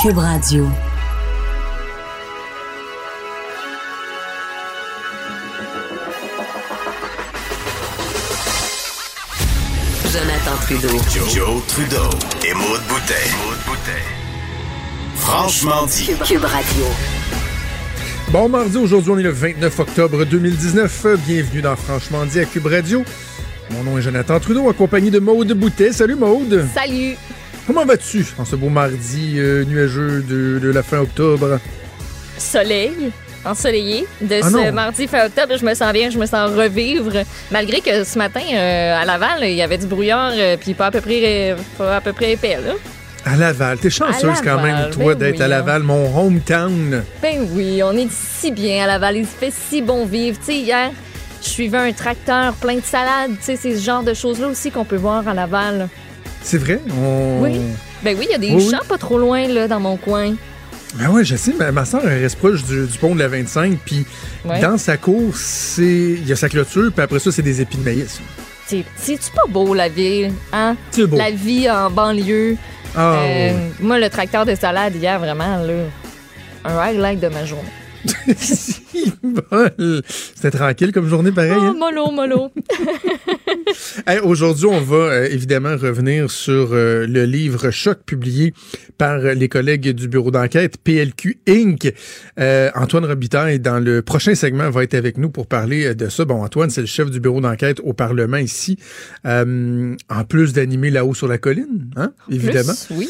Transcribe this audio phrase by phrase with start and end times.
[0.00, 0.64] Cube Radio.
[10.04, 10.88] Jonathan Trudeau.
[11.34, 11.96] Joe, Trudeau
[12.46, 13.12] et Maude Boutet.
[15.16, 16.10] Franchement dit.
[16.24, 16.84] Cube Radio.
[18.30, 21.06] Bon mardi, aujourd'hui on est le 29 octobre 2019.
[21.26, 23.02] Bienvenue dans Franchement dit à Cube Radio.
[23.72, 25.92] Mon nom est Jonathan Trudeau, accompagné de Maude Boutet.
[25.92, 26.68] Salut Maude.
[26.72, 27.16] Salut.
[27.68, 31.60] Comment vas-tu en ce beau mardi euh, nuageux de, de la fin octobre?
[32.38, 33.12] Soleil.
[33.44, 34.72] Ensoleillé de Ah ce non.
[34.72, 37.12] mardi fin octobre, je me sens bien, je me sens revivre.
[37.50, 40.86] Malgré que ce matin euh, à Laval, il y avait du brouillard, euh, puis pas
[40.86, 42.72] à peu près, pas à peu près épais là.
[43.26, 43.76] À Laval.
[43.78, 45.48] T'es chanceuse quand même, toi, ben d'être oui, à.
[45.48, 47.02] Laval, mon hometown.
[47.20, 50.38] Ben oui, on est si bien à Laval, il fait si bon vivre.
[50.38, 50.90] Tu sais, hier,
[51.42, 53.32] je suivais un tracteur plein de salades.
[53.38, 55.88] Tu sais, c'est ce genre de choses-là aussi qu'on peut voir à Laval.
[56.48, 56.80] C'est vrai?
[56.98, 57.40] On...
[57.42, 57.60] Oui.
[58.02, 58.70] Ben oui, il y a des Oui, oui.
[58.70, 60.34] champs pas trop loin là dans mon coin.
[60.94, 63.28] Ben ouais, je sais, mais ma soeur elle reste proche du, du pont de la
[63.28, 64.06] 25, puis
[64.46, 64.58] Ouais.
[64.60, 67.76] dans sa cour, c'est il y a sa clôture, puis après ça, c'est des épis
[67.76, 68.18] de maïs.
[68.66, 70.74] C'est c'est-tu pas beau la ville, hein?
[70.90, 71.18] C'est beau.
[71.18, 72.56] La vie en banlieue.
[72.96, 73.68] Ah, Euh.
[73.80, 75.74] Moi, le tracteur de salade hier, vraiment, là,
[76.64, 77.68] un highlight de ma journée.
[80.34, 81.52] C'était tranquille comme journée pareil.
[81.56, 81.76] Oh, hein?
[81.78, 82.50] mollo, mollo.
[84.06, 88.54] Hey, Aujourd'hui, on va euh, évidemment revenir sur euh, le livre Choc publié
[88.96, 91.92] par euh, les collègues du bureau d'enquête PLQ Inc.
[92.38, 96.24] Euh, Antoine Robitaille, dans le prochain segment, va être avec nous pour parler de ça.
[96.24, 98.78] Bon, Antoine, c'est le chef du bureau d'enquête au Parlement ici.
[99.24, 102.72] En plus d'animer là-haut sur la colline, hein, évidemment.
[102.86, 103.08] Plus, oui.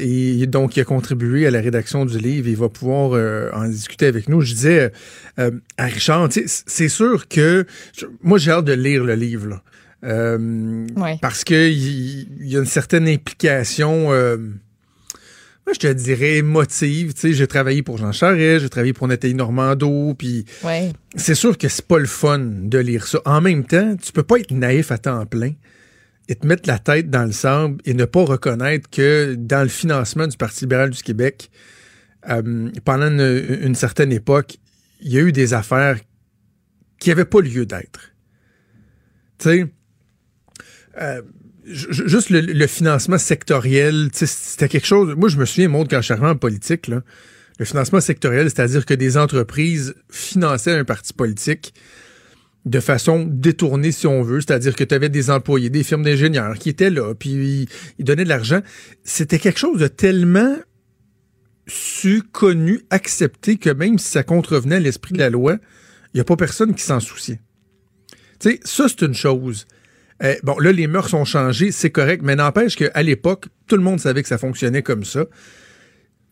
[0.00, 2.48] Et donc, il a contribué à la rédaction du livre.
[2.48, 4.40] Il va pouvoir en discuter avec nous.
[4.40, 4.92] Je disais
[5.38, 7.66] euh, à Richard, tu sais, c'est sûr que
[7.98, 9.48] je- moi, j'ai hâte de lire le livre.
[9.48, 9.62] là.
[10.04, 11.18] Euh, Ouais.
[11.22, 14.12] Parce que il y, a une certaine implication.
[14.12, 14.36] euh,
[15.66, 17.14] moi, je te dirais émotive.
[17.14, 20.92] Tu sais, j'ai travaillé pour Jean Charest, j'ai travaillé pour Nathalie Normando, puis Ouais.
[21.16, 23.18] c'est sûr que c'est pas le fun de lire ça.
[23.24, 25.52] En même temps, tu peux pas être naïf à temps plein
[26.28, 29.68] et te mettre la tête dans le sable et ne pas reconnaître que dans le
[29.70, 31.50] financement du Parti libéral du Québec,
[32.30, 34.56] euh, pendant une, certaine époque,
[35.00, 35.98] il y a eu des affaires
[36.98, 38.12] qui n'avaient pas lieu d'être.
[39.38, 39.66] Tu sais,
[41.00, 41.22] euh,
[41.66, 45.14] ju- ju- juste le, le financement sectoriel, c'était quelque chose.
[45.16, 47.02] Moi, je me souviens, Maud, quand je suis en politique, là,
[47.58, 51.74] le financement sectoriel, c'est-à-dire que des entreprises finançaient un parti politique
[52.64, 54.40] de façon détournée, si on veut.
[54.40, 57.68] C'est-à-dire que tu avais des employés, des firmes d'ingénieurs qui étaient là, puis
[57.98, 58.60] ils donnaient de l'argent.
[59.02, 60.56] C'était quelque chose de tellement
[61.66, 65.56] su, connu, accepté que même si ça contrevenait à l'esprit de la loi,
[66.12, 67.40] il n'y a pas personne qui s'en souciait.
[68.38, 69.66] Tu sais, ça, c'est une chose.
[70.22, 73.82] Euh, bon, là, les mœurs ont changé, c'est correct, mais n'empêche qu'à l'époque, tout le
[73.82, 75.26] monde savait que ça fonctionnait comme ça.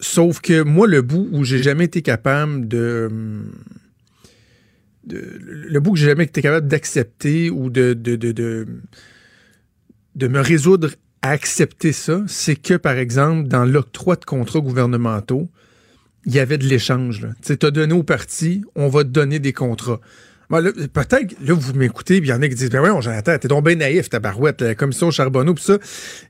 [0.00, 3.08] Sauf que moi, le bout où j'ai jamais été capable de.
[5.04, 8.66] de- le bout que j'ai jamais été capable d'accepter ou de, de, de
[10.28, 10.90] me résoudre
[11.22, 15.48] accepter ça, c'est que, par exemple, dans l'octroi de contrats gouvernementaux,
[16.26, 17.26] il y avait de l'échange.
[17.44, 20.00] Tu t'as donné au parti, on va te donner des contrats.
[20.50, 23.64] Peut-être, là, vous m'écoutez, il y en a qui disent, ben ouais, Jonathan, t'es donc
[23.64, 25.78] bien naïf, ta barouette, la commission Charbonneau, puis ça.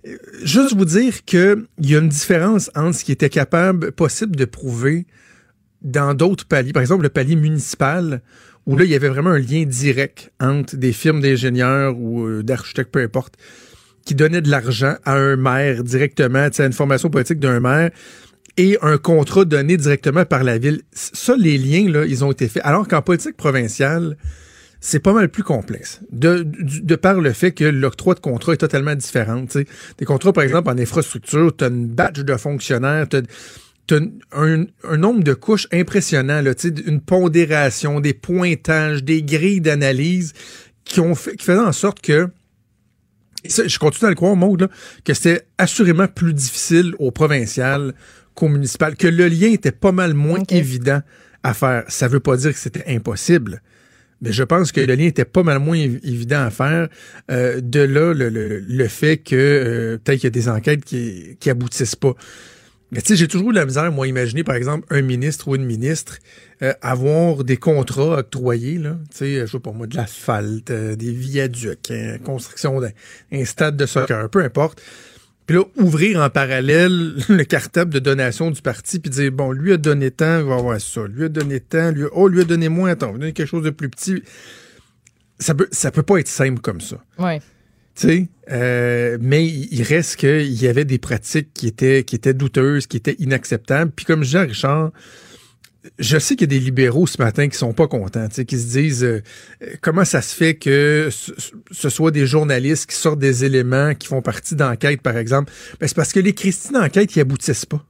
[0.07, 4.37] Euh, Juste vous dire qu'il y a une différence entre ce qui était capable, possible
[4.37, 5.07] de prouver
[5.81, 6.73] dans d'autres paliers.
[6.73, 8.23] Par exemple, le palier municipal,
[8.67, 12.45] où là, il y avait vraiment un lien direct entre des firmes d'ingénieurs ou euh,
[12.45, 13.35] d'architectes, peu importe,
[14.05, 17.91] qui donnaient de l'argent à un maire directement, à une formation politique d'un maire,
[18.57, 20.83] et un contrat donné directement par la ville.
[20.93, 22.63] Ça, les liens, là, ils ont été faits.
[22.67, 24.17] Alors qu'en politique provinciale,
[24.81, 26.01] c'est pas mal plus complexe.
[26.11, 29.47] De, du- de par le fait que l'octroi de contrat est totalement différent.
[29.47, 29.67] tu sais.
[29.97, 34.01] Des contrats, par exemple, en infrastructure, tu as une badge de fonctionnaires, tu as,
[34.33, 36.53] un, un nombre de couches impressionnant, là,
[36.87, 40.33] une pondération, des pointages, des grilles d'analyse
[40.85, 42.29] qui ont fait, qui faisaient en sorte que
[43.49, 44.69] ça, je continue à le croire, Maud, là,
[45.05, 47.95] que c'était assurément plus difficile au provincial
[48.35, 51.03] qu'au municipal, que le lien était pas mal moins évident
[51.43, 51.85] à faire.
[51.89, 53.61] Ça veut pas dire que c'était impossible,
[54.21, 56.89] Mais je pense que le lien était pas mal moins évident à faire.
[57.31, 60.85] Euh, de là, le, le, le fait que euh, peut-être qu'il y a des enquêtes
[60.85, 62.15] qui, qui aboutissent pas.
[62.93, 65.57] Mais tu sais, j'ai toujours eu la misère, moi, imaginer, par exemple, un ministre ou
[65.57, 66.19] une ministre
[66.61, 70.95] euh, avoir des contrats octroyés, là, tu sais, je sais pas moi, de l'asphalte, euh,
[70.95, 74.83] des viaducs, hein, construction d'un stade de soccer, peu importe.
[75.47, 79.73] Puis là, ouvrir en parallèle le cartable de donation du parti, puis dire, bon, lui
[79.73, 81.07] a donné tant, il va avoir ça.
[81.07, 83.33] Lui a donné tant, lui a, oh, lui a donné moins, attends, on va donner
[83.33, 84.23] quelque chose de plus petit.
[85.39, 86.97] Ça peut, ça peut pas être simple comme ça.
[87.19, 87.41] Ouais.
[88.51, 92.97] Euh, mais il reste qu'il y avait des pratiques qui étaient, qui étaient douteuses, qui
[92.97, 93.93] étaient inacceptables.
[93.95, 94.91] Puis comme je dis à Richard,
[95.99, 98.79] je sais qu'il y a des libéraux ce matin qui sont pas contents, qui se
[98.79, 99.23] disent euh,
[99.81, 104.23] comment ça se fait que ce, soit des journalistes qui sortent des éléments qui font
[104.23, 105.53] partie d'enquêtes, par exemple?
[105.81, 107.85] Ben, c'est parce que les Christines d'enquête, ils aboutissent pas.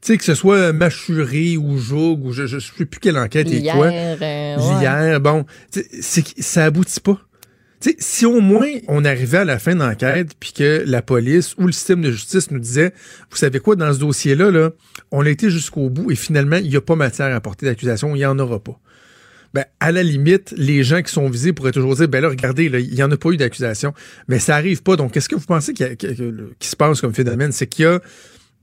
[0.00, 3.48] Tu sais, que ce soit Machuré ou Joug ou je ne sais plus quelle enquête
[3.48, 3.86] Hier, et quoi.
[3.86, 7.20] euh, Hier, bon, c'est ça aboutit pas.
[7.98, 11.72] Si au moins on arrivait à la fin d'enquête puis que la police ou le
[11.72, 12.92] système de justice nous disait,
[13.30, 14.70] vous savez quoi, dans ce dossier-là, là,
[15.10, 18.14] on a été jusqu'au bout et finalement, il n'y a pas matière à porter d'accusation,
[18.14, 18.78] il n'y en aura pas.
[19.54, 22.64] Ben, à la limite, les gens qui sont visés pourraient toujours dire, ben là, regardez,
[22.64, 23.92] il n'y en a pas eu d'accusation.
[24.26, 24.96] Mais ça arrive pas.
[24.96, 25.84] Donc, qu'est-ce que vous pensez qui,
[26.60, 27.52] se passe comme phénomène?
[27.52, 28.00] C'est qu'il y a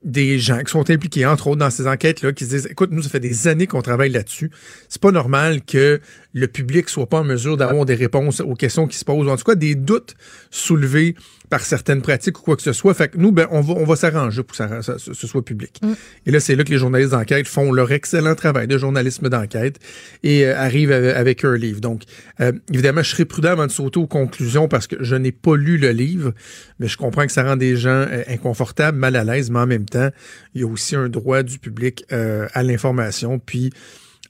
[0.04, 3.02] des gens qui sont impliqués, entre autres, dans ces enquêtes-là, qui se disent, écoute, nous,
[3.04, 4.50] ça fait des années qu'on travaille là-dessus.
[4.88, 6.00] C'est pas normal que
[6.34, 9.36] le public soit pas en mesure d'avoir des réponses aux questions qui se posent, en
[9.36, 10.16] tout cas des doutes
[10.52, 11.16] soulevés
[11.50, 12.94] par certaines pratiques ou quoi que ce soit.
[12.94, 15.80] Fait que nous, ben, on va, on va s'arranger pour que ça, ce soit public.
[15.82, 15.94] Mm.
[16.26, 19.80] Et là, c'est là que les journalistes d'enquête font leur excellent travail de journalisme d'enquête
[20.24, 21.82] et euh, arrivent avec, un livre.
[21.82, 22.04] Donc,
[22.40, 25.56] euh, évidemment, je serai prudent avant de sauter aux conclusions parce que je n'ai pas
[25.56, 26.34] lu le livre,
[26.80, 29.68] mais je comprends que ça rend des gens euh, inconfortables, mal à l'aise, mais en
[29.68, 30.10] même temps,
[30.54, 33.40] il y a aussi un droit du public à l'information.
[33.40, 33.72] Puis,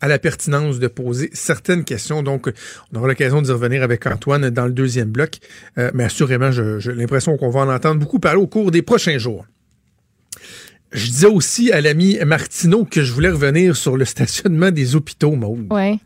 [0.02, 2.24] à la pertinence de poser certaines questions.
[2.24, 2.50] Donc,
[2.92, 5.38] on aura l'occasion d'y revenir avec Antoine dans le deuxième bloc.
[5.78, 9.18] Euh, mais assurément, j'ai l'impression qu'on va en entendre beaucoup parler au cours des prochains
[9.18, 9.46] jours.
[10.92, 15.36] Je disais aussi à l'ami Martineau que je voulais revenir sur le stationnement des hôpitaux,
[15.36, 15.72] Maud.
[15.72, 16.00] Ouais.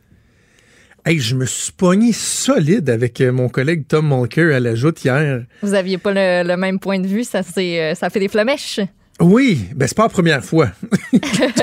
[1.06, 5.04] Hey, je me suis pogné solide avec euh, mon collègue Tom Mulcair à la joute
[5.04, 5.44] hier.
[5.62, 8.80] Vous aviez pas le, même point de vue, ça, euh, ça fait des flamèches.
[9.24, 10.72] Oui, ben c'est pas la première fois.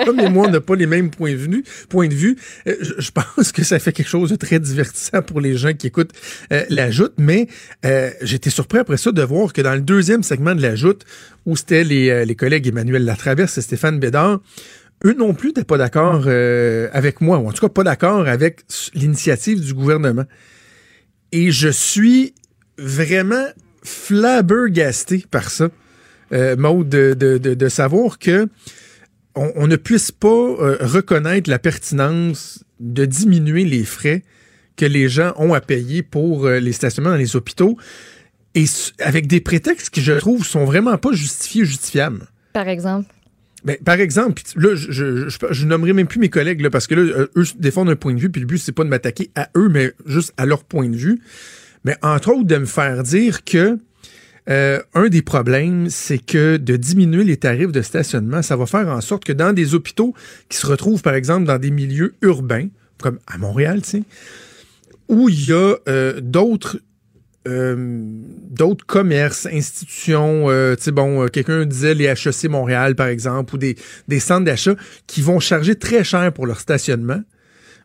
[0.07, 1.63] Tom et moi, on n'a pas les mêmes points de vue.
[1.91, 2.39] Point de vue.
[2.67, 5.89] Euh, je, pense que ça fait quelque chose de très divertissant pour les gens qui
[5.89, 6.15] écoutent
[6.55, 7.49] euh, la joute, mais
[7.85, 11.05] euh, j'étais surpris après ça de voir que dans le deuxième segment de la joute,
[11.45, 14.41] où c'était les, les collègues Emmanuel Latraverse et Stéphane Bédard,
[15.05, 16.27] eux non plus n'étaient pas d'accord
[16.93, 18.61] avec moi, ou en tout cas pas d'accord avec
[18.95, 20.25] l'initiative du gouvernement.
[21.33, 22.35] Et je suis
[22.79, 23.47] vraiment
[23.83, 25.69] flabbergasté par ça
[26.33, 28.49] euh, de, de, de, savoir que
[29.35, 34.23] on, ne puisse pas euh, reconnaître la pertinence de diminuer les frais
[34.77, 37.77] que les gens ont à payer pour euh, les stationnements dans les hôpitaux
[38.55, 38.65] et
[38.99, 42.27] avec des prétextes qui, je trouve, sont vraiment pas justifiés, justifiables.
[42.53, 43.13] Par exemple?
[43.65, 46.95] Ben, par exemple, là, je, je, je, nommerai même plus mes collègues, là, parce que
[46.95, 49.51] là, eux défendent un point de vue, puis le but, c'est pas de m'attaquer à
[49.57, 51.21] eux, mais juste à leur point de vue.
[51.85, 53.79] Mais entre autres, de me faire dire que
[54.51, 58.89] euh, un des problèmes, c'est que de diminuer les tarifs de stationnement, ça va faire
[58.89, 60.15] en sorte que dans des hôpitaux
[60.49, 62.69] qui se retrouvent, par exemple, dans des milieux urbains,
[62.99, 63.81] comme à Montréal,
[65.09, 66.81] où il y a euh, d'autres
[67.49, 67.97] euh,
[68.51, 70.47] d'autres commerces, institutions,
[71.33, 74.75] quelqu'un disait les HEC Montréal, par exemple, ou des centres d'achat
[75.07, 77.23] qui vont charger très cher pour leur stationnement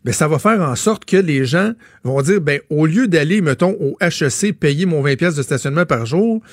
[0.05, 3.41] ben, ça va faire en sorte que les gens vont dire, ben, au lieu d'aller,
[3.41, 6.43] mettons, au HEC, payer mon 20 pièces de stationnement par jour,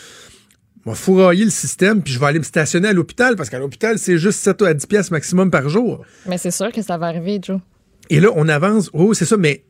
[0.87, 3.59] je vais fourrailler le système, puis je vais aller me stationner à l'hôpital, parce qu'à
[3.59, 6.03] l'hôpital, c'est juste 7 à 10 pièces maximum par jour.
[6.27, 7.61] Mais c'est sûr que ça va arriver, Joe.
[8.09, 8.89] Et là, on avance.
[8.95, 9.65] Oh, c'est ça, mais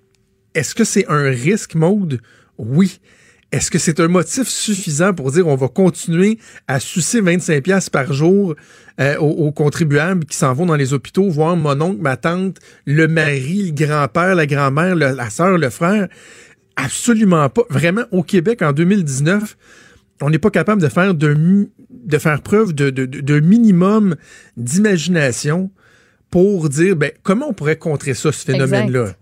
[0.54, 2.20] est-ce que c'est un risque, mode?
[2.58, 3.00] Oui.
[3.52, 7.90] Est-ce que c'est un motif suffisant pour dire on va continuer à sucer 25 pièces
[7.90, 8.54] par jour
[8.98, 12.56] euh, aux, contribuables qui s'en vont dans les hôpitaux voir mon oncle, ma tante,
[12.86, 16.08] le mari, le grand-père, la grand-mère, la sœur, le frère?
[16.76, 17.62] Absolument pas.
[17.68, 19.56] Vraiment, au Québec, en 2019,
[20.22, 24.16] on n'est pas capable de faire, de, de faire preuve de, de, de minimum
[24.56, 25.70] d'imagination
[26.30, 29.14] pour dire ben, comment on pourrait contrer ça, ce phénomène-là?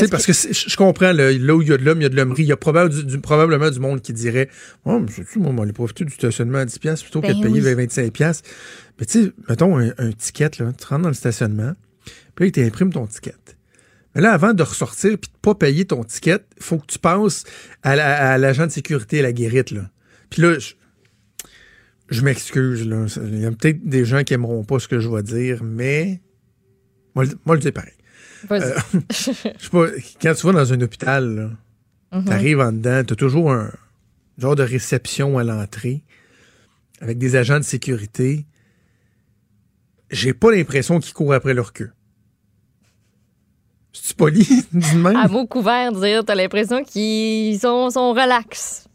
[0.00, 2.08] Sais, parce que, je comprends, là, où il y a de l'homme, il y a
[2.08, 2.42] de l'hommerie.
[2.42, 4.48] Il y a probablement du, monde qui dirait
[4.84, 7.52] Oh, mais c'est-tu, moi, on va profiter du stationnement à 10$ plutôt que de ben
[7.52, 8.42] payer 25$.
[8.98, 11.72] Mais tu sais, mettons un, ticket, là, tu rentres dans le stationnement,
[12.34, 13.34] puis là, tu imprimes ton ticket.
[14.14, 16.98] Mais là, avant de ressortir puis de pas payer ton ticket, il faut que tu
[16.98, 17.44] passes
[17.82, 19.90] à, l'agent de sécurité, à la guérite, là.
[20.30, 20.56] Puis là,
[22.08, 23.06] je, m'excuse, là.
[23.26, 26.20] Il y a peut-être des gens qui aimeront pas ce que je vais dire, mais
[27.14, 27.92] moi, moi je dis pareil.
[28.50, 28.74] Euh,
[29.10, 29.86] je sais pas,
[30.20, 31.34] quand tu vas dans un hôpital,
[32.12, 33.70] là, t'arrives en dedans, t'as toujours un
[34.38, 36.02] genre de réception à l'entrée
[37.00, 38.46] avec des agents de sécurité.
[40.10, 41.90] J'ai pas l'impression qu'ils courent après leur queue.
[43.92, 45.16] C'est-tu poli, de même?
[45.16, 48.86] À mot couvert, dire, t'as l'impression qu'ils sont, sont relax.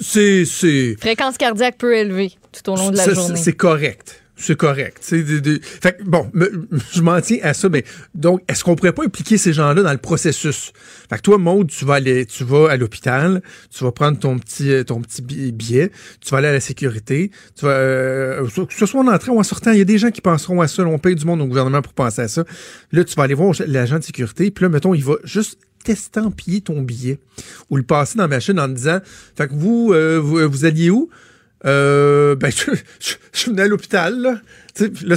[0.00, 3.36] C'est, c'est, Fréquence cardiaque peu élevée tout au long de la journée.
[3.36, 4.19] c'est correct.
[4.42, 5.06] C'est correct.
[5.12, 6.30] De- de- Fait bon,
[6.92, 9.92] je m'en tiens à ça, mais donc, est-ce qu'on pourrait pas impliquer ces gens-là dans
[9.92, 10.72] le processus?
[11.10, 14.38] Fait que toi, Maude, tu vas aller, tu vas à l'hôpital, tu vas prendre ton
[14.38, 15.90] petit, euh, ton petit bi- billet,
[16.22, 19.40] tu vas aller à la sécurité, tu vas, euh, que ce soit en entrant ou
[19.40, 21.42] en sortant, il y a des gens qui penseront à ça, on paye du monde
[21.42, 22.44] au gouvernement pour penser à ça.
[22.92, 26.60] Là, tu vas aller voir l'agent de sécurité, puis là, mettons, il va juste t'estampiller
[26.62, 27.18] ton billet
[27.70, 29.00] ou le passer dans la machine en disant,
[29.36, 31.10] fait que vous, euh, vous, vous alliez où?
[31.66, 34.40] Euh, ben, je, je, je venais à l'hôpital, là.
[34.74, 35.16] Tu là,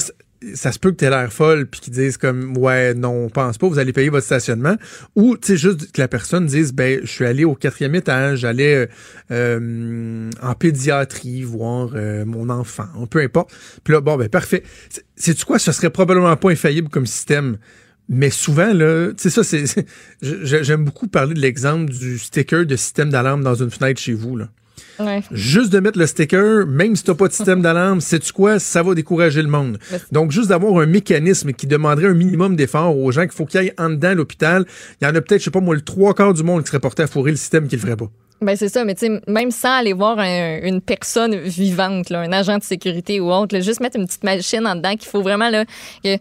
[0.56, 3.58] ça, se peut que t'aies l'air folle puis qu'ils disent comme, ouais, non, on pense
[3.58, 4.76] pas, vous allez payer votre stationnement.
[5.16, 8.40] Ou, tu sais, juste que la personne dise, ben, je suis allé au quatrième étage,
[8.40, 8.88] j'allais euh,
[9.32, 13.52] euh, en pédiatrie voir euh, mon enfant, peu importe.
[13.84, 14.64] Puis là, bon, ben, parfait.
[14.90, 15.60] C'est- Sais-tu quoi?
[15.60, 17.58] Ce serait probablement pas infaillible comme système.
[18.10, 19.64] Mais souvent, là, tu sais, ça, c'est.
[20.22, 24.36] J'aime beaucoup parler de l'exemple du sticker de système d'alarme dans une fenêtre chez vous,
[24.36, 24.50] là.
[25.00, 25.22] Ouais.
[25.32, 28.84] Juste de mettre le sticker, même si t'as pas de système d'alarme, sais-tu quoi, ça
[28.84, 29.80] va décourager le monde.
[29.92, 33.46] Mais- Donc, juste d'avoir un mécanisme qui demanderait un minimum d'effort aux gens qu'il faut
[33.46, 34.66] qu'ils aillent en dedans à l'hôpital,
[35.02, 36.68] il y en a peut-être, je sais pas moi, le trois quarts du monde qui
[36.68, 38.10] serait porté à fourrer le système qui le ferait pas.
[38.42, 42.20] Ben c'est ça, mais tu sais, même sans aller voir un- une personne vivante, là,
[42.22, 45.08] un agent de sécurité ou autre, là, juste mettre une petite machine en dedans qu'il
[45.08, 45.64] faut vraiment là,
[46.04, 46.18] que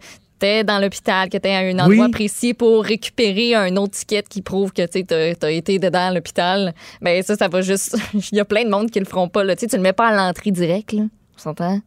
[0.63, 2.11] dans l'hôpital, que t'es à un endroit Oui.
[2.11, 5.05] précis pour récupérer un autre ticket qui prouve que tu
[5.45, 6.73] as été dedans à l'hôpital.
[7.01, 7.97] Ben ça, ça va juste.
[8.31, 9.43] Il y a plein de monde qui le feront pas.
[9.43, 9.55] Là.
[9.55, 11.03] Tu tu le mets pas à l'entrée directe, là.
[11.35, 11.79] On s'entend?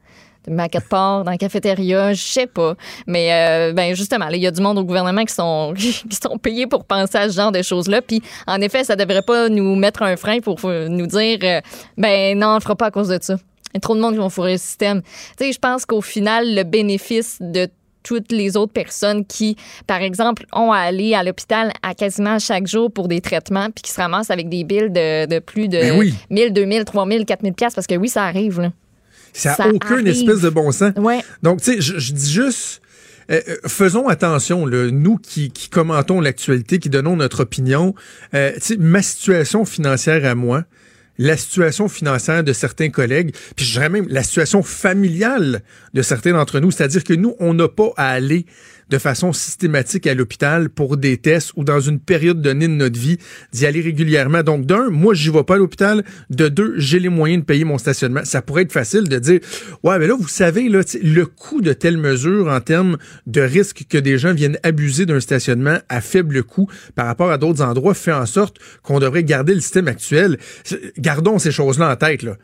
[0.43, 2.75] Tu le mets à quatre parts, dans la cafétéria, je sais pas.
[3.07, 6.39] Mais euh, ben justement, il y a du monde au gouvernement qui sont qui sont
[6.39, 8.01] payés pour penser à ce genre de choses-là.
[8.01, 11.61] Puis en effet, ça devrait pas nous mettre un frein pour euh, nous dire euh,
[11.99, 13.37] ben non, on le fera pas à cause de ça.
[13.73, 15.03] Il y a trop de monde qui vont fourrer le système.
[15.03, 17.69] Tu sais, je pense qu'au final, le bénéfice de
[18.07, 19.57] toutes les autres personnes qui,
[19.89, 23.83] par exemple, ont à aller à l'hôpital à quasiment chaque jour pour des traitements, puis
[23.83, 26.15] qui se ramassent avec des billes de, de plus de Ben oui.
[26.31, 28.61] 1000, 2000, 3000, 4000 pièces parce que oui, ça arrive.
[28.61, 28.71] Là.
[29.33, 30.07] Ça n'a aucune arrive.
[30.07, 30.93] espèce de bon sens.
[30.97, 31.19] Ouais.
[31.43, 32.81] Donc, tu sais, je, je dis juste,
[33.31, 37.93] euh, euh, faisons attention, là, nous qui, qui commentons l'actualité, qui donnons notre opinion.
[38.35, 40.63] Euh, tu sais, ma situation financière à moi,
[41.19, 45.63] la situation financière de certains collègues, puis je dirais même la situation familiale
[45.95, 48.47] de certains d'entre nous, c'est-à-dire que nous, on n'a pas à aller
[48.89, 52.99] de façon systématique à l'hôpital pour des tests ou dans une période donnée de notre
[52.99, 53.19] vie
[53.53, 54.43] d'y aller régulièrement.
[54.43, 56.05] Donc, d'un, moi, j'y vais pas à l'hôpital.
[56.31, 58.25] De deux, j'ai les moyens de payer mon stationnement.
[58.25, 59.41] Ça pourrait être facile de dire,
[59.83, 63.85] ouais, mais là, vous savez, là, le coût de telle mesure en termes de risque
[63.89, 67.95] que des gens viennent abuser d'un stationnement à faible coût par rapport à d'autres endroits
[67.95, 70.39] fait en sorte qu'on devrait garder le système actuel.
[70.99, 72.37] Gardons ces choses-là en tête, là.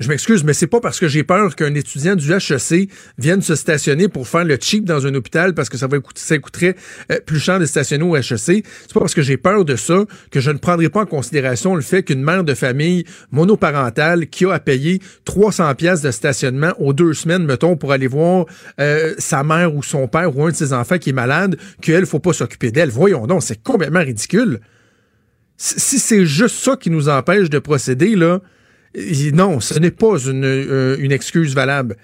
[0.00, 3.54] Je m'excuse, mais c'est pas parce que j'ai peur qu'un étudiant du HEC vienne se
[3.54, 6.74] stationner pour faire le cheap dans un hôpital parce que ça va coûter, ça coûterait
[7.12, 8.36] euh, plus cher de stationner au HEC.
[8.36, 11.76] C'est pas parce que j'ai peur de ça que je ne prendrai pas en considération
[11.76, 16.72] le fait qu'une mère de famille monoparentale qui a à payer 300 pièces de stationnement
[16.78, 18.46] aux deux semaines, mettons, pour aller voir
[18.80, 22.06] euh, sa mère ou son père ou un de ses enfants qui est malade, qu'elle
[22.06, 22.90] faut pas s'occuper d'elle.
[22.90, 24.58] Voyons donc, c'est complètement ridicule.
[25.56, 28.40] Si c'est juste ça qui nous empêche de procéder, là,
[29.32, 31.96] Non, ce n'est pas une, euh, excuse valable.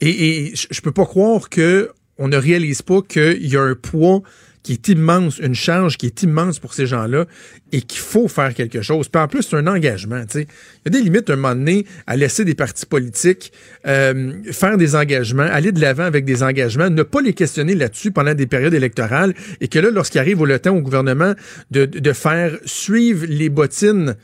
[0.00, 3.74] Et, et je peux pas croire que on ne réalise pas qu'il y a un
[3.74, 4.22] poids
[4.62, 7.26] qui est immense, une charge qui est immense pour ces gens-là
[7.72, 9.08] et qu'il faut faire quelque chose.
[9.08, 10.22] Puis en plus, c'est un engagement.
[10.22, 10.46] tu sais.
[10.84, 13.52] Il y a des limites à un moment donné à laisser des partis politiques
[13.86, 18.12] euh, faire des engagements, aller de l'avant avec des engagements, ne pas les questionner là-dessus
[18.12, 21.34] pendant des périodes électorales et que là, lorsqu'il arrive au le temps au gouvernement
[21.70, 24.16] de, de faire suivre les bottines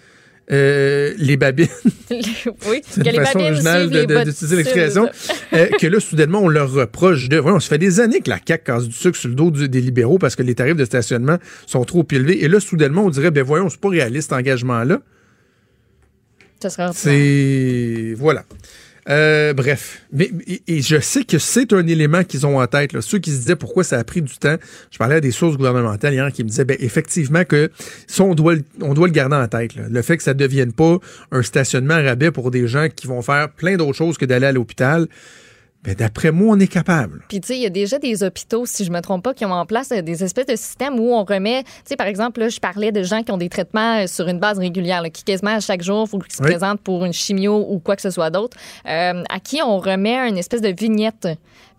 [0.50, 1.66] euh, les babines,
[2.10, 5.08] oui, c'est que une les façon originale d'utiliser l'expression,
[5.52, 7.36] euh, que là, soudainement, on leur reproche de...
[7.36, 9.68] Voyons, ça fait des années que la CAQ casse du sucre sur le dos du-
[9.68, 11.36] des libéraux parce que les tarifs de stationnement
[11.66, 12.42] sont trop élevés.
[12.44, 15.00] Et là, soudainement, on dirait, ben voyons, c'est pas réaliste, cet engagement-là.
[16.60, 18.14] Ça serait C'est...
[18.16, 18.44] Voilà.
[19.08, 20.30] Euh, bref, mais
[20.66, 23.00] et, je sais que c'est un élément qu'ils ont en tête.
[23.00, 24.56] Ceux qui se disaient pourquoi ça a pris du temps.
[24.90, 27.70] Je parlais à des sources gouvernementales hier qui me disaient ben, effectivement que
[28.06, 29.72] ça, on doit, on doit le garder en tête.
[29.76, 30.98] Le fait que ça ne devienne pas
[31.32, 34.52] un stationnement rabais pour des gens qui vont faire plein d'autres choses que d'aller à
[34.52, 35.08] l'hôpital.
[35.84, 37.22] Ben, d'après moi, on est capable.
[37.28, 39.44] Puis, tu sais, il y a déjà des hôpitaux, si je me trompe pas, qui
[39.44, 42.40] ont en place euh, des espèces de systèmes où on remet, tu sais, par exemple,
[42.40, 45.08] là, je parlais de gens qui ont des traitements euh, sur une base régulière, là,
[45.10, 46.50] qui quasiment à chaque jour, il faut qu'ils se Oui.
[46.50, 48.56] présentent pour une chimio ou quoi que ce soit d'autre,
[48.86, 51.28] euh, à qui on remet une espèce de vignette.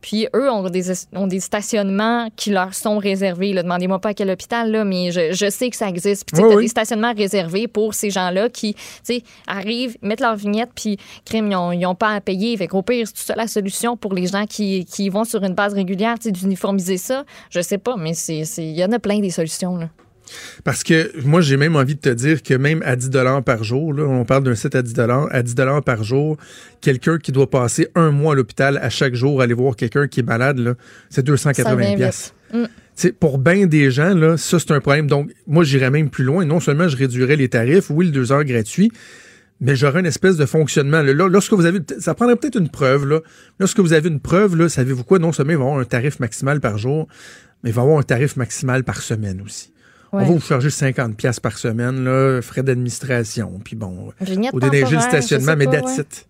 [0.02, 3.54] Puis eux ont des, ont des stationnements qui leur sont réservés.
[3.54, 6.26] Demandez-moi pas à quel hôpital, là, mais je, je sais que ça existe.
[6.26, 6.64] Puis tu Oui, t'as oui.
[6.64, 11.52] des stationnements réservés pour ces gens-là qui tu sais, arrivent, mettent leur vignette, puis crime,
[11.74, 12.56] ils n'ont pas à payer.
[12.58, 15.44] Fait qu'au pire, c'est tout ça la solution pour les gens qui, qui vont sur
[15.44, 17.24] une base régulière, d'uniformiser ça.
[17.50, 19.76] Je sais pas, mais c'est c'est- il y en a plein des solutions.
[19.78, 19.90] Là.
[20.64, 23.10] Parce que moi, j'ai même envie de te dire que même à 10
[23.46, 24.94] par jour, là, on parle d'un site à 10
[25.32, 25.56] à 10
[25.86, 26.38] par jour,
[26.82, 30.22] quelqu'un qui doit passer un mois à l'hôpital à chaque jour, aller voir quelqu'un qui
[30.22, 30.76] est malade, là,
[31.10, 32.34] c'est Ça 280 vient pièces.
[32.54, 32.66] Mm.
[33.20, 35.08] Pour bien des gens, là, ça, c'est un problème.
[35.08, 36.44] Donc, moi, j'irais même plus loin.
[36.46, 38.92] Non seulement je réduirais les tarifs, oui, le deux heures gratuit,
[39.62, 41.02] mais j'aurais une espèce de fonctionnement.
[41.02, 43.22] Là, Là, lorsque vous avez, ça prendrait peut-être une preuve, là.
[43.60, 45.20] Lorsque vous avez une preuve, là, savez-vous quoi?
[45.20, 47.08] Non seulement il va y avoir un tarif maximal par jour,
[47.64, 49.72] mais il va y avoir un tarif maximal par semaine aussi.
[50.12, 50.24] Ouais.
[50.24, 54.12] On va vous charger 50 pièces par semaine, là, frais d'administration, puis bon,
[54.54, 56.02] ou déneiger le stationnement, mais that's ouais.
[56.02, 56.28] it.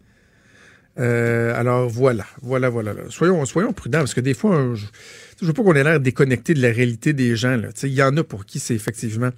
[1.00, 2.93] Euh, alors voilà, voilà, voilà.
[2.93, 3.01] là.
[3.09, 4.86] Soyons, soyons prudents parce que des fois, je,
[5.41, 7.57] je veux pas qu'on ait l'air déconnecté de la réalité des gens.
[7.83, 9.29] Il y en a pour qui c'est effectivement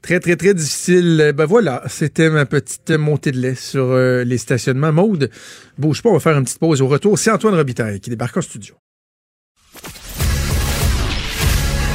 [0.00, 1.20] très, très, très difficile.
[1.20, 4.92] Euh, Ben voilà, c'était ma petite montée de lait sur euh, les stationnements.
[4.92, 5.28] Maude,
[5.76, 6.80] bouge pas, on va faire une petite pause.
[6.80, 8.74] Au retour, c'est Antoine Robitaille qui débarque en studio.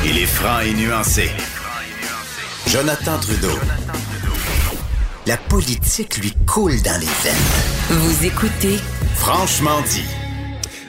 [0.06, 1.32] Il est franc et nuancé.
[2.68, 3.54] Jonathan Trudeau.
[5.26, 7.98] La politique lui coule dans les veines.
[7.98, 8.76] Vous écoutez
[9.16, 10.04] Franchement dit.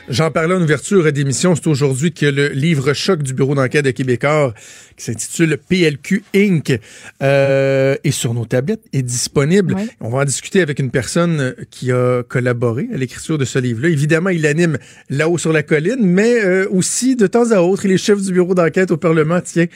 [0.08, 1.54] J'en parlais en ouverture d'émission.
[1.54, 4.54] C'est aujourd'hui que le livre choc du Bureau d'enquête de Québécois,
[4.98, 6.78] qui s'intitule PLQ Inc.,
[7.22, 9.74] euh, est sur nos tablettes, est disponible.
[9.74, 9.86] Ouais.
[10.00, 13.88] On va en discuter avec une personne qui a collaboré à l'écriture de ce livre-là.
[13.88, 14.76] Évidemment, il anime
[15.10, 18.32] là-haut sur la colline, mais euh, aussi, de temps à autre, il est chef du
[18.32, 19.40] Bureau d'enquête au Parlement.
[19.42, 19.66] Tiens,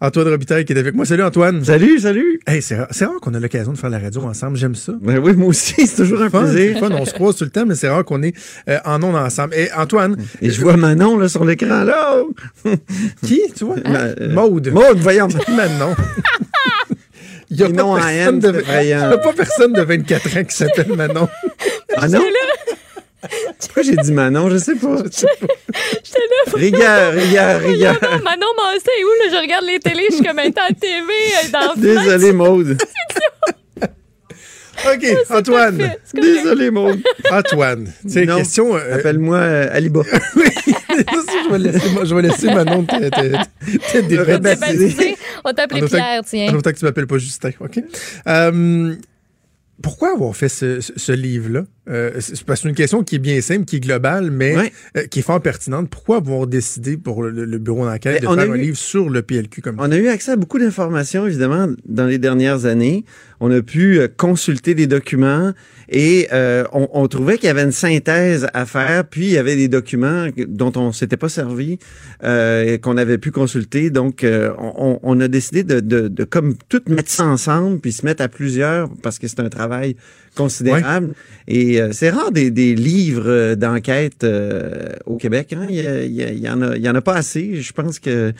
[0.00, 1.06] Antoine Robitaille qui est avec moi.
[1.06, 1.64] Salut Antoine.
[1.64, 2.40] Salut, salut.
[2.46, 2.88] Hey, c'est rare,
[3.22, 4.56] qu'on a l'occasion de faire la radio ensemble.
[4.56, 4.92] J'aime ça.
[5.00, 6.78] Ben oui, moi aussi, c'est toujours un Fun, c'est plaisir.
[6.80, 8.34] fun, on se croise tout le temps, mais c'est rare qu'on est
[8.68, 9.54] euh, en ondes ensemble.
[9.54, 12.22] Et Antoine, Et je vois Manon là sur l'écran là.
[13.24, 13.76] qui, tu vois?
[13.84, 14.34] Ma- euh,
[14.70, 14.84] Maude.
[14.88, 15.28] Maude, voyons.
[15.48, 15.94] Manon.
[17.50, 18.48] Il n'y a, Les pas personne de-
[19.12, 21.28] a pas personne de 24 ans qui s'appelle Manon.
[21.96, 22.20] Ah non?
[23.60, 24.50] Pourquoi j'ai dit Manon?
[24.50, 24.96] Je sais pas.
[26.54, 27.94] Rigueur, rigueur, rigueur.
[28.02, 29.08] Non, Manon Massé est où?
[29.30, 29.36] Là?
[29.36, 31.12] Je regarde les télés, je suis comme étant à TV,
[31.52, 32.78] dans Désolé, Maude.
[34.94, 35.78] OK, Antoine.
[36.14, 37.00] Désolé, Maude.
[37.30, 37.92] Antoine.
[38.04, 38.36] Non.
[38.38, 38.74] question.
[38.76, 40.00] euh, Appelle-moi euh, Aliba.
[40.36, 43.36] oui, je vais laisser, moi, je vais laisser Manon te, te.
[45.44, 46.52] On t'appelait Pierre, que- tiens.
[46.52, 47.80] En autant que tu m'appelles pas Justin, OK?
[48.26, 48.94] Euh,
[49.82, 51.64] pourquoi avoir fait ce, ce- ce livre-là?
[51.86, 55.22] Euh, c'est une question qui est bien simple, qui est globale, mais euh, qui est
[55.22, 55.90] fort pertinente.
[55.90, 58.76] Pourquoi avoir décidé pour le, le bureau d'enquête de Ben, on faire un eu- livre
[58.78, 62.64] sur le PLQ comme On a eu accès à beaucoup d'informations, évidemment, dans les dernières
[62.64, 63.04] années.
[63.40, 65.52] On a pu euh, consulter des documents
[65.90, 69.38] et euh, on, on trouvait qu'il y avait une synthèse à faire, puis il y
[69.38, 71.78] avait des documents dont on s'était pas servi,
[72.24, 73.90] et qu'on avait pu consulter.
[73.90, 78.06] Donc, on, on a décidé de, de, de comme tout mettre ça ensemble, puis se
[78.06, 79.96] mettre à plusieurs, parce que c'est un travail
[80.34, 81.14] considérable.
[81.48, 85.52] Et euh, c'est rare des, des livres euh, d'enquête euh, au Québec.
[85.52, 85.66] Hein?
[85.68, 87.14] Il, y a- il y a- il y en a, il y en a pas
[87.14, 87.60] assez.
[87.60, 88.32] Je pense que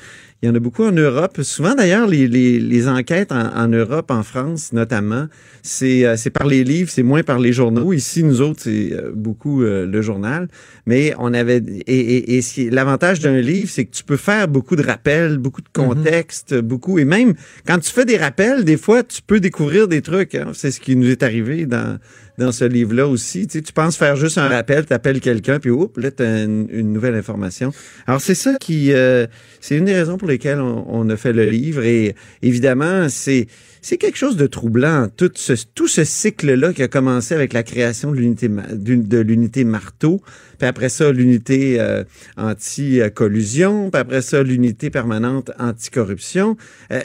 [0.44, 1.40] il y en a beaucoup en Europe.
[1.40, 5.26] Souvent, d'ailleurs, les, les, les enquêtes en, en Europe, en France notamment,
[5.62, 7.94] c'est euh, c'est par les livres, c'est moins par les journaux.
[7.94, 10.48] Ici, nous autres, c'est euh, beaucoup euh, le journal.
[10.84, 15.38] Mais on avait et, l'avantage d'un livre, c'est que tu peux faire beaucoup de rappels,
[15.38, 17.32] beaucoup de contexte, beaucoup et même
[17.66, 20.34] quand tu fais des rappels, des fois, tu peux découvrir des trucs.
[20.34, 20.50] hein.
[20.52, 21.98] C'est ce qui nous est arrivé dans
[22.38, 23.46] dans ce livre-là aussi.
[23.46, 26.22] Tu, sais, tu penses faire juste un rappel, tu appelles quelqu'un, puis oups, là, tu
[26.22, 27.72] as une, une nouvelle information.
[28.06, 28.92] Alors, c'est ça qui...
[28.92, 29.26] euh,
[29.60, 31.84] c'est une des raisons pour lesquelles on, a fait le livre.
[31.84, 33.46] Et évidemment, c'est...
[33.86, 37.62] C'est quelque chose de troublant, tout ce, tout ce cycle-là qui a commencé avec la
[37.62, 40.22] création de l'unité de l'unité marteau,
[40.58, 42.02] puis après ça l'unité euh,
[42.38, 46.56] anti-collusion, puis après ça l'unité permanente anticorruption.
[46.92, 47.02] Euh,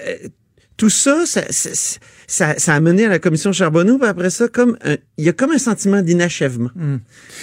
[0.80, 1.70] tout ça, ça, ça,
[2.26, 5.30] ça, ça a mené à la commission Charbonneau, puis après ça, comme un- il y
[5.30, 6.72] a comme un sentiment d'inachèvement.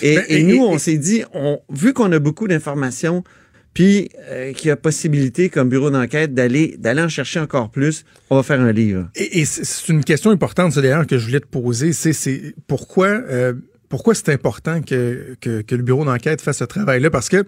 [0.03, 3.22] Et, Ben, et et- nous, on s'est dit, on, vu qu'on a beaucoup d'informations,
[3.75, 8.05] puis euh, qu'il y a possibilité comme bureau d'enquête d'aller d'aller en chercher encore plus,
[8.31, 9.11] on va faire un livre.
[9.14, 11.92] Et, et c'est- c'est une question importante, ça, d'ailleurs, que je voulais te poser.
[11.92, 13.53] C'est, c'est pourquoi, euh,
[13.90, 17.11] pourquoi c'est important que, que, que le bureau d'enquête fasse ce travail-là?
[17.11, 17.44] Parce que,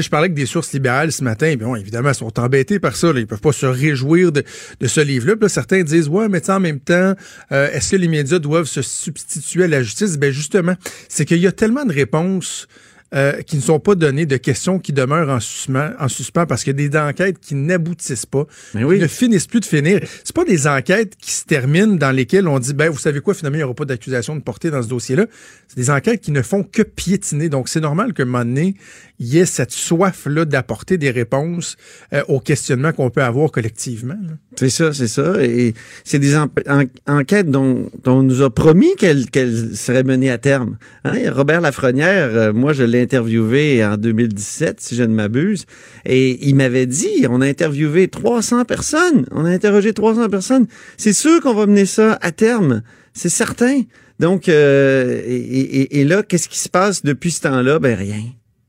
[0.00, 3.12] je parlais avec des sources libérales ce matin, bon, évidemment, elles sont embêtés par ça.
[3.12, 3.20] Là.
[3.20, 4.44] Ils peuvent pas se réjouir de,
[4.86, 5.34] ce livre-là.
[5.40, 7.14] Là, certains disent, ouais, mais en même temps,
[7.52, 10.16] euh, est-ce que les médias doivent se substituer à la justice?
[10.18, 10.74] Ben justement,
[11.08, 12.68] c'est qu'il y a tellement de réponses
[13.14, 16.64] euh, qui ne sont pas données, de questions qui demeurent en suspens, en suspens parce
[16.64, 18.96] qu'il y a des enquêtes qui n'aboutissent pas, Mais oui.
[18.96, 20.00] qui ne finissent plus de finir.
[20.24, 23.34] C'est pas des enquêtes qui se terminent dans lesquelles on dit, ben, vous savez quoi,
[23.34, 25.26] finalement, il n'y aura pas d'accusation de portée dans ce dossier-là.
[25.68, 27.48] C'est des enquêtes qui ne font que piétiner.
[27.48, 28.74] Donc, c'est normal qu'à un moment donné,
[29.18, 31.76] il y ait cette soif-là d'apporter des réponses
[32.12, 34.16] euh, aux questionnements qu'on peut avoir collectivement.
[34.56, 35.42] C'est ça, c'est ça.
[35.44, 40.02] Et c'est des en- en- enquêtes dont, dont on nous a promis qu'elles qu'elles seraient
[40.02, 40.76] menées à terme.
[41.04, 41.12] Hein?
[41.30, 45.66] Robert Lafrenière, euh, moi, je l'ai interviewé en 2017, si je ne m'abuse,
[46.04, 50.66] et il m'avait dit, on a interviewé 300 personnes, on a interrogé 300 personnes.
[50.96, 53.82] C'est sûr qu'on va mener ça à terme, c'est certain.
[54.18, 57.78] Donc, euh, et, là, qu'est-ce qui se passe depuis ce temps-là?
[57.78, 58.22] Ben rien.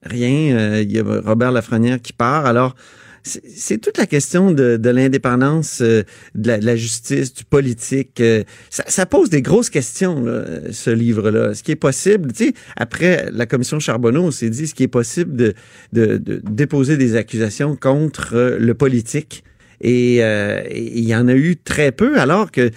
[0.04, 0.58] Rien.
[0.58, 2.46] Euh, Il y a Robert Lafrenière qui part.
[2.46, 2.76] Alors,
[3.24, 6.04] c'est toute la question de, de l'indépendance euh,
[6.36, 8.20] de, la, de la justice, du politique.
[8.20, 11.54] euh, ça, ça pose des grosses questions, là, ce livre-là.
[11.54, 14.84] Ce qui est possible, tu sais, après la commission Charbonneau, on s'est dit ce qui
[14.84, 15.54] est possible de,
[15.94, 19.44] de, de déposer des accusations contre euh, le politique?
[19.86, 22.72] Et il y en a eu très peu, alors que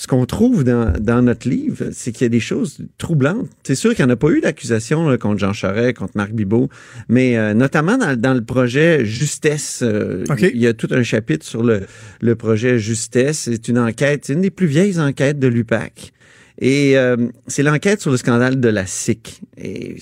[0.00, 3.50] ce qu'on trouve dans, dans notre livre, c'est qu'il y a des choses troublantes.
[3.64, 6.70] C'est sûr qu'il n'y en a pas eu d'accusation contre Jean Charest, contre Marc Bibot,
[7.10, 11.44] mais euh, notamment dans, dans le projet Justesse, euh, il y a tout un chapitre
[11.44, 11.82] sur le,
[12.22, 13.40] le projet Justesse.
[13.40, 16.14] C'est une enquête, c'est une des plus vieilles enquêtes de l'UPAC.
[16.62, 19.42] Et euh, c'est l'enquête sur le scandale de la SIC.
[19.58, 19.96] Et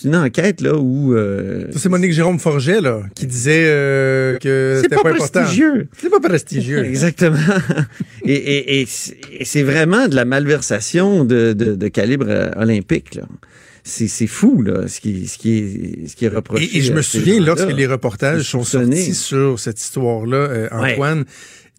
[0.00, 1.14] c'est une enquête là où...
[1.14, 5.88] euh, Ça, c'est Monique Jérôme Forget, là, qui disait euh, que c'est c'était pas, prestigieux.
[6.00, 6.84] C'est pas prestigieux.
[6.84, 7.38] Exactement.
[8.24, 12.50] et et, et c'est- et c'est vraiment de la malversation de, de, de calibre euh,
[12.56, 13.14] olympique.
[13.16, 13.22] Là.
[13.84, 16.64] C'est, fou là, ce qui, ce qui est, ce qui est reproché.
[16.64, 20.92] Et, et je me souviens, lorsque les reportages sont sortis sur cette histoire-là, euh, Ouais.
[20.92, 21.24] Antoine,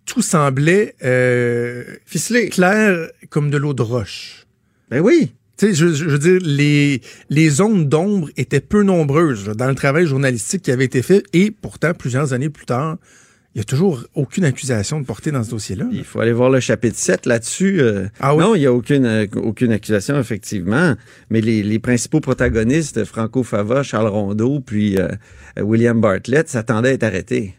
[0.07, 2.49] tout semblait euh, Ficelé.
[2.49, 4.47] clair comme de l'eau de roche.
[4.89, 5.33] Ben oui.
[5.59, 9.67] Tu sais, je, je veux dire, les, les zones d'ombre étaient peu nombreuses là, dans
[9.67, 12.95] le travail journalistique qui avait été fait et pourtant, plusieurs années plus tard,
[13.53, 15.85] il n'y a toujours aucune accusation de portée dans ce dossier-là.
[15.91, 17.81] Il faut aller voir le chapitre 7 là-dessus.
[17.81, 18.41] euh, Ah oui?
[18.43, 20.95] Non, il n'y a aucune, euh, aucune accusation, effectivement.
[21.29, 25.09] Mais les, les principaux protagonistes, Franco Fava, Charles Rondeau, puis euh,
[25.59, 27.55] William Bartlett, s'attendaient à être arrêtés.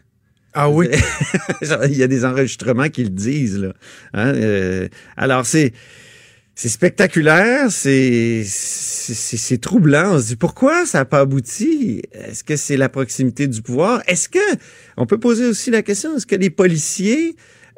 [0.53, 0.87] Ah oui?
[1.61, 3.59] Il y a des enregistrements qui le disent.
[3.59, 3.73] Là.
[4.13, 4.87] Hein,
[5.17, 5.73] alors, c'est...
[6.53, 8.43] C'est spectaculaire, c'est
[9.61, 10.15] troublant.
[10.15, 12.01] On se dit pourquoi ça n'a pas abouti?
[12.11, 14.03] Est-ce que c'est la proximité du pouvoir?
[14.07, 14.39] Est-ce que
[14.97, 17.35] on peut poser aussi la question Est-ce que les policiers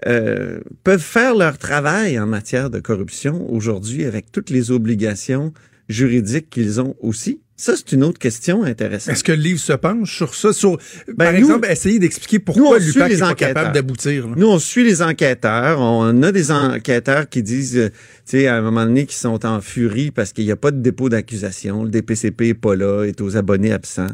[0.07, 5.53] euh, peuvent faire leur travail en matière de corruption aujourd'hui avec toutes les obligations
[5.87, 7.41] juridiques qu'ils ont aussi?
[7.63, 9.13] Ça, c'est une autre question intéressante.
[9.15, 10.51] Est-ce que le livre se penche sur ça?
[10.51, 10.75] Sur,
[11.07, 14.27] Ben, par nous- exemple, essayer d'expliquer nous, pourquoi suit l'UPAC n'est pas capable d'aboutir.
[14.27, 14.33] là?
[14.35, 15.79] Nous, on suit les enquêteurs.
[15.79, 17.95] On a des enquêteurs qui disent, euh, tu
[18.39, 20.81] sais, à un moment donné, qui sont en furie parce qu'il n'y a pas de
[20.81, 21.85] dépôt d'accusation.
[21.85, 24.07] Le DPCP est pas là, est aux abonnés absents.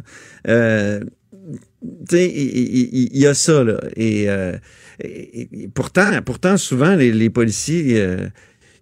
[0.48, 1.00] Euh,
[2.08, 3.80] tu sais, il y, a ça, là.
[3.96, 4.54] Et, euh,
[5.04, 8.28] et- et pourtant, pourtant, souvent, les, les policiers, euh,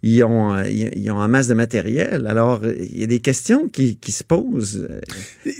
[0.03, 2.27] ils ont, ils ont en masse de matériel.
[2.27, 4.87] Alors, il y a des questions qui, qui se posent.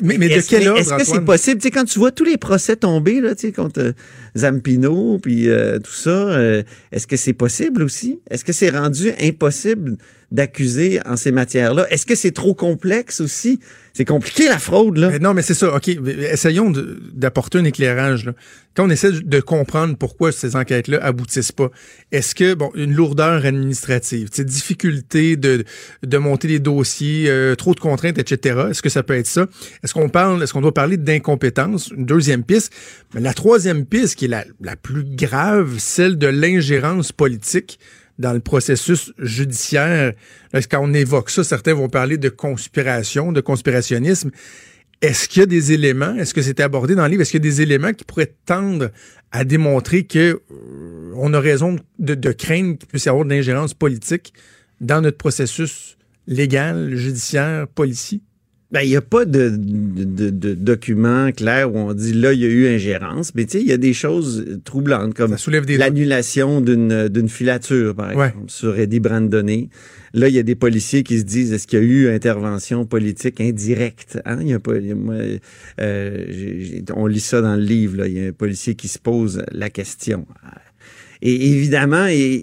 [0.04, 1.62] Mais, mais de Est-ce quel que- ordre, Est-ce que c'est possible?
[1.62, 3.92] Tu sais, quand tu vois tous les procès tomber, là, tu sais, contre euh,
[4.38, 8.20] Zampino, puis euh, tout ça, euh, est-ce que c'est possible aussi?
[8.30, 9.98] Est-ce que c'est rendu impossible
[10.32, 11.88] d'accuser en ces matières-là?
[11.90, 13.60] Est-ce que c'est trop complexe aussi?
[13.94, 15.10] C'est compliqué, la fraude, là.
[15.10, 15.74] Mais non, mais c'est ça.
[15.76, 15.88] OK.
[15.88, 16.72] Essayons
[17.14, 18.26] d'apporter un éclairage.
[18.26, 18.34] Là.
[18.76, 21.72] Quand on essaie de comprendre pourquoi ces enquêtes-là aboutissent pas,
[22.12, 25.64] est-ce que, bon, une lourdeur administrative, difficulté de,
[26.04, 29.48] de monter les dossiers, euh, trop de contraintes, etc., est-ce que ça peut être ça?
[29.84, 31.88] Est-ce qu'on parle, est-ce qu'on doit parler d'incompétence?
[31.88, 32.72] Une deuxième piste.
[33.16, 37.80] Mais la troisième piste, qui est la, la plus grave, celle de l'ingérence politique
[38.20, 40.14] dans le processus judiciaire.
[40.54, 44.32] Quand on évoque ça, certains vont parler de conspiration, de conspirationnisme.
[45.02, 47.44] Est-ce qu'il y a des éléments, est-ce que c'était abordé dans le livre, est-ce qu'il
[47.44, 48.90] y a des éléments qui pourraient tendre
[49.32, 54.34] à démontrer que euh, on a raison de, craindre qu'il puisse y avoir de politique
[54.82, 58.22] dans notre processus légal, judiciaire, policier?
[58.70, 62.42] Ben, il n'y a pas de, de, de, document clair où on dit là, il
[62.42, 63.34] y a eu ingérence.
[63.34, 65.38] Mais tu sais, il y a des choses troublantes comme
[65.70, 68.28] l'annulation d'une d'une filature, par Ouais.
[68.28, 69.70] exemple, sur Eddie Brandonnet.
[70.14, 72.86] Là, il y a des policiers qui se disent est-ce qu'il y a eu intervention
[72.86, 74.40] politique indirecte Hein?
[74.42, 75.16] Il y a pas, il y a- moi,
[75.80, 76.26] euh,
[76.94, 77.98] on lit ça dans le livre.
[77.98, 78.08] Là.
[78.08, 80.26] Il y a un policier qui se pose la question.
[81.22, 82.42] Et évidemment, et,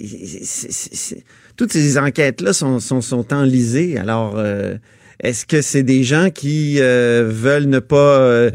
[1.56, 3.98] toutes ces enquêtes-là sont, sont, sont enlisées.
[3.98, 4.76] Alors, euh,
[5.20, 8.50] est-ce que c'est des gens qui euh, veulent ne pas euh,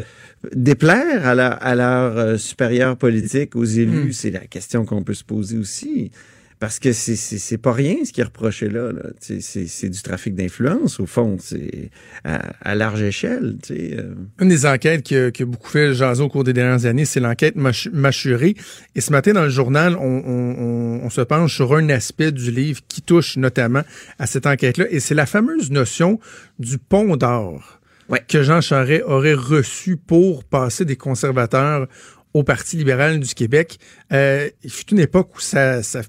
[0.54, 4.10] déplaire à leur, à leur euh, supérieur politique, aux élus?
[4.10, 4.14] Mm.
[4.14, 6.12] C'est la question qu'on peut se poser aussi.
[6.60, 8.92] Parce que c'est c'est c'est pas rien ce qui est reproché là.
[8.92, 9.04] là.
[9.22, 11.90] C'est c'est du trafic d'influence au fond, c'est
[12.26, 13.56] à, à large échelle.
[13.64, 14.14] Tu sais, euh.
[14.42, 17.06] Une des enquêtes qui a, qui a beaucoup fait jaser au cours des dernières années,
[17.06, 18.56] c'est l'enquête Mach- Machuré.
[18.96, 22.32] Et ce matin, dans le journal, on, on- on- on se penche sur un aspect
[22.34, 23.84] du livre qui touche notamment
[24.18, 24.86] à cette enquête-là.
[24.90, 26.20] Et c'est la fameuse notion
[26.60, 28.24] du pont d'or Ouais.
[28.28, 31.88] que Jean Charest aurait reçu pour passer des conservateurs
[32.34, 33.78] au Parti libéral du Québec.
[34.12, 35.84] Euh, il fut une époque où ça...
[35.84, 36.02] ça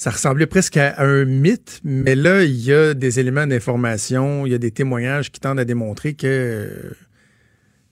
[0.00, 4.52] ça ressemblait presque à un mythe, mais là, il y a des éléments d'information, il
[4.52, 6.70] y a des témoignages qui tendent à démontrer que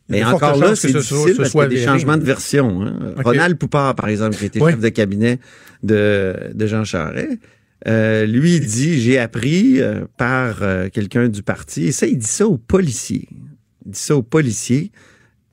[0.09, 2.25] Mais encore là, c'est ce difficile ce parce qu'il y soit a des changements de
[2.25, 2.81] version.
[2.81, 3.13] hein.
[3.23, 5.39] Ronald Poupard, par exemple, qui était chef de cabinet
[5.83, 7.41] de, de Jean Charest,
[7.87, 12.17] euh, lui, il dit, j'ai appris euh, par euh, quelqu'un du parti, et ça, il
[12.17, 13.29] dit ça aux policiers.
[13.85, 14.93] Il dit ça aux policiers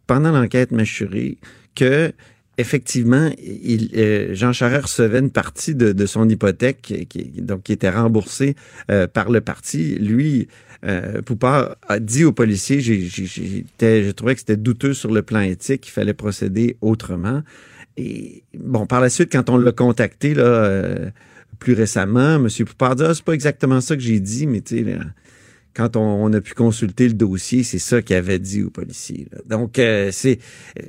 [0.07, 1.37] pendant l'enquête mâchurée
[1.75, 2.13] que
[2.57, 7.89] effectivement, il, euh, Jean Charest recevait une partie de, son hypothèque qui, donc qui était
[7.89, 8.55] remboursée
[8.91, 9.95] euh, par le parti.
[9.95, 10.47] Lui,
[10.85, 15.41] euh, Poupard a dit aux policiers, j'étais- je trouvais que c'était douteux sur le plan
[15.41, 17.41] éthique, qu'il fallait procéder autrement.
[17.97, 21.09] Et bon, par la suite, quand on l'a contacté là, euh,
[21.59, 22.47] plus récemment, M.
[22.65, 24.97] Poupard dit ah, c'est pas exactement ça que j'ai dit, mais tu sais,
[25.75, 29.27] quand on, on a pu consulter le dossier, c'est ça qu'il avait dit aux policiers.
[29.31, 29.39] là.
[29.49, 30.39] Donc, euh, c'est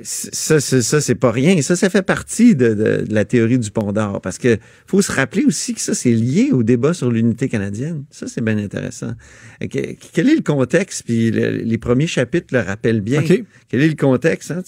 [0.03, 1.61] ça, c'est- ça, c'est pas rien.
[1.63, 4.21] Ça, ça fait partie de, de- de la théorie du pont d'or.
[4.21, 8.05] Parce que faut se rappeler aussi que ça, c'est lié au débat sur l'unité canadienne.
[8.11, 9.13] Ça, c'est bien intéressant.
[9.61, 11.03] Que- quel est le contexte?
[11.05, 13.23] Puis le- les premiers chapitres le rappellent bien.
[13.69, 14.51] Quel est le contexte?
[14.51, 14.63] Hein?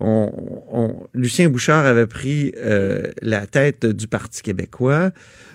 [0.00, 0.30] On,
[0.72, 5.12] on- Lucien Bouchard avait pris euh, la tête du Parti québécois.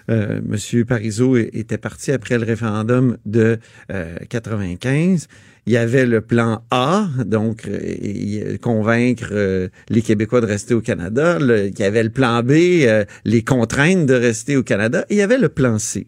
[0.10, 3.60] Euh, Monsieur Parizeau était parti après le référendum de
[3.92, 5.28] euh, 95.
[5.68, 10.74] Il y avait le plan A, donc euh, et convaincre euh, les Québécois de rester
[10.74, 11.38] au Canada.
[11.40, 15.06] Le- il y avait le plan B, euh, les contraindre de rester au Canada.
[15.10, 16.08] Et il y avait le plan C.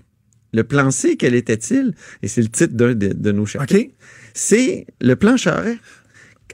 [0.54, 1.94] Le plan C, quel était-il?
[2.24, 3.90] Et c'est le titre d'un de, de nos chapitres OK?
[4.36, 5.78] c'est le plan Charret.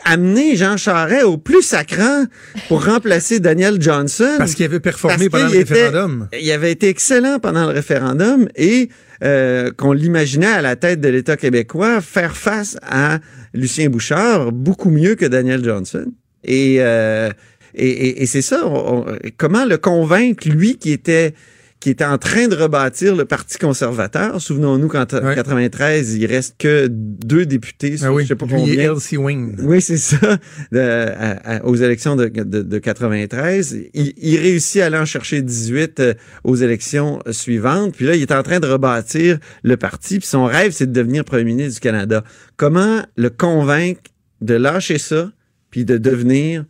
[0.06, 2.26] Amener Jean Charret au plus sacrant
[2.68, 4.36] pour remplacer Daniel Johnson.
[4.38, 6.28] Parce qu'il avait performé pendant le était- référendum.
[6.40, 8.90] Il avait été excellent pendant le référendum et
[9.24, 13.20] euh, qu'on l'imaginait à la tête de l'État québécois faire face à
[13.54, 16.06] Lucien Bouchard beaucoup mieux que Daniel Johnson.
[16.46, 17.30] Et, euh,
[17.76, 19.06] et, et- et c'est ça, on- on-
[19.38, 21.34] comment le convaincre, lui qui était
[21.80, 24.42] qui était en train de rebâtir le Parti conservateur.
[24.42, 25.36] Souvenons-nous qu'en Ouais.
[25.36, 29.20] 93, il reste que deux députés sur Ah oui, je sais pas lui et combien.
[29.26, 29.56] Wing.
[29.62, 30.38] Oui, c'est ça.
[30.74, 35.06] De- à- à- aux élections de, de, de 93, il, il réussit à aller en
[35.06, 36.14] chercher 18 euh,
[36.44, 37.94] aux élections suivantes.
[37.96, 40.20] Puis là, il est en train de rebâtir le parti.
[40.20, 42.24] Puis son rêve, c'est de devenir premier ministre du Canada.
[42.58, 44.02] Comment le convaincre
[44.42, 45.32] de lâcher ça,
[45.72, 46.66] puis de devenir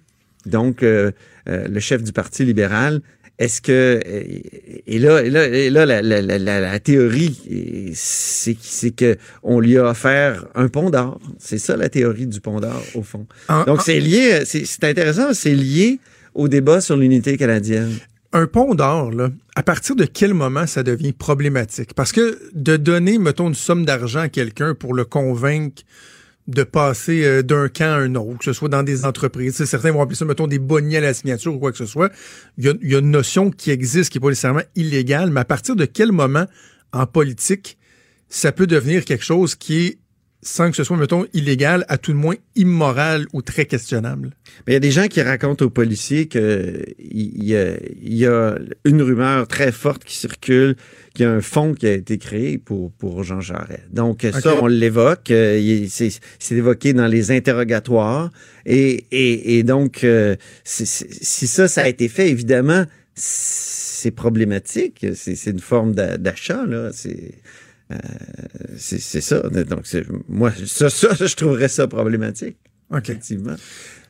[0.46, 1.12] donc euh,
[1.48, 3.02] euh, le chef du Parti libéral?
[3.40, 7.40] Est-ce que et là et là, et là la, la, la, la- la théorie
[7.96, 11.20] c'est c'est que on lui a offert un pont d'or.
[11.40, 13.26] C'est ça la théorie du pont d'or au fond.
[13.48, 16.00] En- Donc en- c'est lié, c'est c'est intéressant, c'est lié
[16.36, 17.94] au débat sur l'unité canadienne.
[18.32, 21.94] un pont d'or, là, à partir de quel moment ça devient problématique?
[21.96, 25.82] Parce que de donner, mettons, une somme d'argent à quelqu'un pour le convaincre
[26.50, 29.64] de passer euh, d'un camp à un autre, que ce soit dans des entreprises.
[29.64, 32.12] Certains vont appeler ça, mettons, des bonnets à la signature ou quoi que ce soit.
[32.58, 35.76] Il y a une notion qui existe, qui n'est pas nécessairement illégale, mais à partir
[35.76, 36.46] de quel moment,
[36.92, 37.78] en politique,
[38.30, 39.99] ça peut devenir quelque chose qui est,
[40.42, 44.32] sans que ce soit, mettons, illégal, à tout le moins immoral ou très questionnable?
[44.66, 48.14] Mais il y a des gens qui racontent aux policiers que il y, a, il
[48.14, 50.76] y a une rumeur très forte qui circule,
[51.14, 53.84] qu'il y a un fonds qui a été créé pour, pour Jean Jarret.
[53.92, 55.32] Donc, ça, on l'évoque.
[55.32, 58.32] euh, C'est évoqué dans les interrogatoires.
[58.66, 60.86] Et, et, et donc, euh, si
[61.48, 65.06] ça, ça a été fait, évidemment, c'est problématique.
[65.16, 66.92] C'est une forme d'a- d'achat, là.
[66.94, 67.34] C'est...
[67.92, 67.98] euh,
[68.78, 69.42] c'est ça.
[69.42, 69.84] Donc,
[70.28, 72.58] moi, ça, ça, je trouverais ça problématique,
[72.92, 73.10] OK.
[73.10, 73.56] effectivement.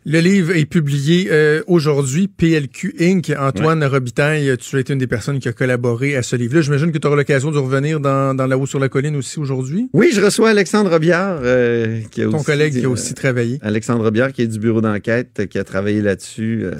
[0.06, 3.34] Le livre est publié euh, aujourd'hui, PLQ Inc.
[3.38, 6.62] Antoine Robitaille, tu as été une des personnes qui a collaboré à ce livre-là.
[6.62, 9.40] J'imagine que tu auras l'occasion de revenir dans, dans La Haut sur la colline aussi
[9.40, 9.90] aujourd'hui.
[9.92, 13.14] Oui, je reçois Alexandre Robillard, euh, qui a Ton aussi, collègue qui a euh, aussi
[13.14, 13.60] travaillé.
[13.62, 16.76] Alexandre Robillard, qui est du bureau d'enquête, euh, qui a travaillé là-dessus euh,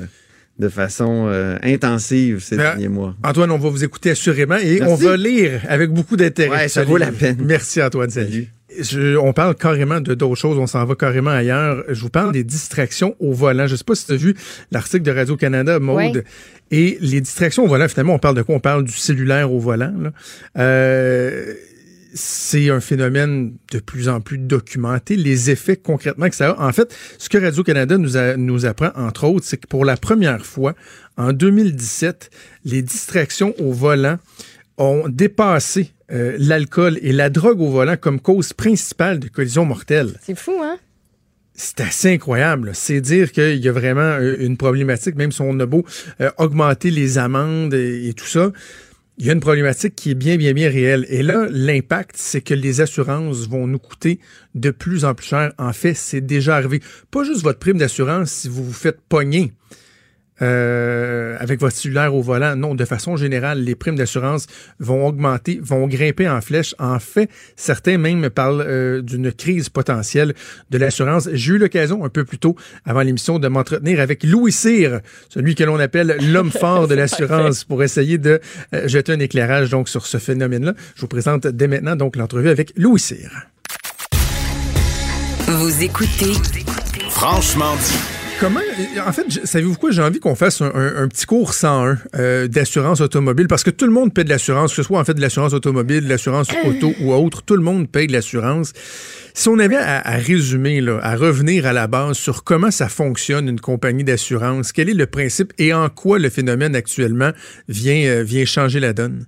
[0.60, 3.16] de façon euh, intensive ces Ben, derniers mois.
[3.24, 4.86] Antoine, on va vous écouter assurément et Merci.
[4.92, 6.50] on va lire avec beaucoup d'intérêt.
[6.64, 7.38] Ouais, ça vaut la peine.
[7.44, 8.48] Merci Antoine, salut.
[8.80, 11.84] Je- on parle carrément de d'autres choses, on s'en va carrément ailleurs.
[11.90, 13.66] Je vous parle des distractions au volant.
[13.66, 14.36] Je sais pas si tu as vu
[14.72, 15.98] l'article de Radio-Canada, Maude.
[16.18, 16.24] Ouais.
[16.72, 18.54] Et les distractions au volant, finalement, on parle de quoi?
[18.56, 19.92] On parle du cellulaire au volant.
[20.00, 20.12] là.
[20.60, 21.54] Euh,
[22.14, 25.16] c'est un phénomène de plus en plus documenté.
[25.16, 26.68] Les effets concrètement que ça a.
[26.68, 30.46] En fait, ce que Radio-Canada nous, nous apprend, entre autres, c'est que pour la première
[30.46, 30.76] fois,
[31.18, 32.30] en 2017,
[32.66, 34.18] les distractions au volant
[34.78, 40.14] ont dépassé euh, l'alcool et la drogue au volant comme cause principale de collisions mortelles.
[40.24, 40.78] C'est fou, hein?
[41.54, 42.72] C'est assez incroyable.
[42.74, 45.86] C'est dire qu'il y a vraiment euh, une problématique, même si on a beau
[46.22, 48.52] euh, augmenter les amendes et, tout ça,
[49.20, 51.06] il y a une problématique qui est bien, bien, bien réelle.
[51.10, 54.20] Et là, l'impact, c'est que les assurances vont nous coûter
[54.56, 55.52] de plus en plus cher.
[55.58, 56.82] En fait, c'est déjà arrivé.
[57.12, 59.52] Pas juste votre prime d'assurance si vous vous faites pogner.
[60.42, 62.56] Euh, avec votre cellulaire au volant.
[62.56, 64.48] Non, de façon générale, les primes d'assurance
[64.80, 66.76] vont augmenter, vont grimper en flèche.
[66.80, 70.34] En fait, certains même parlent euh, d'une crise potentielle
[70.70, 71.30] de l'assurance.
[71.34, 75.56] J'ai eu l'occasion un peu plus tôt, avant l'émission, de m'entretenir avec Louis Cyr, celui
[75.56, 78.40] que l'on appelle l'homme fort de l'assurance, pour essayer de
[78.74, 80.74] euh, jeter un éclairage donc sur ce phénomène-là.
[80.96, 83.30] Je vous présente dès maintenant donc l'entrevue avec Louis Cyr.
[85.48, 86.34] Vous écoutez
[87.10, 88.19] Franchement dit.
[88.40, 88.62] Comment,
[89.06, 89.92] en fait, savez-vous quoi?
[89.92, 93.92] J'ai envie qu'on fasse un, petit cours 101 euh, d'assurance automobile parce que tout le
[93.92, 96.94] monde paie de l'assurance, que ce soit en fait de l'assurance automobile, de l'assurance auto
[97.02, 98.72] ou autre, tout le monde paye de l'assurance.
[99.34, 103.50] Si on avait à, résumer, là, à revenir à la base sur comment ça fonctionne
[103.50, 107.32] une compagnie d'assurance, quel est le principe et en quoi le phénomène actuellement
[107.68, 109.26] vient, euh, vient changer la donne?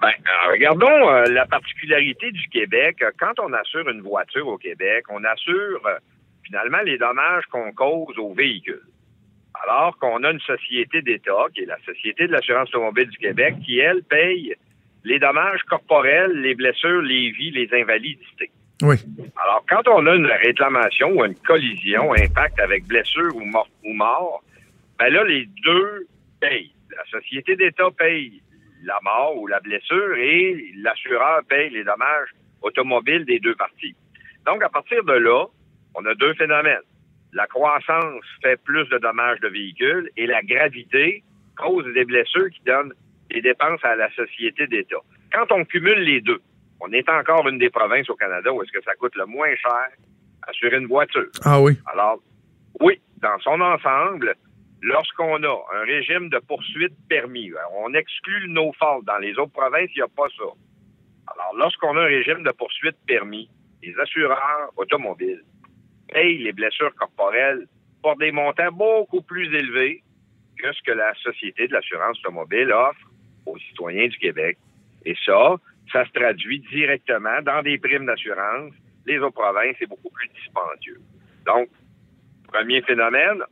[0.00, 3.04] Ben, euh, regardons la particularité du Québec.
[3.18, 5.82] Quand on assure une voiture au Québec, on assure
[6.50, 8.82] finalement les dommages qu'on cause aux véhicules.
[9.62, 13.54] Alors qu'on a une société d'État, qui est la Société de l'assurance automobile du Québec,
[13.64, 14.54] qui, elle, paye
[15.04, 18.50] les dommages corporels, les blessures, les vies, les invalidités.
[18.82, 18.96] Oui.
[19.42, 23.92] Alors, quand on a une réclamation ou une collision, impact avec blessure ou mort, ou
[23.92, 24.42] mort
[24.98, 26.06] ben là, les deux
[26.40, 26.72] payent.
[26.94, 28.42] La société d'État paye
[28.82, 32.30] la mort ou la blessure et l'assureur paye les dommages
[32.62, 33.94] automobiles des deux parties.
[34.46, 35.46] Donc, à partir de là,
[35.94, 36.86] on a deux phénomènes.
[37.32, 41.22] La croissance fait plus de dommages de véhicules et la gravité
[41.56, 42.92] cause des blessures qui donnent
[43.30, 44.96] des dépenses à la société d'État.
[45.32, 46.40] Quand on cumule les deux,
[46.80, 49.54] on est encore une des provinces au Canada où est-ce que ça coûte le moins
[49.56, 49.88] cher
[50.48, 51.26] assurer une voiture.
[51.44, 51.78] Ah oui.
[51.86, 52.18] Alors,
[52.80, 54.34] oui, dans son ensemble,
[54.82, 59.02] lorsqu'on a un régime de poursuite permis, on exclut le no-fault.
[59.04, 60.44] Dans les autres provinces, il n'y a pas ça.
[61.34, 63.48] Alors, lorsqu'on a un régime de poursuite permis,
[63.82, 65.42] les assureurs automobiles
[66.12, 67.66] payent les blessures corporelles
[68.02, 70.02] pour des montants beaucoup plus élevés
[70.58, 73.10] que ce que la Société de l'assurance automobile offre
[73.46, 74.58] aux citoyens du Québec.
[75.04, 75.56] Et ça,
[75.92, 78.72] ça se traduit directement dans des primes d'assurance.
[79.06, 81.00] Les autres provinces, c'est beaucoup plus dispendieux.
[81.46, 81.68] Donc,
[82.48, 83.42] premier phénomène,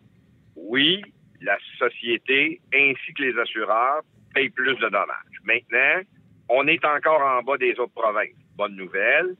[0.57, 1.03] oui,
[1.40, 4.03] la société ainsi que les assureurs
[4.35, 5.38] payent plus de dommages.
[5.44, 6.03] Maintenant,
[6.49, 8.35] on est encore en bas des autres provinces.
[8.57, 9.35] Bonne nouvelle.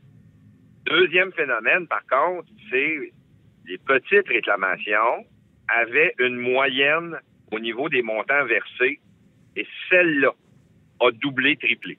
[0.89, 3.13] Deuxième phénomène, par contre, c'est
[3.67, 5.27] les petites réclamations
[5.69, 7.19] avaient une moyenne
[7.53, 9.01] au niveau des montants versés
[9.57, 10.33] et celle-là
[11.01, 11.99] a doublé, triplé.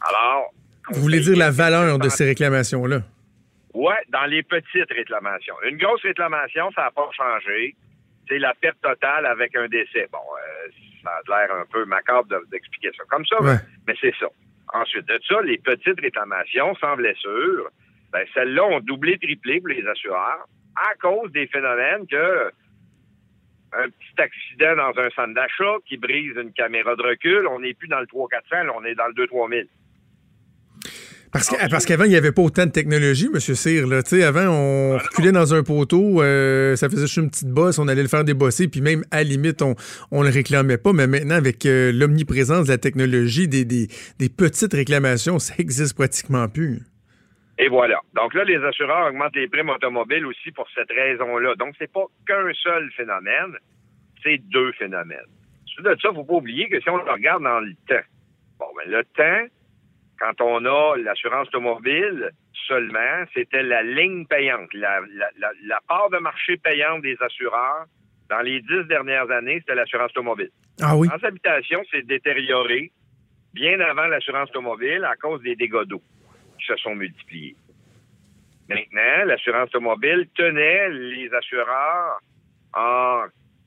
[0.00, 0.52] Alors.
[0.90, 3.02] Vous voulez dire la valeur de ces réclamations-là?
[3.74, 5.54] Oui, dans les petites réclamations.
[5.68, 7.76] Une grosse réclamation, ça n'a pas changé.
[8.28, 10.08] C'est la perte totale avec un décès.
[10.10, 10.70] Bon, euh,
[11.02, 13.36] ça a l'air un peu macabre d'expliquer ça comme ça,
[13.86, 14.26] mais c'est ça.
[14.72, 17.70] Ensuite de ça, les petites réclamations sans blessure,
[18.12, 20.46] ben, celles-là ont doublé, triplé pour les assureurs
[20.76, 22.50] à cause des phénomènes que
[23.74, 27.74] un petit accident dans un centre d'achat qui brise une caméra de recul, on n'est
[27.74, 29.66] plus dans le 3-400, on est dans le 2-3000.
[31.32, 33.40] Parce, parce qu'avant, il n'y avait pas autant de technologie, M.
[33.40, 33.86] Cyr.
[33.86, 34.02] Là.
[34.28, 38.02] avant, on reculait dans un poteau, euh, ça faisait juste une petite bosse, on allait
[38.02, 39.74] le faire débosser, puis même à la limite, on
[40.12, 40.92] ne le réclamait pas.
[40.92, 43.88] Mais maintenant, avec euh, l'omniprésence de la technologie, des, des,
[44.28, 46.80] petites réclamations, ça existe pratiquement plus.
[47.58, 47.98] Et voilà.
[48.14, 51.54] Donc là, les assureurs augmentent les primes automobiles aussi pour cette raison-là.
[51.54, 53.56] Donc, c'est pas qu'un seul phénomène,
[54.22, 55.18] c'est deux phénomènes.
[55.64, 57.72] Suite de ça, il ne faut pas oublier que si on le regarde dans le
[57.88, 58.04] temps,
[58.58, 59.48] bon, ben, le temps,
[60.22, 62.30] quand on a l'assurance automobile,
[62.68, 64.72] seulement, c'était la ligne payante.
[64.72, 65.00] La,
[65.88, 67.86] part de marché payante des assureurs,
[68.30, 70.50] dans les dix dernières années, c'était l'assurance automobile.
[70.80, 71.08] Ah oui?
[71.08, 72.92] L'assurance habitation s'est détériorée
[73.52, 76.00] bien avant l'assurance automobile à cause des dégâts d'eau
[76.58, 77.56] qui se sont multipliés.
[78.68, 82.20] Maintenant, l'assurance automobile tenait les assureurs
[82.74, 83.24] en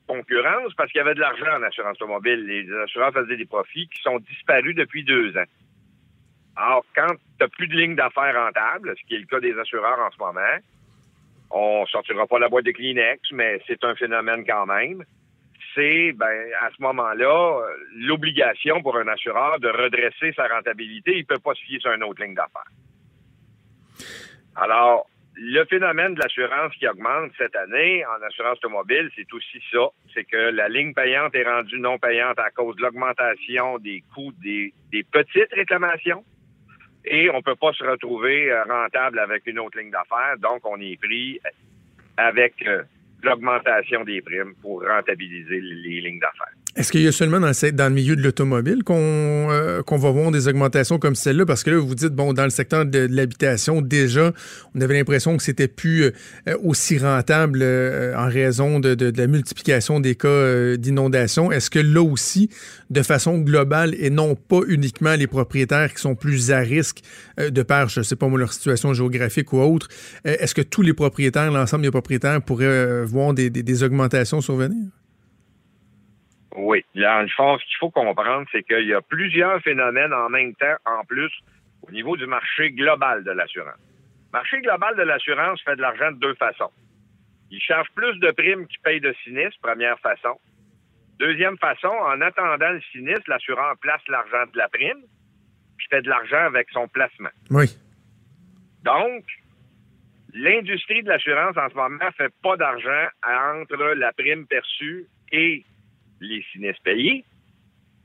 [0.08, 2.46] concurrence parce qu'il y avait de l'argent en assurance automobile.
[2.46, 5.44] Les assureurs faisaient des profits qui sont disparus depuis deux ans.
[6.56, 9.58] Alors, quand tu n'as plus de ligne d'affaires rentable, ce qui est le cas des
[9.58, 10.56] assureurs en ce moment,
[11.50, 15.04] on sortira pas la boîte de Kleenex, mais c'est un phénomène quand même.
[15.74, 17.60] c'est, ben, à ce moment-là,
[17.94, 21.12] l'obligation pour un assureur de redresser sa rentabilité.
[21.12, 22.70] Il ne peut pas se fier sur une autre ligne d'affaires.
[24.56, 29.88] Alors, le phénomène de l'assurance qui augmente cette année en assurance automobile, c'est aussi ça.
[30.14, 34.32] C'est que la ligne payante est rendue non payante à cause de l'augmentation des coûts
[34.40, 34.72] des
[35.12, 36.24] petites réclamations.
[37.06, 40.36] Et on ne peut pas se retrouver euh, rentable avec une autre ligne d'affaires.
[40.38, 41.40] Donc, on est pris
[42.16, 42.82] avec euh,
[43.22, 46.55] l'augmentation des primes pour rentabiliser les lignes d'affaires.
[46.76, 47.48] Est-ce qu'il y a seulement dans
[47.88, 48.96] le, milieu de l'automobile qu'on
[49.50, 51.46] euh, qu'on va voir des augmentations comme celle-là?
[51.46, 54.32] Parce que là, vous dites, bon, dans le secteur de, l'habitation, déjà,
[54.74, 56.12] on avait l'impression que c'était plus euh,
[56.62, 61.50] aussi rentable euh, en raison de, la multiplication des cas d'inondation.
[61.50, 62.50] Est-ce que là aussi,
[62.90, 67.00] de façon globale, et non pas uniquement les propriétaires qui sont plus à risque
[67.38, 69.88] de par, je ne sais pas moi, leur situation géographique ou autre,
[70.24, 74.90] est-ce que tous les propriétaires, l'ensemble des propriétaires pourraient voir des, des augmentations survenir?
[76.56, 76.84] Oui.
[76.94, 80.54] Là, en fond, ce qu'il faut comprendre, c'est qu'il y a plusieurs phénomènes en même
[80.54, 81.32] temps, en plus,
[81.82, 83.78] au niveau du marché global de l'assurance.
[84.32, 86.70] Le marché global de l'assurance fait de l'argent de deux façons.
[87.50, 90.38] Il charge plus de primes qu'il paye de sinistres, première façon.
[91.18, 95.02] Deuxième façon, en attendant le sinistre, l'assureur place l'argent de la prime,
[95.76, 97.30] puis fait de l'argent avec son placement.
[97.50, 97.66] Oui.
[98.82, 99.24] Donc,
[100.34, 105.64] l'industrie de l'assurance en ce moment fait pas d'argent entre la prime perçue et
[106.20, 107.24] les sinistres payés.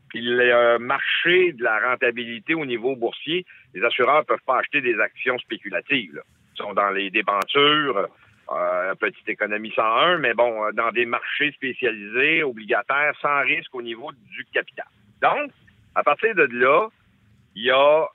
[0.10, 5.00] Puis le marché de la rentabilité au niveau boursier, les assureurs peuvent pas acheter des
[5.00, 6.22] actions spéculatives.
[6.54, 8.10] Ils sont dans les débentures,
[8.52, 13.82] euh, petite économie 101, mais bon, euh, dans des marchés spécialisés, obligataires, sans risque au
[13.82, 14.88] niveau du capital.
[15.22, 15.52] Donc,
[15.96, 16.90] à partir de là,
[17.56, 18.06] il y a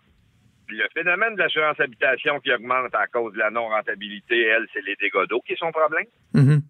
[0.69, 4.43] le phénomène de l'assurance habitation qui augmente à cause de la non-rentabilité.
[4.43, 6.07] Elle, c'est les dégâts d'eau qui sont problème.
[6.35, 6.61] Mm-hmm.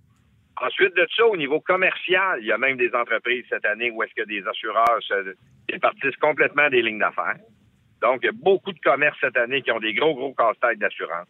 [0.59, 4.03] Ensuite de ça, au niveau commercial, il y a même des entreprises cette année où
[4.03, 5.35] est-ce que des assureurs se
[5.69, 7.37] départissent complètement des lignes d'affaires.
[8.01, 10.79] Donc, il y a beaucoup de commerces cette année qui ont des gros, gros casse-têtes
[10.79, 11.29] d'assurance.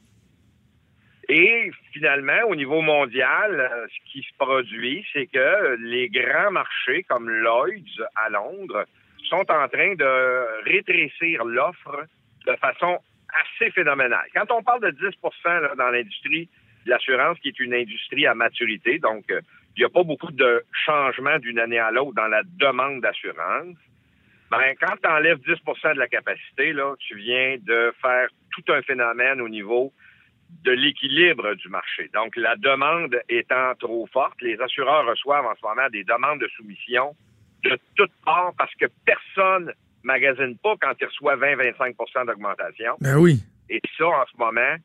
[1.28, 7.02] Et finalement, au niveau mondial, euh, ce qui se produit, c'est que les grands marchés
[7.04, 8.84] comme Lloyd's à Londres
[9.28, 12.06] sont en train de rétrécir l'offre
[12.46, 12.98] de façon
[13.42, 14.26] assez phénoménale.
[14.34, 16.48] Quand on parle de 10% dans l'industrie,
[16.90, 18.98] l'assurance qui est une industrie à maturité.
[18.98, 19.40] Donc, euh,
[19.76, 23.76] il n'y a pas beaucoup de changements d'une année à l'autre dans la demande d'assurance.
[24.50, 28.80] Ben, quand tu enlèves 10% de la capacité, là, tu viens de faire tout un
[28.82, 29.92] phénomène au niveau
[30.64, 32.08] de l'équilibre du marché.
[32.14, 36.48] Donc, la demande étant trop forte, les assureurs reçoivent en ce moment des demandes de
[36.56, 37.14] soumission
[37.64, 39.72] de toutes parts parce que personne
[40.04, 42.96] magasine pas quand il reçoit 20-25% d'augmentation.
[43.00, 43.40] Ben oui.
[43.68, 44.76] Et ça, en ce moment,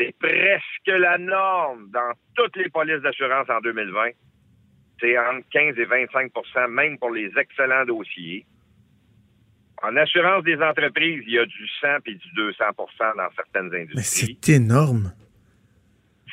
[0.00, 4.10] c'est presque la norme dans toutes les polices d'assurance en 2020.
[5.00, 8.46] C'est entre 15 et 25% même pour les excellents dossiers.
[9.82, 13.94] En assurance des entreprises, il y a du 100 et du 200% dans certaines industries.
[13.96, 15.12] Mais c'est énorme.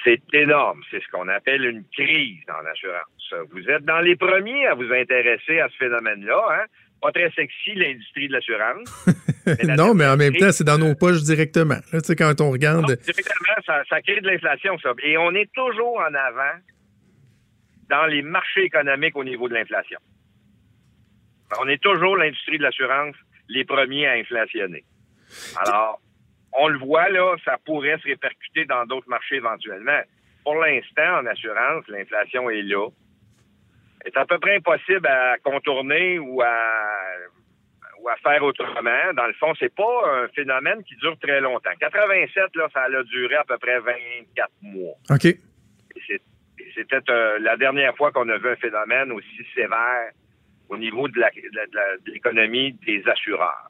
[0.04, 0.82] C'est énorme.
[0.92, 3.06] C'est ce qu'on appelle une crise dans l'assurance.
[3.52, 6.42] Vous êtes dans les premiers à vous intéresser à ce phénomène-là.
[6.52, 6.66] Hein?
[7.02, 9.08] pas très sexy, l'industrie de l'assurance.
[9.78, 11.80] non, mais en même temps, c'est dans nos poches directement.
[11.92, 12.86] tu sais, quand on regarde.
[12.86, 14.92] directement, ça, crée de l'inflation, ça.
[15.04, 16.60] Et on est toujours en avant
[17.90, 20.00] dans les marchés économiques au niveau de l'inflation.
[21.60, 23.16] On est toujours l'industrie de l'assurance
[23.50, 24.84] les premiers à inflationner.
[25.66, 26.02] Alors,
[26.60, 30.02] on le voit là, ça pourrait se répercuter dans d'autres marchés éventuellement.
[30.44, 32.88] Pour l'instant, en assurance, l'inflation est là
[34.08, 36.48] c'est à peu près impossible à contourner ou à,
[38.08, 39.14] ou à faire autrement.
[39.16, 41.72] Dans le fond, c'est pas un phénomène qui dure très longtemps.
[41.80, 44.96] 87, là, ça a duré à peu près 24 mois.
[45.10, 45.28] OK.
[46.76, 50.12] C'était euh, la dernière fois qu'on a vu un phénomène aussi sévère
[50.70, 51.14] au niveau de
[52.06, 53.68] l'économie des assureurs.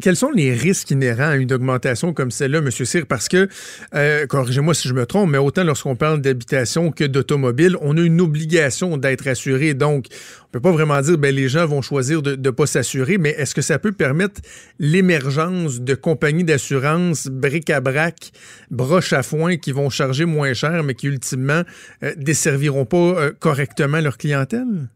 [0.00, 2.70] quels sont les risques inhérents à une augmentation comme celle-là, M.
[2.70, 3.06] Cyr?
[3.06, 3.48] Parce que,
[3.94, 8.00] euh, corrigez-moi si je me trompe, mais autant lorsqu'on parle d'habitation que d'automobile, on a
[8.00, 9.74] une obligation d'être assuré.
[9.74, 10.06] Donc,
[10.46, 13.30] on peut pas vraiment dire ben les gens vont choisir de ne pas s'assurer, mais
[13.30, 14.40] est-ce que ça peut permettre
[14.78, 18.30] l'émergence de compagnies d'assurance bric-à-brac,
[18.70, 21.62] broche à foin, qui vont charger moins cher, mais qui ultimement
[22.02, 24.88] euh, desserviront pas euh, correctement leur clientèle?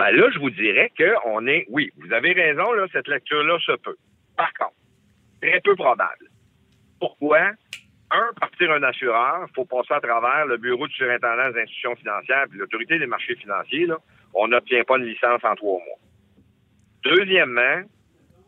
[0.00, 3.72] Ben là, je vous dirais qu'on est, oui, vous avez raison, là, cette lecture-là se
[3.72, 3.98] peut.
[4.34, 4.72] Par contre,
[5.42, 6.30] très peu probable.
[6.98, 7.50] Pourquoi?
[8.10, 11.96] Un, partir un assureur, il faut passer à travers le bureau du surintendant des institutions
[11.96, 13.84] financières l'autorité des marchés financiers.
[13.84, 13.98] Là,
[14.32, 15.98] on n'obtient pas une licence en trois mois.
[17.04, 17.82] Deuxièmement,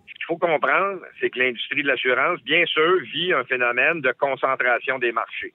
[0.08, 4.12] ce qu'il faut comprendre, c'est que l'industrie de l'assurance, bien sûr, vit un phénomène de
[4.12, 5.52] concentration des marchés.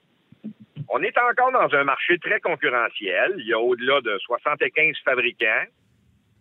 [0.89, 3.34] On est encore dans un marché très concurrentiel.
[3.39, 5.66] Il y a au-delà de 75 fabricants.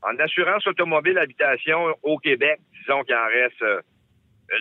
[0.03, 3.80] En assurance automobile habitation au Québec, disons qu'il en reste euh,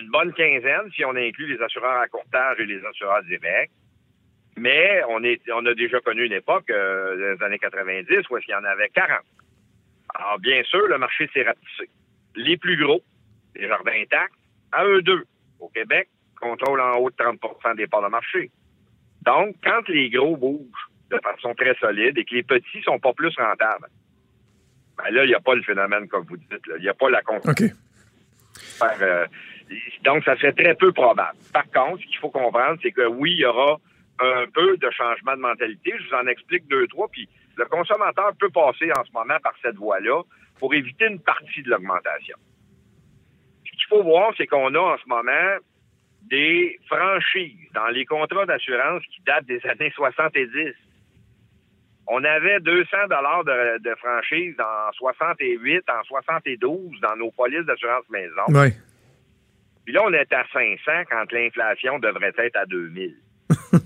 [0.00, 3.70] une bonne quinzaine si on inclut les assureurs à courtage et les assureurs directs.
[4.56, 5.20] Mais on,
[5.54, 8.88] on a déjà connu une époque, euh, les années 90, où il y en avait
[8.88, 9.20] 40.
[10.14, 11.90] Alors, bien sûr, le marché s'est rapetissé.
[12.34, 13.02] Les plus gros,
[13.54, 14.34] les jardins intacts,
[14.72, 15.24] à eux deux,
[15.60, 16.08] au Québec,
[16.40, 18.50] contrôlent en haut de 30% des parts de marché.
[19.22, 23.12] Donc, quand les gros bougent de façon très solide et que les petits sont pas
[23.12, 23.88] plus rentables,
[24.96, 26.60] ben là, il n'y a pas le phénomène comme vous dites.
[26.76, 27.60] Il n'y a pas la concurrence.
[29.00, 29.26] Euh,
[30.04, 31.38] donc, ça serait très peu probable.
[31.52, 33.78] Par contre, ce qu'il faut comprendre, c'est que oui, il y aura
[34.20, 35.92] un peu de changement de mentalité.
[35.98, 39.54] Je vous en explique deux, trois, puis le consommateur peut passer en ce moment par
[39.62, 40.22] cette voie-là
[40.58, 42.36] pour éviter une partie de l'augmentation.
[43.64, 45.58] Ce qu'il faut voir, c'est qu'on a en ce moment
[46.22, 50.74] des franchises dans les contrats d'assurance qui datent des années 70.
[52.08, 58.08] On avait 200 dollars de, de, franchise en 68, en 72 dans nos polices d'assurance
[58.10, 58.42] maison.
[58.48, 58.68] Oui.
[59.84, 60.76] Puis là, on est à 500
[61.10, 63.16] quand l'inflation devrait être à 2000.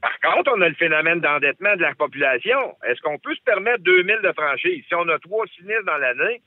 [0.00, 2.76] Par contre, on a le phénomène d'endettement de la population.
[2.86, 4.84] Est-ce qu'on peut se permettre 2000 de franchise?
[4.86, 6.42] Si on a trois sinistres dans l'année,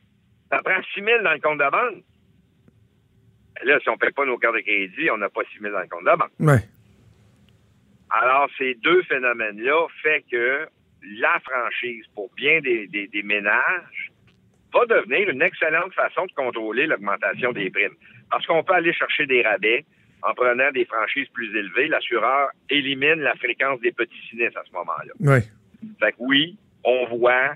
[0.52, 2.04] ça prend 6000 dans le compte de banque.
[3.64, 5.80] Là, si on ne paie pas nos cartes de crédit, on n'a pas 6000 dans
[5.80, 6.32] le compte de banque.
[6.40, 6.62] Ouais.
[8.12, 10.68] Alors, ces deux phénomènes-là fait que
[11.20, 14.12] la franchise pour bien des, des, des, ménages
[14.74, 17.96] va devenir une excellente façon de contrôler l'augmentation des primes.
[18.30, 19.86] Parce qu'on peut aller chercher des rabais
[20.24, 21.88] en prenant des franchises plus élevées.
[21.88, 25.14] L'assureur élimine la fréquence des petits sinistres à ce moment-là.
[25.20, 25.40] Oui.
[26.00, 27.54] Fait que oui, on voit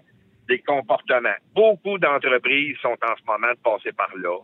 [0.48, 1.36] des comportements.
[1.54, 4.38] Beaucoup d'entreprises sont en ce moment de passer par là.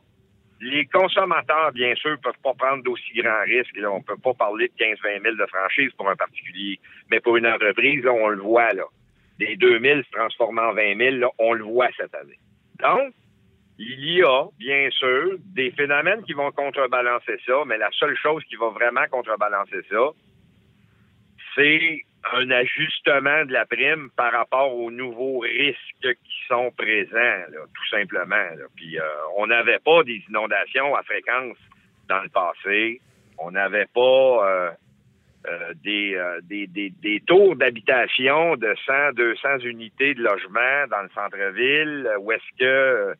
[0.64, 3.76] Les consommateurs, bien sûr, peuvent pas prendre d'aussi grands risques.
[3.78, 6.80] Là, on peut pas parler de 15-20 000 de franchise pour un particulier.
[7.10, 8.84] Mais pour une entreprise, là, on le voit, là.
[9.40, 12.38] Des 2 000 se transformant en 20 000, là, on le voit cette année.
[12.80, 13.12] Donc,
[13.80, 18.44] il y a, bien sûr, des phénomènes qui vont contrebalancer ça, mais la seule chose
[18.44, 20.12] qui va vraiment contrebalancer ça,
[21.56, 25.78] c'est un ajustement de la prime par rapport aux nouveaux risques
[26.24, 28.48] qui sont présents, tout simplement.
[28.76, 29.04] Puis euh,
[29.38, 31.58] on n'avait pas des inondations à fréquence
[32.08, 33.02] dans le passé.
[33.40, 34.72] On n'avait pas euh,
[35.48, 41.10] euh, des, des, des, des, tours d'habitation de 100, 200 unités de logement dans le
[41.16, 43.16] centre-ville, où est-ce que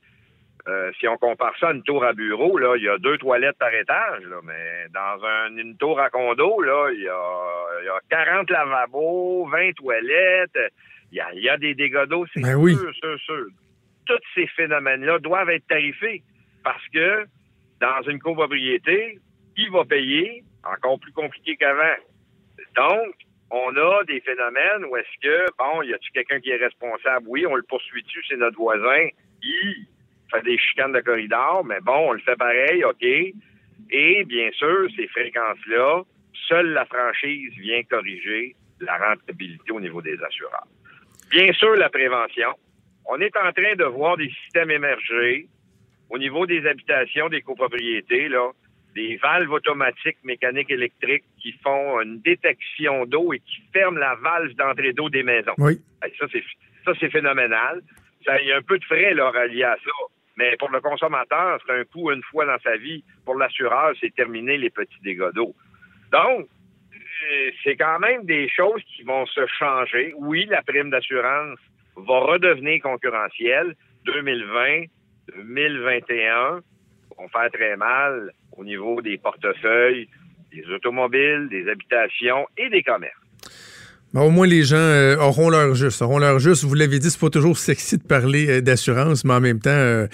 [0.68, 3.18] euh, si on compare ça à une tour à bureau, là, il y a deux
[3.18, 7.82] toilettes par étage, là, mais dans un, une tour à condo, là, il y a,
[7.82, 10.60] il y a 40 lavabos, 20 toilettes,
[11.12, 12.76] il y a, il y a des dégâts d'eau, c'est Ben sûr, oui.
[12.76, 13.46] sûr, sûr.
[14.06, 16.24] Tous ces phénomènes-là doivent être tarifés
[16.64, 17.26] parce que
[17.80, 19.20] dans une copropriété,
[19.56, 20.44] qui va payer?
[20.64, 21.98] Encore plus compliqué qu'avant.
[22.76, 23.16] Donc,
[23.50, 27.26] on a des phénomènes où est-ce que, bon, y a-tu quelqu'un qui est responsable?
[27.28, 29.08] Oui, on le poursuit-tu, c'est notre voisin.
[29.42, 29.88] Il
[30.32, 33.04] fait des chicanes de corridor, mais bon, on le fait pareil, OK.
[33.04, 36.04] Et bien sûr, ces fréquences-là,
[36.48, 40.68] seule la franchise vient corriger la rentabilité au niveau des assureurs.
[41.30, 42.54] Bien sûr, la prévention.
[43.06, 45.48] On est en train de voir des systèmes émerger
[46.10, 48.52] au niveau des habitations, des copropriétés, là,
[48.96, 54.54] des valves automatiques mécaniques électriques qui font une détection d'eau et qui ferment la valve
[54.56, 55.54] d'entrée d'eau des maisons.
[55.58, 55.82] Oui.
[56.20, 57.82] Ça, c'est phénoménal.
[58.42, 59.92] Il y a un peu de frais là, reliés à ça.
[60.38, 63.04] Mais pour le consommateur, c'est un coût une fois dans sa vie.
[63.26, 65.54] Pour l'assureur, c'est terminer les petits dégâts d'eau.
[66.12, 66.48] Donc,
[66.96, 70.14] euh, c'est quand même des choses qui vont se changer.
[70.18, 71.60] Oui, la prime d'assurance
[71.96, 73.76] va redevenir concurrentielle.
[74.06, 74.86] 2020,
[75.36, 76.62] 2021
[77.18, 80.08] vont faire très mal au niveau des portefeuilles,
[80.52, 83.16] des automobiles, des habitations et des commerces.
[84.14, 86.02] Ben, au moins, les gens euh, auront leur juste.
[86.02, 86.66] Auront leur juste.
[86.66, 89.70] Vous l'avez dit, c'est pas toujours sexy de parler euh, d'assurance, mais en même temps,
[89.72, 90.08] euh,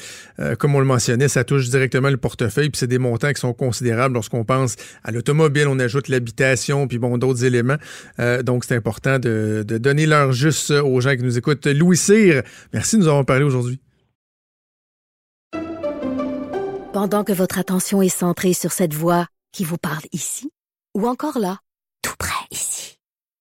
[0.59, 3.53] comme on le mentionnait, ça touche directement le portefeuille, puis c'est des montants qui sont
[3.53, 7.77] considérables lorsqu'on pense à l'automobile, on ajoute l'habitation, puis bon, d'autres éléments.
[8.43, 11.65] Donc, c'est important de, donner leur juste aux gens qui nous écoutent.
[11.65, 12.43] Louis Cyr,
[12.73, 13.79] merci de nous avoir parlé aujourd'hui.
[16.93, 20.51] Pendant que votre attention est centrée sur cette voix qui vous parle ici,
[20.95, 21.59] ou encore là,
[22.01, 22.76] tout près ici,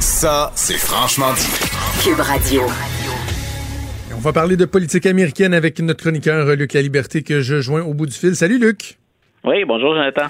[0.00, 2.04] Ça, c'est franchement dit.
[2.04, 2.62] Cube Radio.
[4.16, 7.82] On va parler de politique américaine avec notre chroniqueur Luc La Liberté que je joins
[7.82, 8.36] au bout du fil.
[8.36, 8.98] Salut Luc.
[9.44, 10.26] Oui, bonjour Jonathan.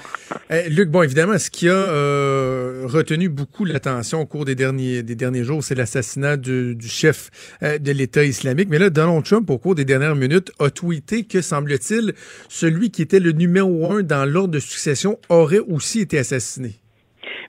[0.49, 5.03] Eh, Luc, bon, évidemment, ce qui a euh, retenu beaucoup l'attention au cours des derniers,
[5.03, 7.29] des derniers jours, c'est l'assassinat du, du, chef
[7.63, 8.69] euh, de l'État islamique.
[8.69, 12.13] Mais là, Donald Trump, au cours des dernières minutes, a tweeté que, semble-t-il,
[12.47, 16.79] celui qui était le numéro un dans l'ordre de succession aurait aussi été assassiné.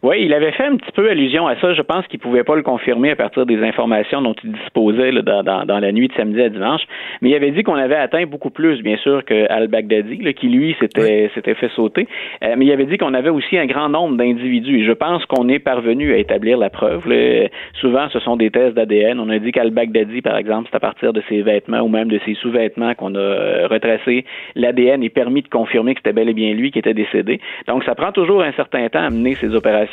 [0.02, 1.74] Oui, il avait fait un petit peu allusion à ça.
[1.74, 5.20] Je pense qu'il pouvait pas le confirmer à partir des informations dont il disposait là,
[5.20, 6.80] dans, dans, dans, la nuit de samedi à dimanche.
[7.20, 10.74] Mais il avait dit qu'on avait atteint beaucoup plus, bien sûr, que Al-Baghdadi, qui lui
[10.80, 12.08] s'était s'était fait sauter.
[12.42, 14.80] Euh, mais il avait dit qu'on avait aussi un grand nombre d'individus.
[14.80, 17.06] Et je pense qu'on est parvenu à établir la preuve.
[17.06, 17.48] Là.
[17.74, 19.20] Souvent, ce sont des tests d'ADN.
[19.20, 22.18] On a dit qu'Al-Baghdadi, par exemple, c'est à partir de ses vêtements ou même de
[22.24, 24.24] ses sous-vêtements qu'on a euh, retracé.
[24.54, 27.38] L'ADN est permis de confirmer que c'était bel et bien lui qui était décédé.
[27.68, 29.89] Donc, ça prend toujours un certain temps à mener ces opérations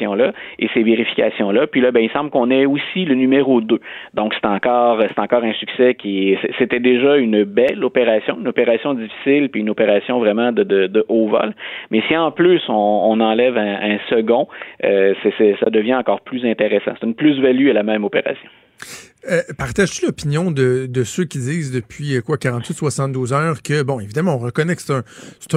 [0.60, 1.68] et ces vérifications-là.
[1.68, 3.80] Puis là, ben, il semble qu'on ait aussi le numéro 2.
[4.14, 8.94] Donc, c'est encore, c'est encore un succès qui c'était déjà une belle opération, une opération
[8.94, 11.54] difficile, puis une opération vraiment de, haut vol.
[11.92, 14.48] Mais si en plus on, enlève un, second,
[14.84, 15.14] euh,
[15.60, 16.92] ça devient encore plus intéressant.
[17.00, 18.50] C'est une plus-value à la même opération.
[19.30, 24.36] Euh, Partages-tu l'opinion de, ceux qui disent depuis euh, quoi 48-72 heures que, bon, évidemment,
[24.36, 25.04] on reconnaît que c'est un,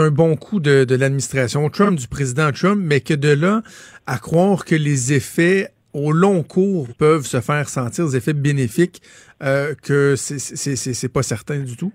[0.03, 3.63] un bon coup de, de l'administration Trump, du président Trump, mais que de là
[4.07, 9.03] à croire que les effets au long cours peuvent se faire sentir, les effets bénéfiques,
[9.43, 11.93] euh, que c'est pas certain du tout?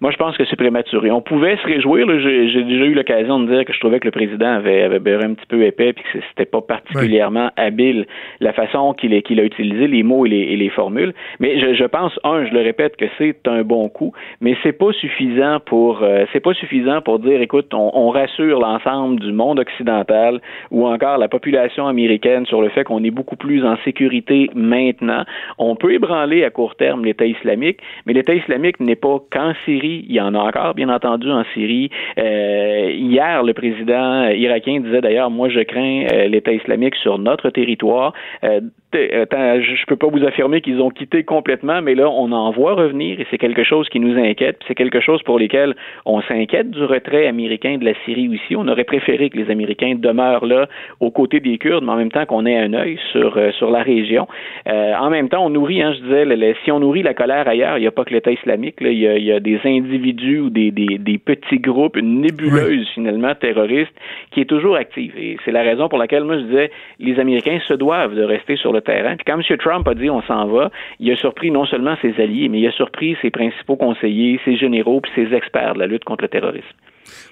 [0.00, 1.10] Moi, je pense que c'est prématuré.
[1.10, 2.06] On pouvait se réjouir.
[2.20, 5.24] J'ai, déjà eu l'occasion de dire que je trouvais que le président avait, avait beurré
[5.24, 7.64] un petit peu épais puis que c'était pas particulièrement oui.
[7.64, 8.06] habile
[8.40, 11.14] la façon qu'il, qu'il a utilisé les mots et les, et les formules.
[11.40, 14.72] Mais je, je, pense, un, je le répète, que c'est un bon coup, mais c'est
[14.72, 19.32] pas suffisant pour euh, c'est pas suffisant pour dire, écoute, on, on rassure l'ensemble du
[19.32, 20.40] monde occidental
[20.70, 25.24] ou encore la population américaine sur le fait qu'on est beaucoup plus en sécurité maintenant.
[25.58, 29.85] On peut ébranler à court terme l'État islamique, mais l'État islamique n'est pas qu'en Syrie
[29.86, 31.90] il y en a encore, bien entendu, en Syrie.
[32.18, 37.50] Euh, hier, le président irakien disait d'ailleurs, moi, je crains euh, l'État islamique sur notre
[37.50, 38.12] territoire.
[38.44, 38.60] Euh,
[38.94, 43.20] je peux pas vous affirmer qu'ils ont quitté complètement, mais là, on en voit revenir
[43.20, 44.58] et c'est quelque chose qui nous inquiète.
[44.66, 45.74] C'est quelque chose pour lequel
[46.06, 48.56] on s'inquiète du retrait américain de la Syrie aussi.
[48.56, 50.68] On aurait préféré que les Américains demeurent là
[51.00, 53.82] aux côtés des Kurdes, mais en même temps qu'on ait un œil sur sur la
[53.82, 54.26] région.
[54.68, 57.48] Euh, en même temps, on nourrit, hein, je disais, le, si on nourrit la colère
[57.48, 58.76] ailleurs, il n'y a pas que l'État islamique.
[58.80, 62.80] Il, y il y a des individus ou des, des, des, petits groupes, une nébuleuse
[62.80, 62.88] oui.
[62.94, 63.92] finalement terroriste
[64.30, 65.12] qui est toujours active.
[65.16, 68.56] Et c'est la raison pour laquelle moi je disais les Américains se doivent de rester
[68.56, 69.16] sur le terrain.
[69.16, 69.56] Puis quand M.
[69.58, 70.70] Trump a dit on s'en va,
[71.00, 74.56] il a surpris non seulement ses alliés, mais il a surpris ses principaux conseillers, ses
[74.56, 76.76] généraux, puis ses experts de la lutte contre le terrorisme.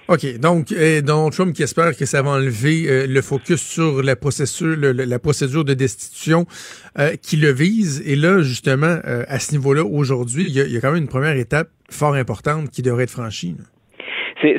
[0.09, 0.39] OK.
[0.39, 4.17] Donc, euh, Donald Trump qui espère que ça va enlever euh, le focus sur la
[4.17, 6.47] procédure, de destitution
[6.99, 8.03] euh, qui le vise.
[8.05, 11.09] Et là, justement, euh, à ce niveau-là, aujourd'hui, il y, y, a quand même une
[11.09, 13.55] première étape fort importante qui devrait être franchie.
[13.59, 13.65] Là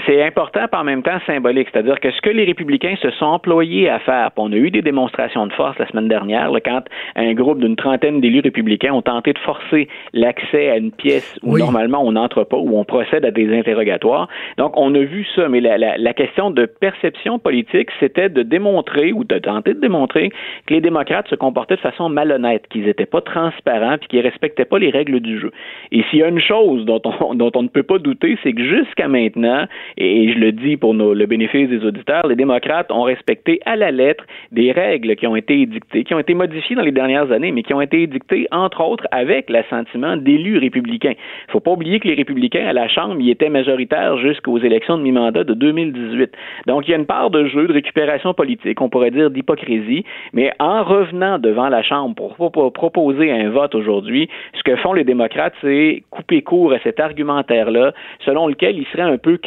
[0.05, 1.67] c'est important, par en même temps symbolique.
[1.71, 4.81] C'est-à-dire que ce que les républicains se sont employés à faire, on a eu des
[4.81, 6.83] démonstrations de force la semaine dernière, là, quand
[7.15, 11.53] un groupe d'une trentaine d'élus républicains ont tenté de forcer l'accès à une pièce où
[11.53, 11.61] oui.
[11.61, 14.27] normalement on n'entre pas, où on procède à des interrogatoires.
[14.57, 18.43] Donc, on a vu ça, mais la, la, la question de perception politique, c'était de
[18.43, 20.29] démontrer ou de tenter de démontrer
[20.65, 24.65] que les démocrates se comportaient de façon malhonnête, qu'ils n'étaient pas transparents, puis qu'ils respectaient
[24.65, 25.51] pas les règles du jeu.
[25.91, 28.53] Et s'il y a une chose dont on, dont on ne peut pas douter, c'est
[28.53, 29.65] que jusqu'à maintenant,
[29.97, 33.75] et je le dis pour nos, le bénéfice des auditeurs, les démocrates ont respecté à
[33.75, 37.31] la lettre des règles qui ont été édictées, qui ont été modifiées dans les dernières
[37.31, 41.13] années, mais qui ont été édictées, entre autres, avec l'assentiment d'élus républicains.
[41.15, 44.57] Il ne faut pas oublier que les républicains à la Chambre y étaient majoritaires jusqu'aux
[44.57, 46.31] élections de mi-mandat de 2018.
[46.67, 50.03] Donc, il y a une part de jeu, de récupération politique, on pourrait dire d'hypocrisie,
[50.33, 54.93] mais en revenant devant la Chambre pour, pour proposer un vote aujourd'hui, ce que font
[54.93, 57.93] les démocrates, c'est couper court à cet argumentaire-là,
[58.25, 59.37] selon lequel il serait un peu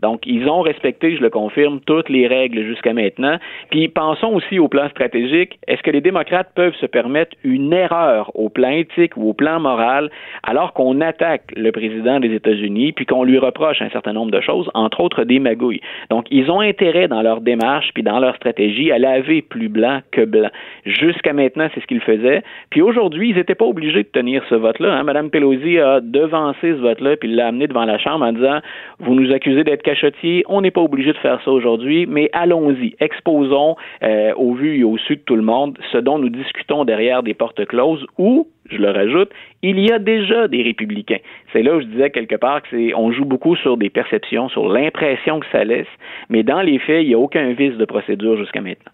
[0.00, 3.38] Donc, ils ont respecté, je le confirme, toutes les règles jusqu'à maintenant.
[3.70, 5.58] Puis, pensons aussi au plan stratégique.
[5.66, 9.60] Est-ce que les démocrates peuvent se permettre une erreur au plan éthique ou au plan
[9.60, 10.10] moral
[10.42, 14.40] alors qu'on attaque le président des États-Unis puis qu'on lui reproche un certain nombre de
[14.40, 15.80] choses, entre autres des magouilles?
[16.10, 20.00] Donc, ils ont intérêt dans leur démarche puis dans leur stratégie à laver plus blanc
[20.10, 20.50] que blanc.
[20.84, 22.42] Jusqu'à maintenant, c'est ce qu'ils faisaient.
[22.70, 24.98] Puis aujourd'hui, ils n'étaient pas obligés de tenir ce vote-là.
[24.98, 25.28] Hein.
[25.28, 28.60] Pelosi a devancé ce vote-là puis l'a amené devant la Chambre en disant
[28.98, 32.94] vous nous accusez d'être cachotier, on n'est pas obligé de faire ça aujourd'hui, mais allons-y,
[33.00, 36.84] exposons euh, au vu et au su de tout le monde ce dont nous discutons
[36.84, 39.30] derrière des portes closes ou je le rajoute,
[39.62, 41.18] il y a déjà des républicains.
[41.52, 44.48] C'est là où je disais quelque part que c'est, on joue beaucoup sur des perceptions,
[44.48, 45.86] sur l'impression que ça laisse,
[46.30, 48.92] mais dans les faits, il n'y a aucun vice de procédure jusqu'à maintenant.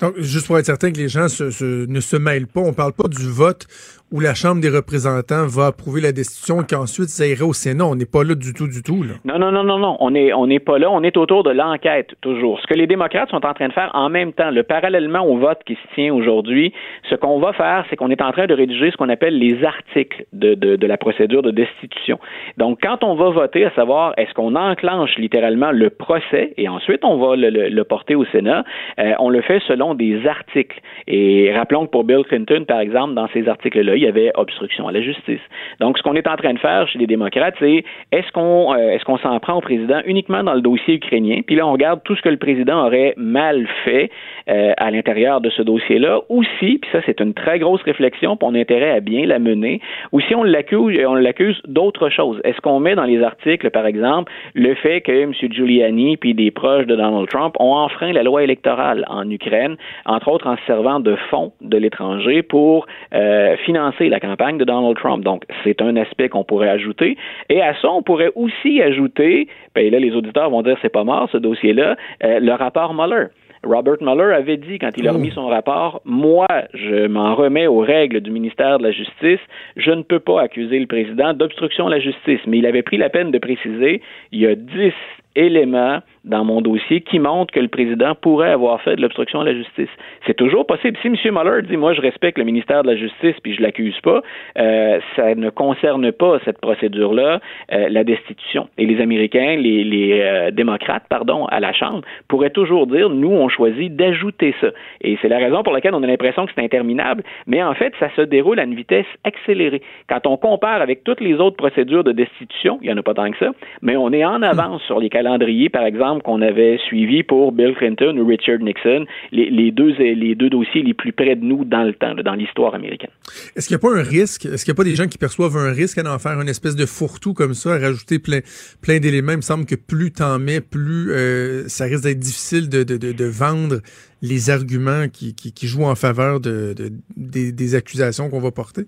[0.00, 3.08] Donc, juste pour être certain que les gens ne se mêlent pas, on parle pas
[3.08, 3.66] du vote
[4.12, 7.84] où la Chambre des représentants va approuver la destitution et qu'ensuite ça irait au Sénat.
[7.86, 9.02] On n'est pas là du tout, du tout.
[9.02, 9.14] Là.
[9.24, 9.96] Non, non, non, non, non.
[10.00, 10.90] On n'est on n'est pas là.
[10.90, 12.60] On est autour de l'enquête, toujours.
[12.60, 15.38] Ce que les démocrates sont en train de faire en même temps, le parallèlement au
[15.38, 16.72] vote qui se tient aujourd'hui,
[17.08, 19.64] ce qu'on va faire, c'est qu'on est en train de rédiger ce qu'on appelle les
[19.64, 22.18] articles de, de, de, la procédure de destitution.
[22.56, 27.04] Donc, quand on va voter, à savoir est-ce qu'on enclenche littéralement le procès et ensuite
[27.04, 28.64] on va le, le, porter au Sénat,
[28.98, 30.80] euh, on le fait selon des articles.
[31.06, 34.88] Et rappelons que pour Bill Clinton, par exemple, dans ces articles-là, il y avait obstruction
[34.88, 35.40] à la justice.
[35.78, 38.90] Donc, ce qu'on est en train de faire chez les démocrates, c'est est-ce qu'on euh,
[38.90, 42.00] est-ce qu'on s'en prend au président uniquement dans le dossier ukrainien, puis là on regarde
[42.04, 44.10] tout ce que le président aurait mal fait
[44.48, 48.36] euh, à l'intérieur de ce dossier-là, ou si, puis ça c'est une très grosse réflexion,
[48.36, 49.80] puis on a intérêt à bien la mener,
[50.12, 52.40] ou si on l'accuse, on l'accuse d'autre chose.
[52.44, 55.32] Est-ce qu'on met dans les articles, par exemple, le fait que M.
[55.32, 59.76] Giuliani puis des proches de Donald Trump ont enfreint la loi électorale en Ukraine,
[60.06, 64.96] entre autres en servant de fonds de l'étranger pour euh, financer la campagne de Donald
[64.96, 65.24] Trump.
[65.24, 67.16] Donc, c'est un aspect qu'on pourrait ajouter.
[67.48, 71.04] Et à ça, on pourrait aussi ajouter, ben là, les auditeurs vont dire c'est pas
[71.04, 73.26] mort, ce dossier-là, euh, le rapport Mueller.
[73.62, 77.80] Robert Mueller avait dit, quand il a remis son rapport, moi, je m'en remets aux
[77.80, 79.40] règles du ministère de la Justice,
[79.76, 82.40] je ne peux pas accuser le président d'obstruction à la justice.
[82.46, 84.00] Mais il avait pris la peine de préciser,
[84.32, 84.94] il y a dix
[85.36, 89.44] éléments dans mon dossier qui montrent que le président pourrait avoir fait de l'obstruction à
[89.44, 89.88] la justice.
[90.26, 90.98] C'est toujours possible.
[91.00, 91.16] Si M.
[91.32, 94.22] Mueller dit, moi, je respecte le ministère de la Justice puis je l'accuse pas,
[94.58, 97.40] euh, ça ne concerne pas cette procédure-là,
[97.72, 98.68] euh, la destitution.
[98.76, 103.32] Et les Américains, les, les euh, démocrates, pardon, à la Chambre, pourraient toujours dire, nous,
[103.32, 104.68] on choisit d'ajouter ça.
[105.00, 107.94] Et c'est la raison pour laquelle on a l'impression que c'est interminable, mais en fait,
[107.98, 109.82] ça se déroule à une vitesse accélérée.
[110.08, 113.14] Quand on compare avec toutes les autres procédures de destitution, il n'y en a pas
[113.14, 113.50] tant que ça,
[113.82, 117.74] mais on est en avance sur les calendriers, par exemple, qu'on avait suivis pour Bill
[117.76, 121.82] Clinton ou Richard Nixon, les, deux, les deux dossiers les plus près de nous dans
[121.82, 123.10] le temps, dans l'histoire américaine.
[123.54, 125.18] Est-ce qu'il n'y a pas un risque, est-ce qu'il n'y a pas des gens qui
[125.18, 128.40] perçoivent un risque à en faire une espèce de fourre-tout comme ça, à rajouter plein,
[128.80, 129.32] plein d'éléments?
[129.32, 133.24] Il me semble que plus t'en mets, plus euh, ça risque d'être difficile de, de,
[133.24, 133.80] vendre
[134.22, 136.74] les arguments qui, qui, jouent en faveur de,
[137.16, 138.84] des, des accusations qu'on va porter?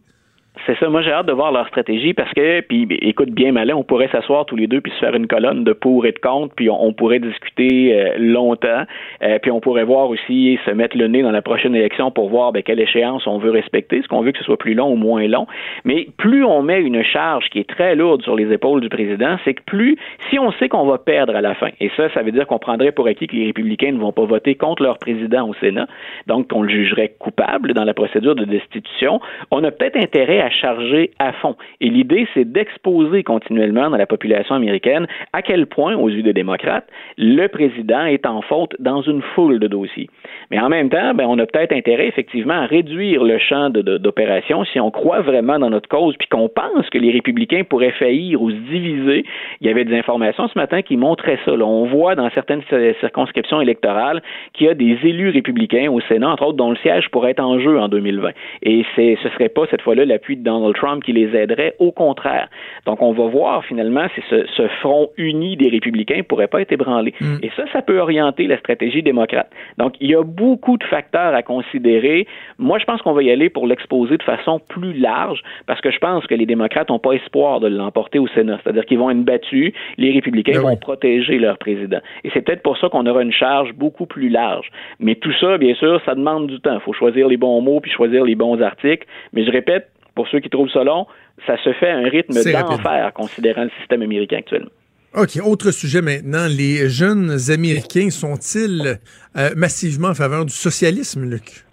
[0.67, 0.89] C'est ça.
[0.91, 4.09] Moi, j'ai hâte de voir leur stratégie parce que, puis, écoute bien, malin, on pourrait
[4.13, 6.69] s'asseoir tous les deux puis se faire une colonne de pour et de contre, puis
[6.69, 8.83] on, pourrait discuter euh, longtemps,
[9.23, 12.29] euh, puis on pourrait voir aussi se mettre le nez dans la prochaine élection pour
[12.29, 14.93] voir ben, quelle échéance on veut respecter, est-ce qu'on veut que ce soit plus long
[14.93, 15.47] ou moins long.
[15.85, 19.39] Mais plus on met une charge qui est très lourde sur les épaules du président,
[19.45, 19.97] c'est que plus,
[20.29, 22.59] si on sait qu'on va perdre à la fin, et ça, ça veut dire qu'on
[22.59, 25.87] prendrait pour acquis que les républicains ne vont pas voter contre leur président au Sénat,
[26.27, 29.19] donc qu'on le jugerait coupable dans la procédure de destitution,
[29.51, 31.57] on a peut-être intérêt à charger à fond.
[31.81, 36.33] Et l'idée, c'est d'exposer continuellement dans la population américaine à quel point, aux yeux des
[36.33, 40.09] démocrates, le président est en faute dans une foule de dossiers.
[40.51, 44.65] Mais en même temps, ben, on a peut-être intérêt effectivement à réduire le champ d'opération
[44.65, 48.43] si on croit vraiment dans notre cause, puis qu'on pense que les républicains pourraient faillir
[48.43, 49.25] ou se diviser.
[49.61, 51.53] Il y avait des informations ce matin qui montraient ça.
[51.53, 52.63] On voit dans certaines
[53.01, 54.23] circonscriptions électorales
[54.55, 57.45] qu'il y a des élus républicains au Sénat, entre autres, dont le siège pourrait être
[57.45, 58.31] en jeu en 2020.
[58.63, 61.75] Et ce ne serait pas cette fois-là l'appui de Donald Trump qui les aiderait.
[61.79, 62.49] Au contraire.
[62.87, 67.15] Donc, on va voir finalement si ce, front uni des républicains pourrait pas être ébranlé.
[67.21, 67.37] Mm.
[67.43, 69.51] Et ça, ça peut orienter la stratégie démocrate.
[69.79, 72.27] Donc, il y a beaucoup de facteurs à considérer.
[72.59, 75.91] Moi, je pense qu'on va y aller pour l'exposer de façon plus large parce que
[75.91, 78.59] je pense que les démocrates n'ont pas espoir de l'emporter au Sénat.
[78.63, 82.01] C'est-à-dire qu'ils vont être battus, les républicains ben vont protéger leur président.
[82.25, 84.71] Et c'est peut-être pour ça qu'on aura une charge beaucoup plus large.
[84.99, 86.75] Mais tout ça, bien sûr, ça demande du temps.
[86.75, 89.07] Il faut choisir les bons mots puis choisir les bons articles.
[89.33, 91.07] Mais je répète, pour ceux qui trouvent ça long,
[91.47, 94.71] ça se fait à un rythme d'enfer considérant le système américain actuellement.
[95.15, 96.47] OK, autre sujet maintenant.
[96.49, 98.99] Les jeunes Américains sont-ils
[99.37, 101.65] euh, massivement en faveur du socialisme, Luc?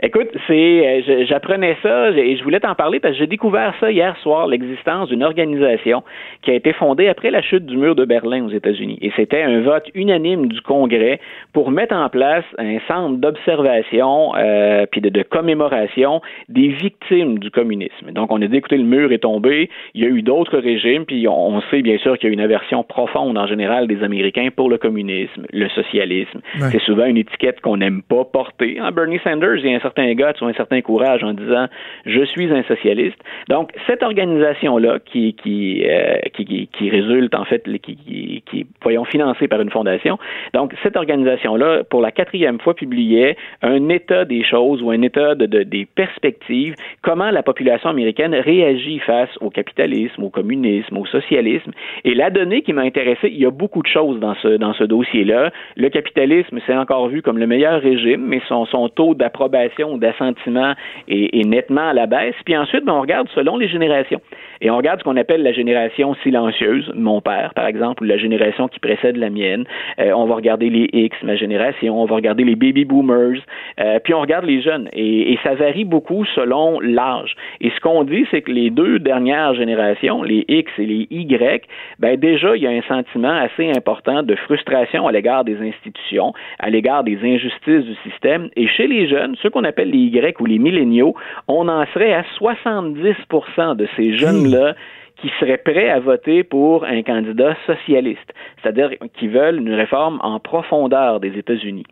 [0.00, 3.90] Écoute, c'est, euh, j'apprenais ça et je voulais t'en parler parce que j'ai découvert ça
[3.90, 6.04] hier soir, l'existence d'une organisation
[6.42, 8.98] qui a été fondée après la chute du mur de Berlin aux États-Unis.
[9.02, 11.18] Et c'était un vote unanime du Congrès
[11.52, 18.12] pour mettre en place un centre d'observation euh, puis de, commémoration des victimes du communisme.
[18.12, 21.06] Donc, on a dit, écoutez, le mur est tombé, il y a eu d'autres régimes,
[21.06, 24.50] puis on, sait bien sûr qu'il y a une aversion profonde en général des Américains
[24.54, 26.40] pour le communisme, le socialisme.
[26.70, 28.78] C'est souvent une étiquette qu'on n'aime pas porter.
[28.78, 31.66] Hein, Bernie Sanders, il y a un certain guts ou un certain courage en disant
[32.06, 33.18] je suis un socialiste.
[33.48, 39.04] Donc cette organisation-là qui qui, euh, qui, qui résulte en fait qui, qui, qui voyons
[39.04, 40.18] financée par une fondation.
[40.54, 45.34] Donc cette organisation-là pour la quatrième fois publiait un état des choses ou un état
[45.34, 51.06] de, de, des perspectives comment la population américaine réagit face au capitalisme, au communisme, au
[51.06, 51.72] socialisme.
[52.04, 54.74] Et la donnée qui m'a intéressé, il y a beaucoup de choses dans ce dans
[54.74, 55.50] ce dossier-là.
[55.76, 60.74] Le capitalisme s'est encore vu comme le meilleur régime, mais son, son taux d'approbation d'assentiment
[61.08, 62.34] est, nettement à la baisse.
[62.44, 64.20] Puis ensuite, ben, on regarde selon les générations.
[64.60, 68.18] Et on regarde ce qu'on appelle la génération silencieuse, mon père, par exemple, ou la
[68.18, 69.64] génération qui précède la mienne.
[70.00, 73.40] Euh, on va regarder les X, ma génération, on va regarder les baby boomers,
[73.80, 74.88] euh, puis on regarde les jeunes.
[74.92, 77.36] Et, et ça varie beaucoup selon l'âge.
[77.60, 81.64] Et ce qu'on dit, c'est que les deux dernières générations, les X et les Y,
[81.98, 86.32] ben déjà, il y a un sentiment assez important de frustration à l'égard des institutions,
[86.58, 88.48] à l'égard des injustices du système.
[88.56, 91.14] Et chez les jeunes, ceux qu'on appelle les Y ou les milléniaux,
[91.46, 94.74] on en serait à 70% de ces jeunes-là
[95.20, 100.38] qui seraient prêts à voter pour un candidat socialiste, c'est-à-dire qui veulent une réforme en
[100.38, 101.84] profondeur des États-Unis.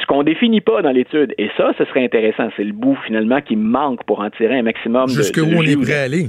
[0.00, 3.40] Ce qu'on définit pas dans l'étude, et ça, ce serait intéressant, c'est le bout finalement
[3.40, 6.26] qui manque pour en tirer un maximum Jusque de, où on est prêt à aller.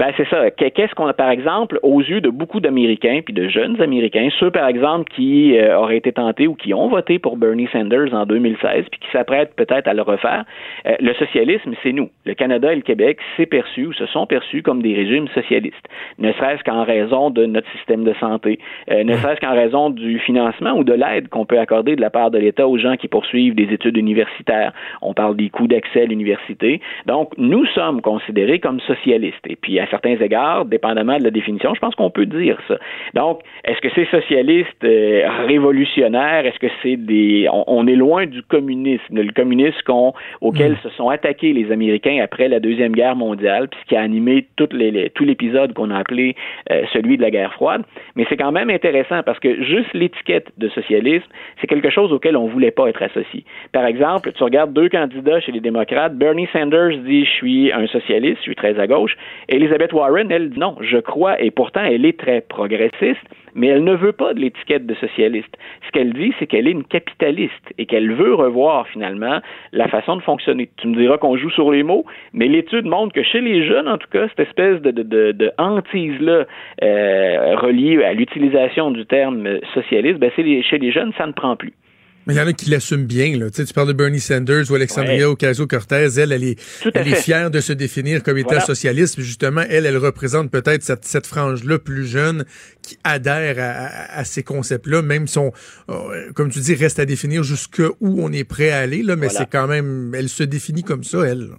[0.00, 0.50] Ben, c'est ça.
[0.50, 4.50] Qu'est-ce qu'on a, par exemple, aux yeux de beaucoup d'Américains, puis de jeunes Américains, ceux,
[4.50, 8.24] par exemple, qui euh, auraient été tentés ou qui ont voté pour Bernie Sanders en
[8.24, 10.46] 2016, puis qui s'apprêtent peut-être à le refaire,
[10.86, 12.08] euh, le socialisme, c'est nous.
[12.24, 15.86] Le Canada et le Québec s'est perçu ou se sont perçus comme des régimes socialistes,
[16.18, 18.58] ne serait-ce qu'en raison de notre système de santé,
[18.90, 22.08] euh, ne serait-ce qu'en raison du financement ou de l'aide qu'on peut accorder de la
[22.08, 24.72] part de l'État aux gens qui poursuivent des études universitaires.
[25.02, 26.80] On parle des coûts d'accès à l'université.
[27.04, 29.46] Donc, nous sommes considérés comme socialistes.
[29.46, 32.78] Et puis, à certains égards, dépendamment de la définition, je pense qu'on peut dire ça.
[33.14, 36.46] Donc, est-ce que c'est socialiste euh, révolutionnaire?
[36.46, 37.48] Est-ce que c'est des...
[37.52, 40.78] On, on, est loin du communisme, le communisme qu'on, auquel mmh.
[40.82, 44.46] se sont attaqués les Américains après la Deuxième Guerre mondiale, puis ce qui a animé
[44.56, 46.36] tout, les, les, tout l'épisode qu'on a appelé
[46.70, 47.82] euh, celui de la guerre froide.
[48.16, 51.26] Mais c'est quand même intéressant parce que juste l'étiquette de socialisme,
[51.60, 53.44] c'est quelque chose auquel on voulait pas être associé.
[53.72, 57.86] Par exemple, tu regardes deux candidats chez les démocrates, Bernie Sanders dit je suis un
[57.86, 59.16] socialiste, je suis très à gauche,
[59.48, 63.20] et Elizabeth Warren, elle non, je crois, et pourtant elle est très progressiste,
[63.54, 65.56] mais elle ne veut pas de l'étiquette de socialiste.
[65.86, 69.40] Ce qu'elle dit, c'est qu'elle est une capitaliste et qu'elle veut revoir finalement
[69.72, 70.70] la façon de fonctionner.
[70.76, 73.88] Tu me diras qu'on joue sur les mots, mais l'étude montre que chez les jeunes,
[73.88, 76.44] en tout cas, cette espèce de, de, de hantise-là
[76.82, 81.74] euh, reliée à l'utilisation du terme socialiste, ben, chez les jeunes, ça ne prend plus.
[82.26, 83.38] Mais il y en a qui l'assument bien.
[83.38, 83.50] Là.
[83.50, 85.34] Tu, sais, tu parles de Bernie Sanders ou Alexandria ouais.
[85.34, 86.18] Ocasio-Cortez.
[86.18, 86.60] Elle, elle est,
[86.94, 88.64] elle est fière de se définir comme État voilà.
[88.66, 89.14] socialiste.
[89.14, 92.44] Puis justement, elle, elle représente peut-être cette, cette frange-là plus jeune
[92.82, 95.52] qui adhère à, à, à ces concepts-là, même si on,
[95.88, 99.02] euh, comme tu dis, reste à définir jusqu'où on est prêt à aller.
[99.02, 99.40] Là, mais voilà.
[99.40, 101.50] c'est quand même, elle se définit comme ça, elle.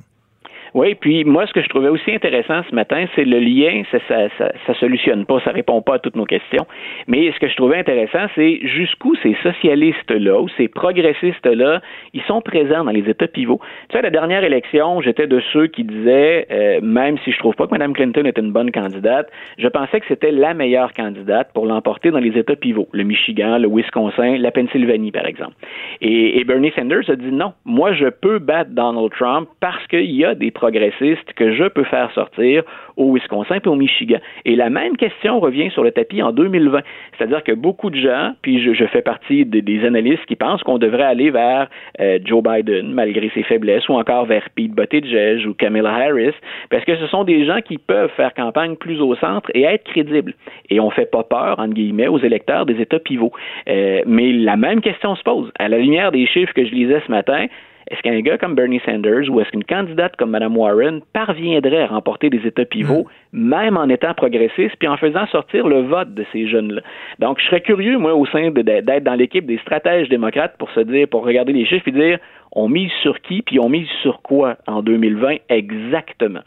[0.74, 3.98] Oui, puis moi, ce que je trouvais aussi intéressant ce matin, c'est le lien, ça,
[4.08, 6.66] ça, ça, ça, solutionne pas, ça répond pas à toutes nos questions.
[7.08, 11.82] Mais ce que je trouvais intéressant, c'est jusqu'où ces socialistes-là ou ces progressistes-là,
[12.14, 13.60] ils sont présents dans les États pivots.
[13.90, 17.40] Tu sais, à la dernière élection, j'étais de ceux qui disaient, euh, même si je
[17.40, 20.94] trouve pas que Mme Clinton est une bonne candidate, je pensais que c'était la meilleure
[20.94, 25.56] candidate pour l'emporter dans les États pivots, le Michigan, le Wisconsin, la Pennsylvanie, par exemple.
[26.00, 30.12] Et, et Bernie Sanders a dit non, moi, je peux battre Donald Trump parce qu'il
[30.12, 32.62] y a des progressistes que je peux faire sortir
[32.96, 34.20] au Wisconsin et au Michigan.
[34.46, 36.82] Et la même question revient sur le tapis en 2020.
[37.18, 40.78] C'est-à-dire que beaucoup de gens, puis je, fais partie de, des analystes qui pensent qu'on
[40.78, 41.68] devrait aller vers
[42.00, 46.36] euh, Joe Biden, malgré ses faiblesses, ou encore vers Pete Buttigieg ou Kamala Harris,
[46.70, 49.84] parce que ce sont des gens qui peuvent faire campagne plus au centre et être
[49.86, 50.36] crédibles.
[50.70, 53.34] Et on fait pas peur, entre guillemets, aux électeurs des États pivots.
[53.68, 55.52] Euh, mais la même question se pose.
[55.58, 57.48] À la lumière des chiffres que je lisais ce matin,
[57.92, 61.88] est-ce qu'un gars comme Bernie Sanders ou est-ce qu'une candidate comme Mme Warren parviendrait à
[61.88, 63.50] remporter des États pivots, mmh.
[63.50, 66.82] même en étant progressiste, puis en faisant sortir le vote de ces jeunes-là?
[67.20, 70.80] Donc, je serais curieux, moi, au sein d'être dans l'équipe des stratèges démocrates pour se
[70.80, 72.20] dire, pour regarder les chiffres et dire,
[72.54, 76.42] on mise sur qui, puis on mise sur quoi en 2020 exactement?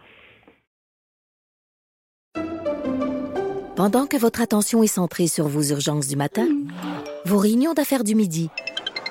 [3.76, 6.46] Pendant que votre attention est centrée sur vos urgences du matin,
[7.26, 8.48] vos réunions d'affaires du midi,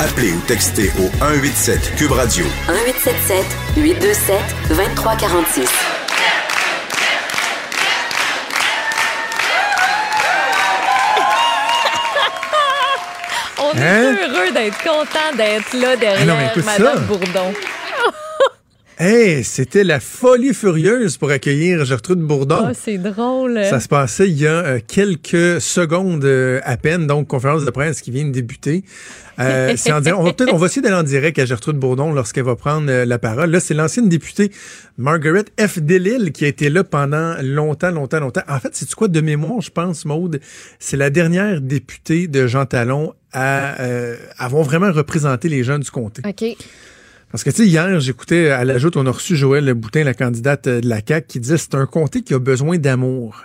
[0.00, 2.44] Appelez ou textez au 187 Cube Radio.
[2.68, 3.44] 1877
[3.76, 5.68] 827 2346.
[13.62, 14.16] On est Hein?
[14.22, 17.00] heureux d'être content d'être là derrière Ah non, mais écoute Madame ça.
[17.04, 17.52] Bourdon.
[19.02, 22.66] Hey, c'était la folie furieuse pour accueillir Gertrude Bourdon.
[22.70, 23.58] Oh, c'est drôle.
[23.64, 27.70] Ça se passait il y a euh, quelques secondes euh, à peine, donc conférence de
[27.70, 28.84] presse qui vient de débuter.
[29.40, 30.20] Euh, c'est en direct.
[30.20, 32.90] On va peut-être, on va essayer d'aller en direct à Gertrude Bourdon lorsqu'elle va prendre
[32.90, 33.50] euh, la parole.
[33.50, 34.50] Là, c'est l'ancienne députée
[34.98, 35.78] Margaret F.
[35.78, 38.42] Delille qui a été là pendant longtemps, longtemps, longtemps.
[38.48, 40.40] En fait, c'est quoi de mémoire, je pense, Maude,
[40.78, 45.90] c'est la dernière députée de Jean Talon à euh, avoir vraiment représenté les gens du
[45.90, 46.22] comté.
[46.26, 46.56] OK.
[47.30, 50.14] Parce que, tu sais, hier, j'écoutais à la joute, on a reçu Joël Boutin, la
[50.14, 53.44] candidate de la CAQ, qui disait c'est un comté qui a besoin d'amour.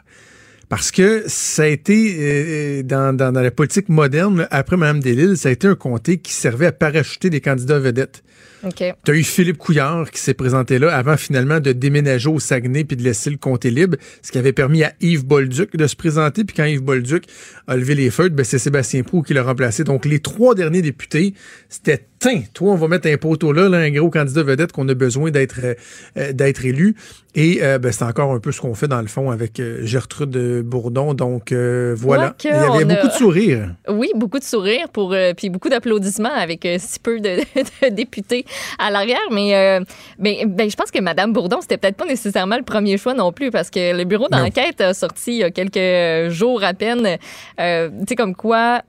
[0.69, 5.49] Parce que ça a été, euh, dans, dans, la politique moderne, après Mme Delille, ça
[5.49, 8.23] a été un comté qui servait à parachuter des candidats vedettes.
[8.65, 8.83] OK.
[9.03, 12.83] Tu as eu Philippe Couillard qui s'est présenté là avant finalement de déménager au Saguenay
[12.83, 15.95] puis de laisser le comté libre, ce qui avait permis à Yves Bolduc de se
[15.95, 16.43] présenter.
[16.43, 17.25] Puis quand Yves Bolduc
[17.67, 19.83] a levé les feuilles, ben c'est Sébastien Prou qui l'a remplacé.
[19.83, 21.33] Donc les trois derniers députés,
[21.69, 24.87] c'était Tiens, toi, on va mettre un poteau là, là un gros candidat vedette qu'on
[24.87, 25.73] a besoin d'être euh,
[26.17, 26.95] euh, d'être élu.
[27.35, 29.85] Et euh, ben, c'est encore un peu ce qu'on fait dans le fond avec euh,
[29.85, 30.31] Gertrude
[30.63, 31.13] Bourdon.
[31.13, 32.33] Donc voilà.
[32.43, 33.75] Il y avait a- beaucoup de sourires.
[33.89, 37.39] Oui, beaucoup de sourires pour puis beaucoup d'applaudissements avec si peu de,
[37.83, 38.45] de députés
[38.79, 39.79] à l'arrière, mais euh,
[40.19, 43.31] ben, ben, je pense que Madame Bourdon c'était peut-être pas nécessairement le premier choix non
[43.31, 47.17] plus parce que le bureau d'enquête a sorti il y a quelques jours à peine,
[47.59, 48.81] euh, tu sais comme quoi.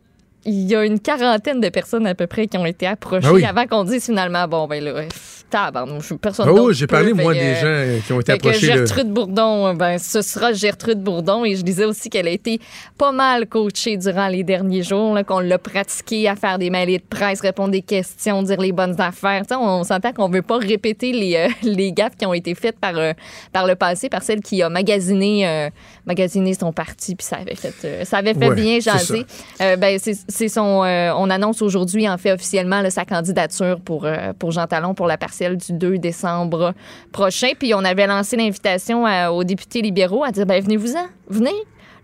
[0.49, 3.33] Il y a une quarantaine de personnes à peu près qui ont été approchées Ah
[3.33, 3.45] oui.
[3.45, 5.03] avant qu'on dise finalement bon ben là
[5.51, 8.66] tabarnouche, personne d'autre j'ai parlé, moi, des gens euh, qui ont été approchés.
[8.66, 11.44] Gertrude Bourdon, ben, ce sera Gertrude Bourdon.
[11.44, 12.61] Et je disais aussi qu'elle a été
[12.97, 17.05] pas mal coachée durant les derniers jours, qu'on l'a pratiquée à faire des mailets de
[17.09, 19.42] presse, répondre des questions, dire les bonnes affaires.
[19.42, 22.55] Tu sais, on, s'entend qu'on veut pas répéter les, euh, les gaffes qui ont été
[22.55, 23.12] faites par, euh,
[23.53, 25.70] par le passé, par celle qui a magasiné, euh,
[26.07, 29.26] magasiné son parti, puis ça avait fait, euh, ça avait fait Ouais, bien jaser.
[29.61, 30.84] Euh, ben, c'est son.
[30.84, 34.94] euh, on annonce aujourd'hui, en fait, officiellement, là, sa candidature pour, euh, pour Jean Talon
[34.94, 36.72] pour la partielle du 2 décembre
[37.12, 37.51] prochain.
[37.59, 41.55] Puis on avait lancé l'invitation à- aux députés libéraux à dire ben, venez-vous-en, venez.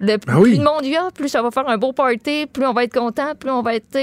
[0.01, 0.51] Le Ah oui.
[0.51, 2.72] plus de monde il y a, plus ça va faire un beau party, plus on
[2.72, 3.97] va être content, plus on va être.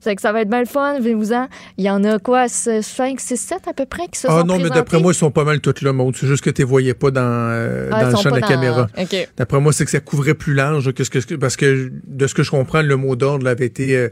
[0.00, 1.48] C'est que ça va être bien le fun, venez-vous-en.
[1.76, 4.46] Il y en a quoi, 5, 6, 7 à peu près qui se Ah sont
[4.46, 6.16] non, mais d'après moi, ils sont pas mal toutes là, Maud.
[6.18, 8.40] C'est juste que tu les voyais pas dans, euh, Ah, dans le champ de la
[8.40, 8.86] dans- caméra.
[8.98, 9.28] OK.
[9.36, 12.34] D'après moi, c'est que ça couvrait plus large que ce que parce que de ce
[12.34, 14.08] que je comprends, le mot d'ordre avait été euh,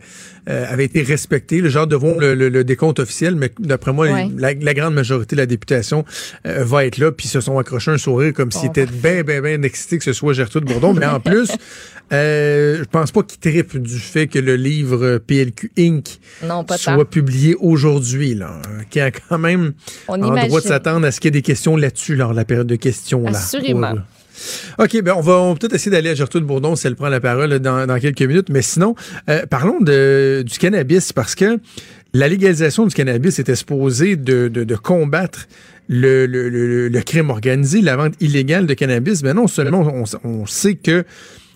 [0.51, 1.61] euh, avait été respecté.
[1.63, 4.29] Le genre de voir le, le- le décompte officiel, mais d'après moi, Ouais.
[4.37, 6.05] la, la grande majorité de la députation
[6.47, 8.87] euh, va être là, puis ils se sont accrochés un sourire comme s'ils Bon, étaient
[8.87, 10.93] bien, bien, bien excités que ce soit Gertrude Bourdon.
[10.95, 11.51] mais en plus,
[12.13, 16.19] euh, je pense pas qu'ils trippent du fait que le livre euh, PLQ Inc.
[16.45, 17.05] Non, pas soit tant.
[17.05, 19.73] publié aujourd'hui, là, euh, qui a quand même
[20.09, 22.37] On en droit de s'attendre à ce qu'il y ait des questions là-dessus lors de
[22.37, 23.23] la période de questions.
[23.23, 23.91] Là, Assurément.
[23.93, 27.21] Pour- OK, ben on va, peut-être essayer d'aller à Gertrude Bourdon si elle prend la
[27.21, 28.51] parole dans, dans quelques minutes.
[28.51, 28.95] Mais sinon,
[29.29, 31.59] euh, parlons de, du cannabis parce que
[32.15, 35.47] la légalisation du cannabis était supposée de, de, de combattre
[35.89, 39.23] le, le, le, le crime organisé, la vente illégale de cannabis.
[39.25, 41.05] Mais non seulement on, on sait que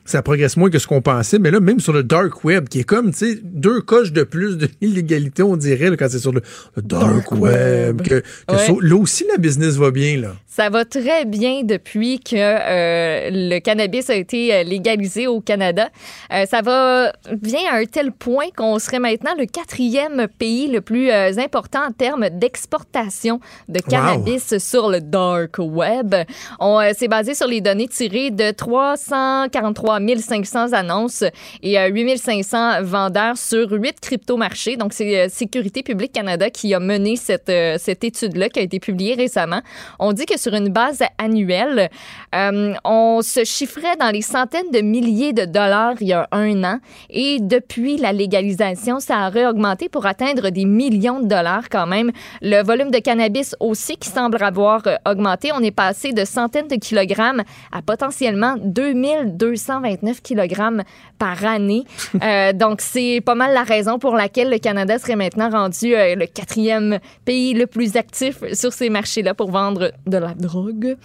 [0.05, 2.80] ça progresse moins que ce qu'on pensait, mais là, même sur le dark web, qui
[2.80, 6.18] est comme, tu sais, deux coches de plus de l'illégalité, on dirait, là, quand c'est
[6.18, 6.42] sur le,
[6.76, 8.03] le dark, Dark web, web.
[8.03, 8.09] que,
[8.48, 8.59] que Ouais.
[8.66, 10.34] ça- là aussi, la business va bien, là.
[10.55, 15.88] Ça va très bien depuis que euh, le cannabis a été euh, légalisé au Canada.
[16.30, 20.82] Euh, ça va bien à un tel point qu'on serait maintenant le quatrième pays le
[20.82, 23.40] plus euh, important en termes d'exportation
[23.70, 26.14] de cannabis sur le dark web.
[26.61, 31.24] On s'est basé sur les données tirées de 343 500 annonces
[31.62, 34.76] et euh, 8 500 vendeurs sur huit crypto-marchés.
[34.76, 39.14] Donc, c'est Sécurité publique Canada qui a mené cette, cette étude-là qui a été publiée
[39.14, 39.62] récemment.
[39.98, 41.88] On dit que sur une base annuelle,
[42.34, 46.64] euh, on se chiffrait dans les centaines de milliers de dollars il y a un
[46.64, 46.78] an.
[47.11, 52.11] Et depuis la légalisation, ça aurait augmenté pour atteindre des millions de dollars quand même.
[52.40, 55.51] Le volume de cannabis aussi qui semble avoir euh, augmenté.
[55.55, 60.82] On est passé de centaines de kilogrammes à potentiellement 2229 kilogrammes
[61.18, 61.84] par année.
[62.22, 66.14] Euh, donc, c'est pas mal la raison pour laquelle le Canada serait maintenant rendu euh,
[66.14, 70.97] le quatrième pays le plus actif sur ces marchés-là pour vendre de la drogue.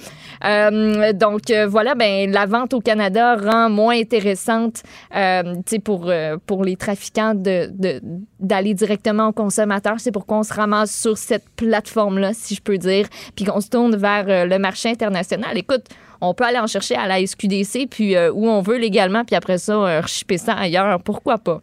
[0.43, 4.84] Euh, donc, euh, voilà, ben, la vente au Canada rend moins intéressante
[5.15, 6.11] euh, pour,
[6.45, 7.71] pour les trafiquants de,
[8.39, 9.99] d'aller directement aux consommateurs.
[9.99, 13.69] C'est pourquoi on se ramasse sur cette plateforme-là, si je peux dire, puis qu'on se
[13.69, 15.57] tourne vers le marché international.
[15.57, 15.86] Écoute,
[16.21, 19.57] on peut aller en chercher à la SQDC, puis où on veut légalement, puis après
[19.57, 20.01] ça, euh,
[20.38, 21.01] ça ailleurs.
[21.01, 21.61] Pourquoi pas?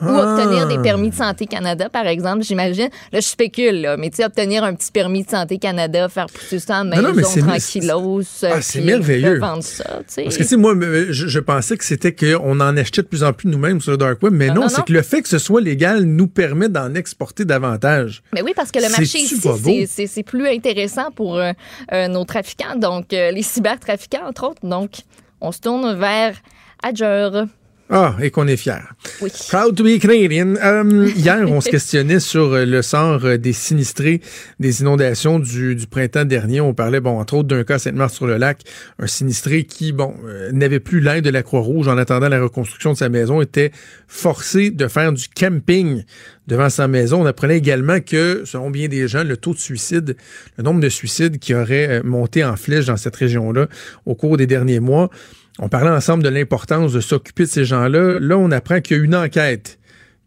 [0.00, 0.34] Ou Ah.
[0.36, 2.88] obtenir des permis de santé Canada, par exemple, j'imagine.
[3.12, 6.26] Là, je spécule, là, mais tu sais, obtenir un petit permis de santé Canada, faire
[6.26, 7.12] pousser ça en maison,
[7.46, 8.22] tranquillos.
[8.42, 9.34] Ah, c'est merveilleux.
[9.34, 9.84] revendre ça.
[9.84, 13.22] Parce que, tu sais, moi, je, je pensais que c'était qu'on en achetait de plus
[13.22, 15.22] en plus nous-mêmes sur le Dark Web, mais Non, non, non, c'est que le fait
[15.22, 18.22] que ce soit légal nous permet d'en exporter davantage.
[18.32, 21.52] Mais oui, parce que le marché ici, c'est plus intéressant pour euh,
[21.92, 24.66] euh, nos trafiquants, donc euh, les cybertrafiquants, entre autres.
[24.66, 24.90] Donc,
[25.40, 26.34] on se tourne vers
[26.82, 27.46] Adjure.
[27.90, 28.72] Ah, et qu'on est fiers.
[29.20, 29.30] Oui.
[29.50, 30.54] Proud to be Canadian.
[30.56, 34.22] Euh, hier, on se questionnait sur euh, le sort euh, des sinistrés
[34.58, 36.62] des inondations du, du printemps dernier.
[36.62, 38.62] On parlait, bon, entre autres, d'un cas à Sainte-Marthe-sur-le-Lac,
[38.98, 42.92] un sinistré qui, bon, euh, n'avait plus l'aide de la Croix-Rouge en attendant la reconstruction
[42.92, 43.70] de sa maison, était
[44.08, 46.04] forcé de faire du camping
[46.46, 47.22] devant sa maison.
[47.22, 50.16] On apprenait également que, selon bien des gens, le taux de suicide,
[50.56, 53.68] le nombre de suicides qui auraient euh, monté en flèche dans cette région-là
[54.06, 55.10] au cours des derniers mois,
[55.58, 58.18] on parlait ensemble de l'importance de s'occuper de ces gens-là.
[58.18, 59.78] Là, on apprend qu'il y a une enquête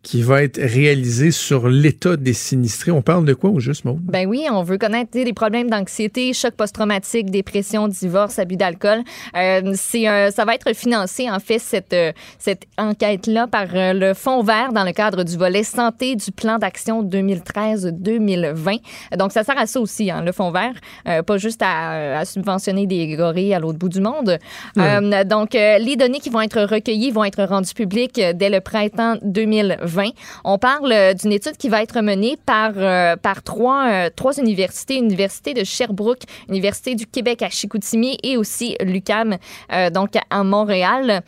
[0.03, 2.91] qui va être réalisée sur l'état des sinistrés.
[2.91, 3.99] On parle de quoi au juste, Maud?
[4.01, 8.99] Ben oui, on veut connaître les problèmes d'anxiété, choc post-traumatique, dépression, divorce, abus d'alcool.
[9.35, 13.91] Euh, c'est un- ça va être financé en fait cette euh, cette enquête-là par euh,
[13.93, 18.79] le Fonds Vert dans le cadre du volet santé du plan d'action 2013-2020.
[19.17, 20.73] Donc ça sert à ça aussi, hein, le Fonds Vert,
[21.07, 24.37] euh, pas juste à, à subventionner des gorilles à l'autre bout du monde.
[24.77, 29.17] Euh, donc les données qui vont être recueillies vont être rendues publiques dès le printemps
[29.23, 29.86] 2020.
[30.43, 34.37] On parle euh, d'une étude qui va être menée par, euh, par trois, euh, trois
[34.37, 39.37] universités, Université de Sherbrooke, Université du Québec à Chicoutimi et aussi l'UQAM,
[39.73, 41.21] euh, donc à Montréal.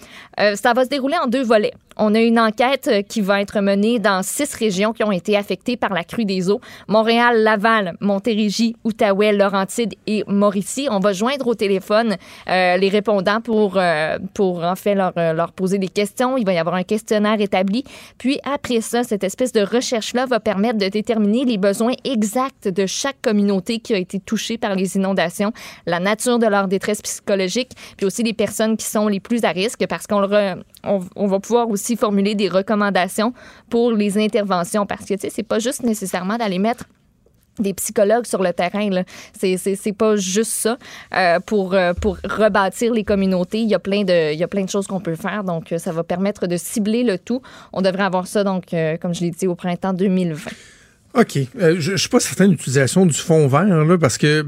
[0.55, 1.73] Ça va se dérouler en deux volets.
[2.01, 5.35] On a une enquête euh, qui va être menée dans six régions qui ont été
[5.35, 6.61] affectées par la crue des eaux.
[6.87, 10.87] Montréal, Laval, Montérégie, Outaouais, Laurentides et Mauricie.
[10.89, 12.15] On va joindre au téléphone
[12.47, 16.37] euh, les répondants pour, euh, pour en fait leur, leur poser des questions.
[16.37, 17.83] Il va y avoir un questionnaire établi.
[18.17, 22.85] Puis après ça, cette espèce de recherche-là va permettre de déterminer les besoins exacts de
[22.85, 25.51] chaque communauté qui a été touchée par les inondations,
[25.85, 29.49] la nature de leur détresse psychologique, puis aussi les personnes qui sont les plus à
[29.49, 33.33] risque parce qu'on va pouvoir aussi formuler des recommandations
[33.69, 36.85] pour les interventions parce que tu sais c'est pas juste nécessairement d'aller mettre
[37.59, 38.89] des psychologues sur le terrain.
[38.89, 39.03] là.
[39.37, 40.77] C'est, c'est, c'est pas juste ça.
[41.15, 44.47] Euh, pour, euh, pour rebâtir les communautés, il y, a plein de, il y a
[44.47, 45.43] plein de choses qu'on peut faire.
[45.43, 47.41] Donc, euh, ça va permettre de cibler le tout.
[47.73, 50.49] On devrait avoir ça, donc, comme je l'ai dit, au printemps 2020.
[51.15, 51.39] OK.
[51.55, 54.45] Je ne suis pas certain de l'utilisation du fond vert, là, parce que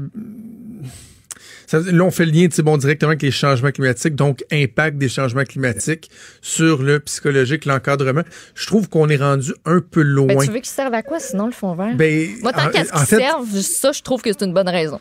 [1.66, 5.08] ça- là, on fait le lien bon, directement avec les changements climatiques, donc impact des
[5.08, 6.10] changements climatiques
[6.40, 8.22] sur le psychologique, l'encadrement.
[8.54, 10.26] Je trouve qu'on est rendu un peu loin.
[10.26, 11.94] Ben, tu veux qu'il serve à quoi, sinon, le fond vert?
[11.96, 15.00] Ben, Moi, tant qu'à ce qu'il serve, ça, je trouve que c'est une bonne raison.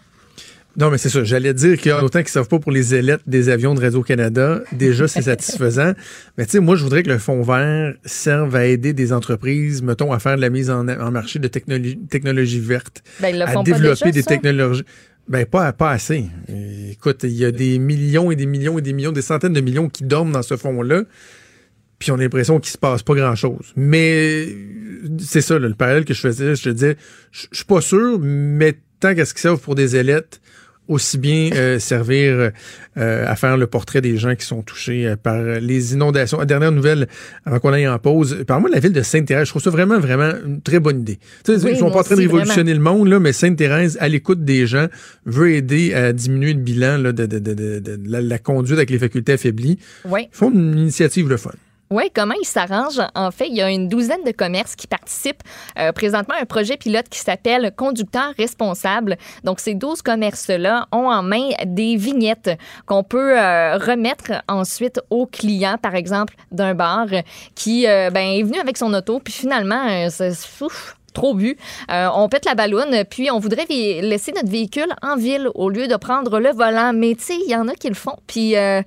[0.77, 1.25] Non, mais c'est ça.
[1.25, 5.05] J'allais dire qu'autant qu'ils ne savent pas pour les ailettes des avions de Radio-Canada, déjà,
[5.05, 5.91] c'est satisfaisant.
[6.37, 9.81] Mais tu sais, moi, je voudrais que le fonds vert serve à aider des entreprises,
[9.81, 13.61] mettons, à faire de la mise en, en marché de technologie, technologie verte, Ben, à
[13.63, 14.29] développer déjà, des ça?
[14.29, 14.83] technologies.
[15.31, 16.25] Ben, pas, pas assez.
[16.91, 19.61] Écoute, il y a des millions et des millions et des millions, des centaines de
[19.61, 21.03] millions qui dorment dans ce fonds-là.
[21.99, 23.71] Puis on a l'impression qu'il se passe pas grand-chose.
[23.77, 24.49] Mais
[25.19, 26.53] c'est ça, le parallèle que je faisais.
[26.55, 26.97] Je te disais,
[27.31, 30.41] je je suis pas sûr, mais tant qu'à ce qu'ils servent pour des ailettes,
[30.91, 32.51] aussi bien euh, servir
[32.97, 36.37] euh, à faire le portrait des gens qui sont touchés euh, par les inondations.
[36.39, 37.07] La dernière nouvelle,
[37.45, 39.99] avant qu'on aille en pause, par moi, la ville de Sainte-Thérèse, je trouve ça vraiment,
[39.99, 41.17] vraiment une très bonne idée.
[41.45, 43.97] Tu sais, Oui, ils sont pas en train de révolutionner le monde, là, mais Sainte-Thérèse,
[43.99, 44.87] à l'écoute des gens,
[45.25, 48.77] veut aider à diminuer le bilan là, de, de, de, de- de la, la conduite
[48.77, 49.79] avec les facultés affaiblies.
[50.05, 50.27] Oui.
[50.31, 51.51] Ils font une initiative le fun.
[51.91, 53.01] Oui, comment ils s'arrangent?
[53.15, 55.43] En fait, il y a une douzaine de commerces qui participent
[55.77, 59.17] euh, présentement à un projet pilote qui s'appelle Conducteur responsable.
[59.43, 65.25] Donc, ces 12 commerces-là ont en main des vignettes qu'on peut euh, remettre ensuite aux
[65.25, 67.07] clients, par exemple, d'un bar
[67.55, 70.31] qui euh, ben, est venu avec son auto, puis finalement, euh, c'est
[70.63, 71.57] ouf, trop bu.
[71.91, 75.87] Euh, on pète la balloune, puis on voudrait laisser notre véhicule en ville au lieu
[75.87, 76.91] de prendre le volant.
[76.93, 78.17] Mais tu sais, il y en a qui le font.
[78.27, 78.81] Puis euh,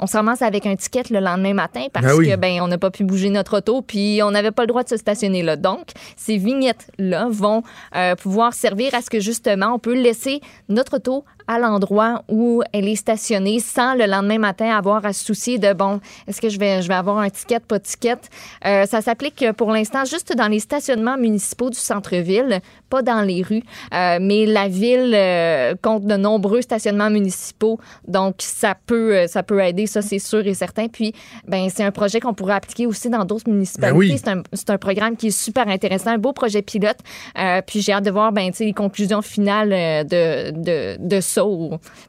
[0.00, 2.28] on se ramasse avec un ticket le lendemain matin parce oui.
[2.28, 4.82] que ben on n'a pas pu bouger notre auto, puis on n'avait pas le droit
[4.82, 5.56] de se stationner là.
[5.56, 7.62] Donc, ces vignettes-là vont
[7.94, 12.62] euh, pouvoir servir à ce que justement on peut laisser notre auto à l'endroit où
[12.72, 16.48] elle est stationnée sans le lendemain matin avoir à se soucier de bon, est-ce que
[16.48, 18.16] je vais, je vais avoir un ticket, pas de ticket?
[18.64, 22.60] Euh, ça s'applique pour l'instant juste dans les stationnements municipaux du centre-ville,
[22.94, 23.64] pas dans les rues.
[23.92, 29.42] Euh, mais la ville euh, compte de nombreux stationnements municipaux, donc ça peut, euh, ça
[29.42, 30.86] peut aider, ça c'est sûr et certain.
[30.86, 31.12] Puis,
[31.48, 33.92] ben c'est un projet qu'on pourrait appliquer aussi dans d'autres municipalités.
[33.92, 34.16] Ben oui.
[34.16, 36.98] C'est un, c'est un programme qui est super intéressant, un beau projet pilote.
[37.36, 41.20] Euh, puis j'ai hâte de voir ben, tu sais, les conclusions finales de, de, de
[41.20, 41.42] ça.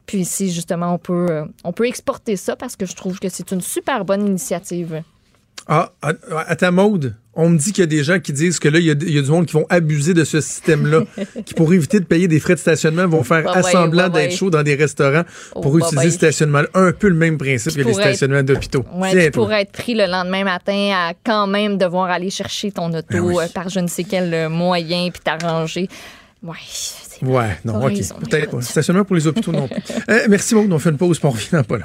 [0.06, 3.50] Puis si justement on peut, on peut exporter ça parce que je trouve que c'est
[3.50, 5.02] une super bonne initiative.
[5.68, 6.12] Ah, à,
[6.46, 8.78] à ta mode, on me dit qu'il y a des gens qui disent que là,
[8.78, 11.02] il y, a, il y a du monde qui vont abuser de ce système-là,
[11.44, 14.62] qui pour éviter de payer des frais de stationnement vont faire assemblant d'être chaud dans
[14.62, 16.62] des restaurants pour Oh, utiliser bye le stationnement.
[16.74, 18.84] Un peu le même principe Qui que les stationnements d'hôpitaux.
[18.94, 23.06] Ouais, pourrais être pris le lendemain matin à quand même devoir aller chercher ton auto
[23.10, 23.34] Ben oui.
[23.38, 25.88] euh, par je ne sais quel euh, moyen puis t'arranger.
[26.42, 26.54] Ouais,
[27.22, 28.62] Ouais, non, ok.
[28.62, 29.76] Stationnement pour les hôpitaux non plus.
[30.08, 31.84] Euh, merci Maud, on fait une pause, puis on revient dans pas là.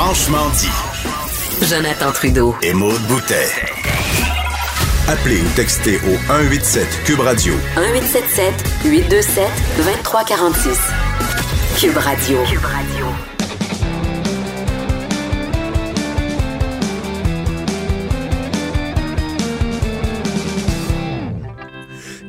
[0.00, 1.66] Franchement dit.
[1.66, 2.54] Jonathan Trudeau.
[2.62, 3.48] Et Maude Boutet.
[5.08, 8.54] Appelez ou textez au 187 Cube Radio 1877
[8.84, 9.44] 827
[9.76, 10.78] 2346.
[11.80, 12.38] Cube Radio.
[12.44, 13.06] Cube Radio.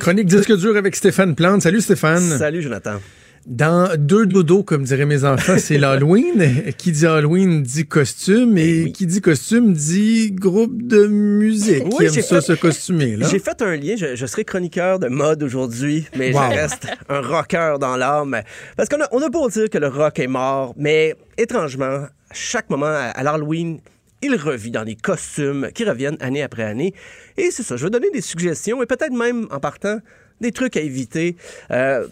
[0.00, 1.62] Chronique disque dur avec Stéphane Plante.
[1.62, 2.36] Salut Stéphane.
[2.36, 2.98] Salut, Jonathan.
[3.46, 6.72] Dans deux dodos, comme diraient mes enfants, c'est l'Halloween.
[6.76, 11.84] qui dit Halloween dit costume et qui dit costume dit groupe de musique.
[11.86, 13.16] Oui, qui aime j'ai ça fait- se costumer.
[13.30, 13.96] J'ai fait un lien.
[13.96, 16.42] Je, je serai chroniqueur de mode aujourd'hui, mais Wow.
[16.50, 18.40] je reste un rocker dans l'âme.
[18.76, 22.10] Parce qu'on a, on a beau dire que le rock est mort, mais étrangement, à
[22.34, 23.80] chaque moment, à, à l'Halloween,
[24.22, 26.92] il revit dans des costumes qui reviennent année après année.
[27.38, 29.98] Et c'est ça, je vais donner des suggestions et peut-être même en partant
[30.40, 31.36] des trucs à éviter.
[31.70, 32.06] Euh,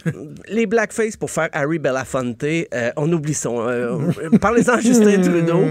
[0.48, 3.48] les blackface pour faire Harry Belafonte, euh, on oublie ça.
[3.48, 3.98] Euh,
[4.40, 5.64] Parlez-en à Justin Trudeau.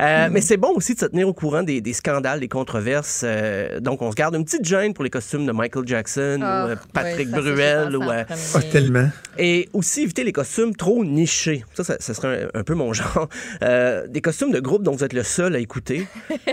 [0.00, 3.22] Euh, mais c'est bon aussi de se tenir au courant des, des scandales, des controverses.
[3.24, 6.64] Euh, donc, on se garde une petite gêne pour les costumes de Michael Jackson Ah,
[6.64, 7.96] ou euh, Patrick Bruel.
[7.96, 8.24] Ou, euh.
[8.54, 9.08] Ah, tellement.
[9.38, 11.64] et aussi éviter les costumes trop nichés.
[11.74, 13.28] Ça, ça, ça serait un, un peu mon genre.
[13.62, 16.06] Euh, des costumes de groupe dont vous êtes le seul à écouter.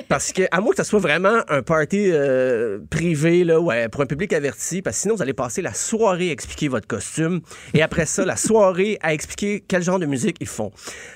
[0.10, 4.02] Parce que, à moins que ça soit vraiment un party euh, privé, là, ouais, pour
[4.02, 7.40] un public averti, parce que sinon, vous allez passer la soirée à expliquer votre costume.
[7.74, 10.72] Et après ça, la soirée à expliquer quel genre de musique ils font.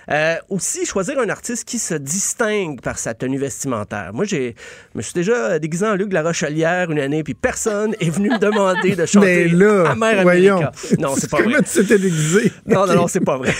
[0.09, 4.11] Euh, aussi, choisir un artiste qui se distingue par sa tenue vestimentaire.
[4.13, 4.53] Moi, je
[4.95, 8.29] me suis déjà déguisé en Luc de la Rochelière une année, puis personne est venu
[8.29, 10.57] me demander de chanter Mais là, voyons.
[10.57, 10.71] America.
[10.99, 11.45] Non, c'est pas vrai.
[11.53, 12.51] Comment tu déguisé?
[12.67, 13.53] Non, non, non, c'est pas vrai.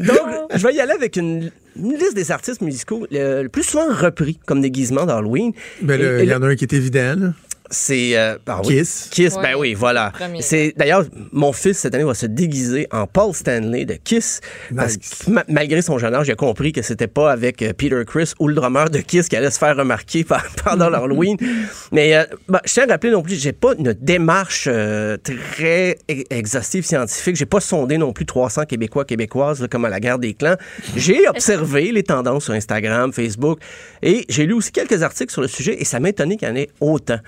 [0.00, 0.18] Donc,
[0.54, 3.86] je vais y aller avec une, une liste des artistes musicaux le, le plus souvent
[3.88, 5.52] repris comme déguisement d'Halloween.
[5.82, 7.14] Ben, il y en a un qui est évident.
[7.16, 7.32] là.
[7.74, 8.16] C'est.
[8.16, 8.76] euh, ah oui.
[8.78, 9.08] Kiss.
[9.10, 10.12] Kiss, Ouais, ben oui, voilà.
[10.40, 14.40] C'est D'ailleurs, mon fils, cette année, va se déguiser en Paul Stanley de Kiss.
[14.74, 18.00] Parce que ma- malgré son jeune âge, j'ai compris que c'était pas avec euh, Peter
[18.06, 21.36] Chris ou le drummer de Kiss qui allait se faire remarquer par- pendant l'Halloween.
[21.92, 25.98] Mais euh, ben, je tiens à rappeler non plus, j'ai pas une démarche euh, très
[26.10, 27.36] e- exhaustive scientifique.
[27.36, 30.56] J'ai pas sondé non plus 300 Québécois, Québécoises, là, comme à la guerre des clans.
[30.96, 33.58] J'ai observé les tendances sur Instagram, Facebook,
[34.02, 36.50] et j'ai lu aussi quelques articles sur le sujet, et ça m'a étonné qu'il y
[36.50, 37.18] en ait autant.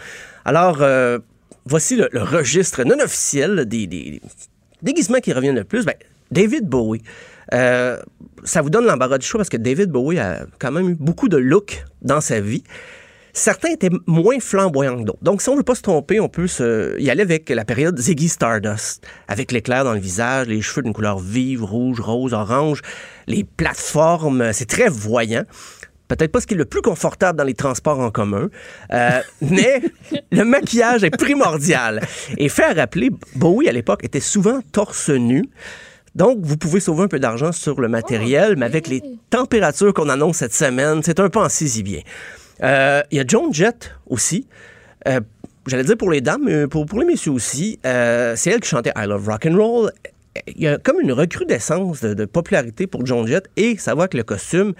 [0.46, 1.18] Alors, euh,
[1.64, 4.22] voici le, registre non officiel des, des
[4.80, 5.84] déguisements qui reviennent le plus.
[5.84, 5.96] Ben,
[6.30, 7.02] David Bowie.
[7.52, 8.00] Euh,
[8.44, 11.28] ça vous donne l'embarras du choix parce que David Bowie a quand même eu beaucoup
[11.28, 12.62] de looks dans sa vie.
[13.32, 15.22] Certains étaient moins flamboyants que d'autres.
[15.22, 16.98] Donc, si on ne veut pas se tromper, on peut se...
[17.00, 20.94] y aller avec la période Ziggy Stardust, avec l'éclair dans le visage, les cheveux d'une
[20.94, 22.82] couleur vive, rouge, rose, orange,
[23.26, 25.44] les plateformes, c'est très voyant.
[26.08, 28.48] Peut-être pas ce qui est le plus confortable dans les transports en commun,
[28.92, 29.82] euh, mais
[30.30, 32.00] le maquillage est primordial.
[32.38, 35.44] Et faire rappeler, Bowie à l'époque était souvent torse nu.
[36.14, 40.08] Donc, vous pouvez sauver un peu d'argent sur le matériel, mais avec les températures qu'on
[40.08, 41.48] annonce cette semaine, c'est un peu en
[41.82, 42.00] bien.
[42.62, 44.46] Euh, Il y a Joan Jett aussi.
[45.08, 45.20] Euh,
[45.66, 47.80] J'allais dire pour les dames, mais pour, pour les messieurs aussi.
[47.82, 49.90] C'est elle qui chantait I Love Rock and Roll.
[50.46, 54.08] Il y a comme une recrudescence de, de popularité pour Joan Jett et ça va
[54.08, 54.74] que le costume,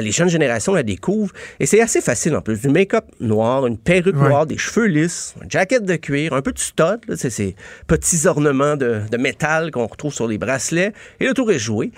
[0.00, 1.32] les jeunes générations la découvrent.
[1.60, 2.60] Et c'est assez facile en plus.
[2.60, 4.28] Du make-up noir, une perruque Ouais.
[4.28, 7.54] noire, des cheveux lisses, une jaquette de cuir, un peu de stud, là, c'est ces
[7.86, 10.92] petits ornements de, de métal qu'on retrouve sur les bracelets.
[11.20, 11.92] Et le tour est joué.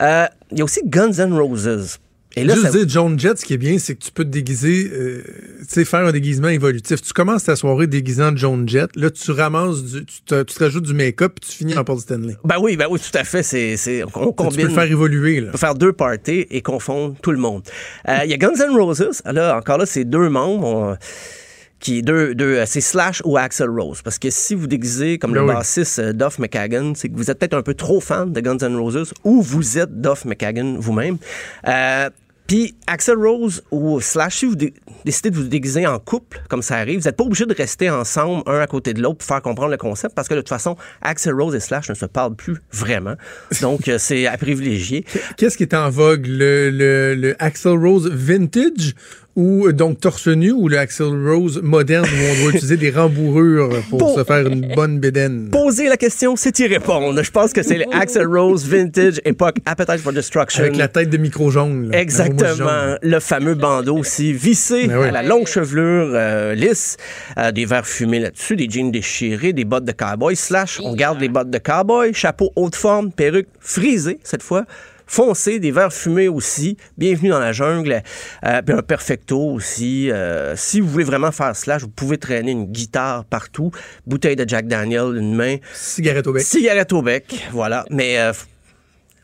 [0.00, 1.98] Euh, Il y a aussi Guns N' Roses.
[2.40, 4.24] Et là, Juste ça- dire, John Jett, ce qui est bien, c'est que tu peux
[4.24, 5.22] te déguiser, euh,
[5.60, 7.02] tu sais, faire un déguisement évolutif.
[7.02, 10.64] Tu commences ta soirée déguisant John Jett, là, tu ramasses, du, tu, te, tu te
[10.64, 12.36] rajoutes du make-up, puis tu finis en Paul Stanley.
[12.44, 13.42] Ben oui, ben oui, tout à fait.
[13.42, 14.56] C'est, c'est, on Tu combine.
[14.62, 15.48] peux le faire évoluer, là.
[15.48, 17.62] On peut faire deux parties et confondre tout le monde.
[18.08, 19.22] Euh, Il y a Guns N' Roses.
[19.24, 20.64] Là, encore là, c'est deux membres.
[20.66, 20.96] On-
[21.80, 24.02] qui est deux, deux euh, c'est Slash ou Axel Rose.
[24.02, 27.38] Parce que si vous déguisez comme Ben le bassiste Duff McKagan, c'est que vous êtes
[27.38, 31.18] peut-être un peu trop fan de Guns N' Roses ou vous êtes Duff McKagan vous-même.
[31.68, 32.10] Euh,
[32.48, 36.62] puis Axel Rose ou Slash, si vous dé- décidez de vous déguiser en couple, comme
[36.62, 39.28] ça arrive, vous n'êtes pas obligé de rester ensemble un à côté de l'autre pour
[39.28, 42.06] faire comprendre le concept, parce que de toute façon, Axel Rose et Slash ne se
[42.06, 43.14] parlent plus vraiment.
[43.60, 45.04] Donc, euh, c'est à privilégier.
[45.36, 46.26] Qu'est-ce qui est en vogue?
[46.26, 48.94] Le, le, le Axel Rose vintage
[49.38, 52.90] ou euh, donc torse nu ou le Axel Rose moderne où on doit utiliser des
[52.90, 54.16] rembourrures pour Bon.
[54.16, 55.48] se faire une bonne bédaine?
[55.50, 57.22] Poser la question, c'est y répondre.
[57.22, 60.64] Je pense que c'est le Axel Rose vintage époque Appetite for Destruction.
[60.64, 61.90] Avec la tête de micro jaune.
[61.90, 62.00] là.
[62.00, 62.54] Exactement.
[62.56, 62.98] jaune.
[63.00, 65.06] Le fameux bandeau aussi, vissé Ben oui.
[65.08, 66.96] à la longue chevelure euh, lisse,
[67.38, 70.34] euh, des verres fumés là-dessus, des jeans déchirés, des bottes de cowboy.
[70.34, 74.64] Slash, on garde les bottes de cowboy, chapeau haute forme, perruque frisée cette fois.
[75.08, 76.76] Foncé, des verres fumés aussi.
[76.98, 78.02] Bienvenue dans la jungle.
[78.44, 80.10] Euh, puis un perfecto aussi.
[80.10, 83.70] Euh, si vous voulez vraiment faire slash, vous pouvez traîner une guitare partout.
[84.06, 85.56] Bouteille de Jack Daniel, une main.
[85.72, 86.42] Cigarette au bec.
[86.42, 87.86] Cigarette au bec, voilà.
[87.88, 88.32] Mais euh,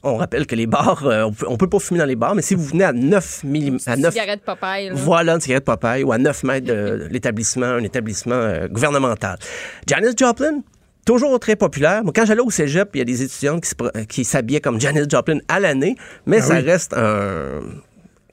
[0.04, 2.54] on rappelle que les bars, euh, on, peut, pas fumer dans les bars, mais si
[2.54, 4.88] vous venez à 9 mm, à 9 Cigarette Popeye.
[4.88, 4.94] là.
[4.94, 9.38] voilà une cigarette Popeye ou à 9 mètres de l'établissement, un établissement euh, gouvernemental.
[9.86, 10.60] Janis Joplin,
[11.04, 12.02] toujours très populaire.
[12.04, 13.64] Moi, quand j'allais au cégep, il y a des étudiantes
[14.08, 16.60] qui s'habillaient comme Janis Joplin à l'année, mais Ah ça oui.
[16.60, 17.60] reste un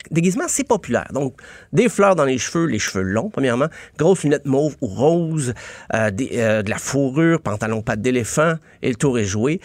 [0.10, 1.08] déguisement assez populaire.
[1.14, 1.36] Donc,
[1.72, 3.68] des fleurs dans les cheveux, les cheveux longs, premièrement,
[3.98, 5.54] grosses lunettes mauves ou roses,
[5.94, 9.62] euh, des- euh, de la fourrure, pantalon pattes d'éléphant, et le tour est joué.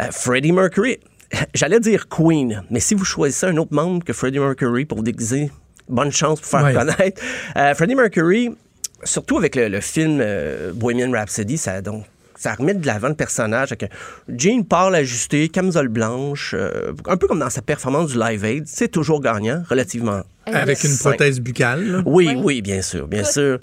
[0.00, 0.98] Euh, Freddie Mercury,
[1.54, 5.04] j'allais dire Queen, mais si vous choisissez un autre membre que Freddie Mercury pour vous
[5.04, 5.50] déguiser,
[5.88, 7.20] bonne chance pour faire connaître.
[7.74, 8.50] Freddie Mercury,
[9.04, 10.24] surtout avec le, le film
[10.74, 12.04] Bohemian Rhapsody, ça donc
[12.40, 13.90] ça remet de l'avant le personnage avec
[14.26, 18.64] jean pâle ajusté, camisole blanche, euh, un peu comme dans sa performance du Live Aid.
[18.66, 20.22] C'est toujours gagnant, relativement.
[20.46, 21.84] Avec une prothèse buccale.
[21.84, 22.02] là.
[22.06, 23.58] Oui, oui, bien sûr, bien sûr.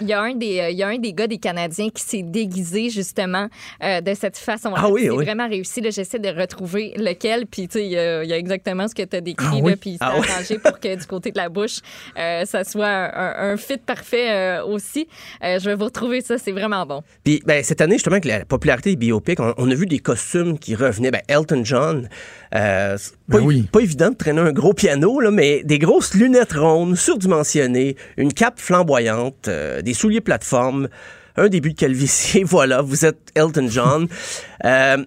[0.00, 2.02] Il y, a un des, euh, il y a un des gars des Canadiens qui
[2.02, 3.48] s'est déguisé justement
[3.82, 4.76] euh, de cette façon-là.
[4.78, 5.24] Ah oui, C'est oui.
[5.24, 5.82] vraiment réussi.
[5.90, 7.46] J'essaie de retrouver lequel.
[7.46, 9.60] Puis, tu sais, il y, a- il y a exactement ce que tu as décrit.
[9.64, 9.76] Ah là?
[9.76, 10.26] Puis, il s'est Ah oui.
[10.30, 11.78] arrangé pour que du côté de la bouche,
[12.18, 15.08] euh, ça soit un, un fit parfait euh, aussi.
[15.44, 16.38] Euh, je vais vous retrouver ça.
[16.38, 17.02] C'est vraiment bon.
[17.24, 19.98] Puis ben, cette année, justement, avec la popularité des biopics, on, on a vu des
[19.98, 21.10] costumes qui revenaient.
[21.10, 22.08] Ben, Elton John,
[22.54, 23.62] euh, c'est pas, Ben oui.
[23.70, 28.32] pas évident de traîner un gros piano, là, mais des grosses lunettes rondes, surdimensionnées, une
[28.32, 30.88] cape flamboyante, euh, des souliers plateforme,
[31.36, 32.42] un début de calvitie.
[32.44, 34.06] voilà, vous êtes Elton John.
[34.64, 35.04] Euh,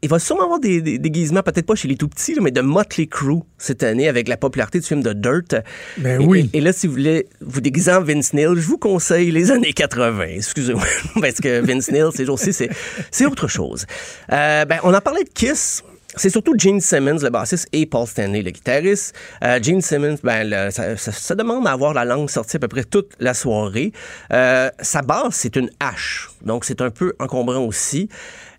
[0.00, 2.52] il va sûrement avoir des, des déguisements, peut-être pas chez les tout petits, là, mais
[2.52, 5.56] de Motley Crue cette année avec la popularité du film de Dirt.
[5.98, 6.48] Ben Et- oui.
[6.52, 9.50] Et, et là, si vous voulez vous déguiser en Vince Neil, je vous conseille les
[9.50, 10.24] années 80.
[10.36, 10.84] Excusez-moi,
[11.20, 12.70] parce que Vince Neil, ces jours-ci, c'est,
[13.10, 13.86] c'est autre chose.
[14.32, 15.82] Euh, ben, on a parlé de Kiss.
[16.18, 19.14] C'est surtout Gene Simmons, le bassiste, et Paul Stanley, le guitariste.
[19.44, 23.12] Euh, Gene Simmons, ben, ça, demande à avoir la langue sortie à peu près toute
[23.20, 23.92] la soirée.
[24.32, 28.08] Euh, sa basse, c'est une hache, donc c'est un peu encombrant aussi.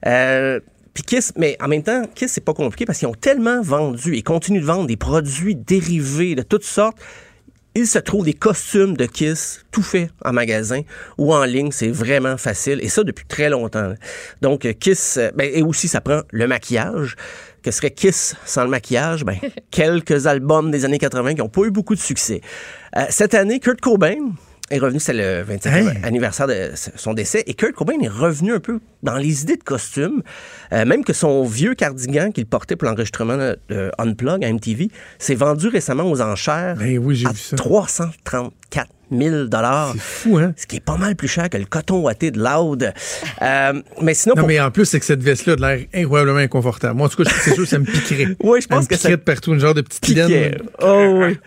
[0.05, 0.59] Euh,
[0.93, 4.15] puis Kiss, mais en même temps, Kiss, c'est pas compliqué parce qu'ils ont tellement vendu
[4.15, 6.97] et continuent de vendre des produits dérivés de toutes sortes.
[7.75, 10.81] Il se trouve des costumes de Kiss tout faits en magasin
[11.17, 11.71] ou en ligne.
[11.71, 12.79] C'est vraiment facile.
[12.81, 13.93] Et ça, depuis très longtemps.
[14.41, 17.15] Donc, Kiss, ben, et aussi, ça prend le maquillage.
[17.63, 19.25] Que serait Kiss sans le maquillage?
[19.25, 19.37] Ben,
[19.71, 22.41] quelques albums des années 80 qui n'ont pas eu beaucoup de succès.
[22.97, 24.15] Euh, cette année, Kurt Cobain
[24.71, 25.93] est revenu, c'est le 25e Hein?
[26.03, 29.63] anniversaire de son décès, et Kurt Cobain est revenu un peu dans les idées de
[29.63, 30.21] costumes,
[30.73, 35.33] euh, même que son vieux cardigan qu'il portait pour l'enregistrement de Unplug à MTV s'est
[35.35, 37.55] vendu récemment aux enchères Ben oui, j'ai à vu ça.
[37.55, 39.91] 334 000 dollars.
[39.93, 40.53] C'est fou, hein?
[40.57, 42.93] Ce qui est pas mal plus cher que le coton ouaté de Loud.
[43.41, 45.85] Euh, mais sinon, Non, pour- mais en plus, c'est que cette veste-là a de l'air
[45.93, 46.95] incroyablement inconfortable.
[46.97, 48.27] Moi, en tout cas, c'est sûr que ça me piquerait.
[48.43, 50.57] Oui, je pense me que ça piquerait de partout, une genre de petite laine.
[50.81, 51.37] Oh, oui.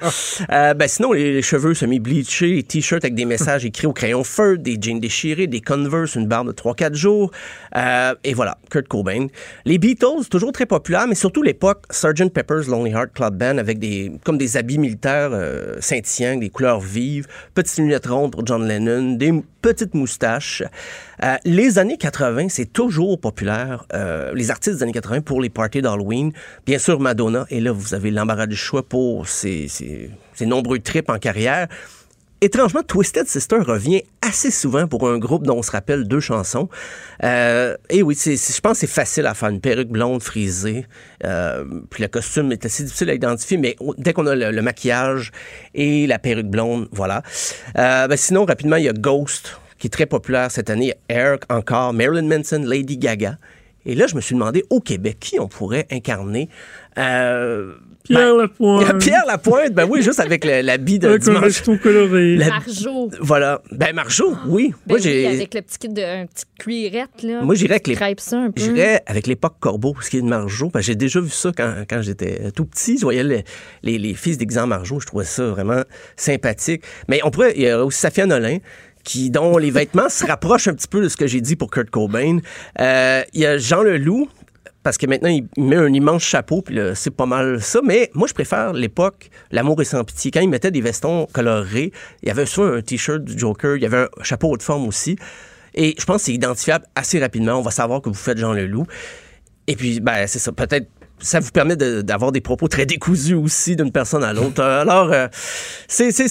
[0.51, 4.25] Euh, ben, sinon, les, les cheveux semi-bleachés, les t-shirts avec des messages écrits au crayon
[4.25, 7.31] feu, des jeans déchirés, des Converse, une barbe de 3-4 jours.
[7.77, 9.27] Euh, et voilà, Kurt Cobain.
[9.65, 12.31] Les Beatles, toujours très populaires, mais surtout l'époque Sgt.
[12.33, 16.81] Pepper's Lonely Heart Club Band avec des, comme des habits militaires euh, scintillants, des couleurs
[16.81, 20.63] vives, petites lunettes rondes pour John Lennon, des petites moustaches.
[21.23, 23.85] Euh, les années 80, c'est toujours populaire.
[23.95, 26.33] euh, les artistes des années 80 pour les parties d'Halloween.
[26.67, 27.47] Bien sûr, Madonna.
[27.51, 31.69] Et là, vous avez l'embarras du choix pour ses, ses- ses nombreux trips en carrière.
[32.43, 36.69] Étrangement, Twisted Sister revient assez souvent pour un groupe dont on se rappelle deux chansons.
[37.23, 40.85] Euh, et oui, je pense que c'est facile à faire une perruque blonde frisée.
[41.25, 45.31] Euh, puis le costume est assez difficile à identifier, mais dès qu'on a le, maquillage
[45.77, 47.23] et la perruque blonde, voilà.
[47.79, 50.95] Euh, ben sinon, rapidement, il y a Ghost, qui est très populaire cette année.
[51.09, 53.37] Air encore, Marilyn Manson, Lady Gaga.
[53.87, 56.49] Et là, je me suis demandé, au Québec, qui on pourrait incarner?
[56.99, 58.99] Euh, Pierre Lapointe.
[59.01, 61.43] Pierre Lapointe, ben oui, juste avec l'habit de Avec dimanche.
[61.45, 62.37] veston coloré.
[62.37, 63.11] La- Marjo.
[63.21, 63.63] Voilà.
[63.71, 64.73] Ben, Marjo, oui.
[64.87, 65.27] Ben moi, oui, j'ai.
[65.27, 67.43] avec le petit kit de un petit cuirette, là.
[67.43, 67.97] Moi, j'irais avec les-.
[68.57, 70.69] J'irais avec l'époque Corbeau, ce qui est de Marjo.
[70.71, 72.99] que J'ai déjà vu ça quand, quand j'étais tout petit.
[72.99, 73.45] Je voyais les,
[73.83, 75.01] les, les fils en Marjo.
[75.01, 75.83] Je trouvais ça vraiment
[76.17, 76.83] sympathique.
[77.09, 77.53] Mais on pourrait.
[77.57, 78.59] Il y a aussi Safia Nolin.
[79.05, 81.71] Qui, dont les vêtements se rapprochent un petit peu de ce que j'ai dit pour
[81.71, 82.39] Kurt Cobain.
[82.81, 84.29] Euh, Il y a Jean Leloup,
[84.83, 87.81] parce que maintenant, il met un immense chapeau, puis c'est pas mal ça.
[87.85, 90.31] Mais moi, je préfère l'époque L'amour est sans pitié.
[90.31, 91.93] Quand il mettait des vestons colorés,
[92.23, 94.89] il y avait soit un T-shirt du Joker, il y avait un chapeau haute forme
[94.89, 95.17] aussi.
[95.75, 97.59] Et je pense que c'est identifiable assez rapidement.
[97.59, 98.87] On va savoir que vous faites Jean Leloup.
[99.67, 100.53] Et puis, ben, c'est ça.
[100.53, 100.89] Peut-être
[101.23, 104.63] ça vous permet d'avoir des propos très décousus aussi d'une personne à l'autre.
[104.63, 105.29] Alors, euh,
[105.89, 106.29] c'est c'est-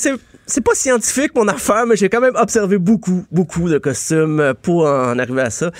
[0.63, 5.17] pas scientifique mon affaire, mais j'ai quand même observé beaucoup, beaucoup de costumes pour en
[5.17, 5.71] arriver à ça.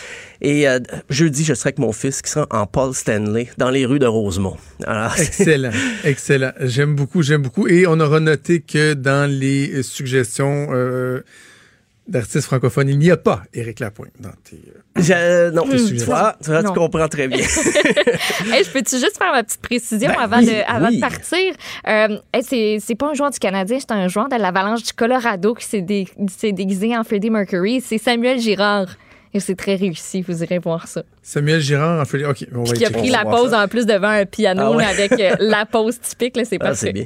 [0.41, 0.79] Et euh,
[1.09, 4.05] jeudi, je serai avec mon fils qui sera en Paul Stanley dans les rues de
[4.07, 4.55] Rosemont.
[4.87, 5.71] Alors, Excellent,
[6.05, 6.51] excellent.
[6.61, 7.67] J'aime beaucoup, j'aime beaucoup.
[7.67, 11.21] Et on aura noté que dans les suggestions euh,
[12.11, 14.57] d'artistes francophones, il n'y a pas Éric Lapointe dans tes...
[14.67, 16.73] euh, je- non, Tes tu vois, tu, vois, tu Non.
[16.73, 17.39] comprends très bien.
[18.53, 20.95] Hey, je peux-tu juste faire ma petite précision Ben avant, oui, de, avant oui.
[20.97, 21.53] de partir?
[21.87, 24.93] Euh, hey, c'est, c'est pas un joueur du Canadien, c'est un joueur de l'Avalanche du
[24.93, 27.81] Colorado qui s'est, dé- s'est déguisé en Freddie Mercury.
[27.81, 28.87] C'est Samuel Girard.
[29.33, 31.03] Et c'est très réussi, vous irez voir ça.
[31.21, 32.25] Samuel Girard en fait...
[32.25, 33.63] OK, on va y Qui a pris la pause ça.
[33.63, 34.83] en plus devant un piano Ah ouais.
[34.83, 36.37] avec euh, la pause typique.
[36.43, 36.75] C'est Ah, parfait.
[36.87, 37.05] c'est bien.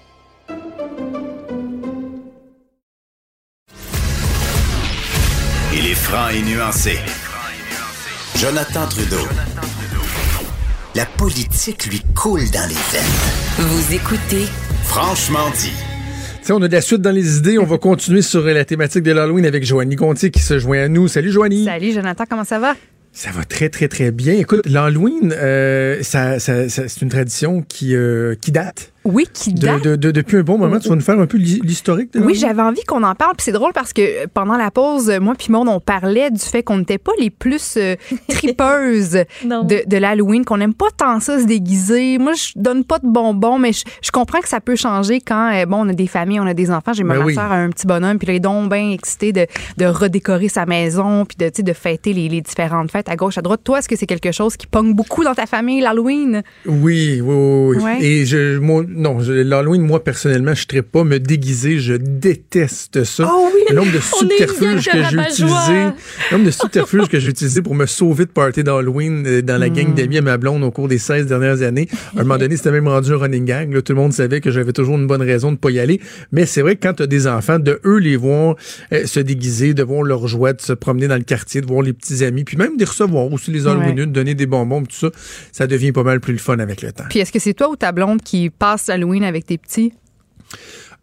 [5.73, 6.97] Il est franc et nuancé.
[8.37, 9.27] Jonathan Trudeau.
[10.95, 13.67] La politique lui coule dans les veines.
[13.67, 14.45] Vous écoutez
[14.83, 15.71] Franchement dit.
[16.41, 17.57] Tu sais, on a de la suite dans les idées.
[17.57, 20.87] On va continuer sur la thématique de l'Halloween avec Joanie Gontier qui se joint à
[20.87, 21.07] nous.
[21.07, 21.65] Salut Joanie.
[21.65, 22.75] Salut Jonathan, comment ça va?
[23.13, 24.33] Ça va très, très, très bien.
[24.33, 28.90] Écoute, l'Halloween, euh, ça, ça- ça- c'est une tradition qui, euh, qui date.
[29.03, 29.83] Oui, qui date.
[29.83, 30.77] de- de- depuis un bon moment.
[30.79, 33.35] Tu vas nous faire un peu l'hi- l'historique de Oui, j'avais envie qu'on en parle.
[33.35, 36.29] Puis c'est drôle parce que euh, pendant la pause, euh, moi puis Maud, on parlait
[36.29, 37.95] du fait qu'on n'était pas les plus euh,
[38.29, 39.11] tripeuses
[39.43, 42.17] de, de l'Halloween, qu'on n'aime pas tant ça se déguiser.
[42.17, 45.51] Moi, je donne pas de bonbons, mais je, je comprends que ça peut changer quand,
[45.53, 46.93] euh, bon, on a des familles, on a des enfants.
[46.93, 47.33] J'ai ma Ben oui.
[47.35, 49.45] soeur a un petit bonhomme, puis là, il est donc bien excité de,
[49.77, 53.41] de redécorer sa maison, puis de, de fêter les, les différentes fêtes à gauche, à
[53.41, 53.61] droite.
[53.63, 56.43] Toi, est-ce que c'est quelque chose qui pogne beaucoup dans ta famille, l'Halloween?
[56.65, 57.77] Oui, oui, oui.
[57.77, 57.83] oui.
[57.83, 58.03] Ouais.
[58.03, 61.79] Et je, moi, non, l'Halloween, moi, personnellement, je ne pas me déguiser.
[61.79, 63.29] Je déteste ça.
[63.31, 63.61] Oh oui!
[63.69, 65.73] Le nombre de de que j'ai utilisé,
[66.31, 69.57] le nombre de subterfuges que j'ai utilisé pour me sauver de party d'Halloween euh, dans
[69.59, 69.73] la Hmm.
[69.73, 71.87] gang d'amis à ma blonde au cours des 16 dernières années.
[72.17, 73.71] À un moment donné, c'était même rendu un running gang.
[73.73, 76.01] Là, tout le monde savait que j'avais toujours une bonne raison de pas y aller.
[76.31, 78.55] Mais c'est vrai que quand tu as des enfants, de eux les voir
[78.93, 81.81] euh, se déguiser, de voir leur joie, de se promener dans le quartier, de voir
[81.83, 84.05] les petits amis, puis même de recevoir aussi les Halloween, Ouais.
[84.05, 85.09] de donner des bonbons, tout ça,
[85.51, 87.05] ça devient pas mal plus le fun avec le temps.
[87.09, 89.93] Puis est-ce que c'est toi ou ta blonde qui passe Halloween avec tes petits?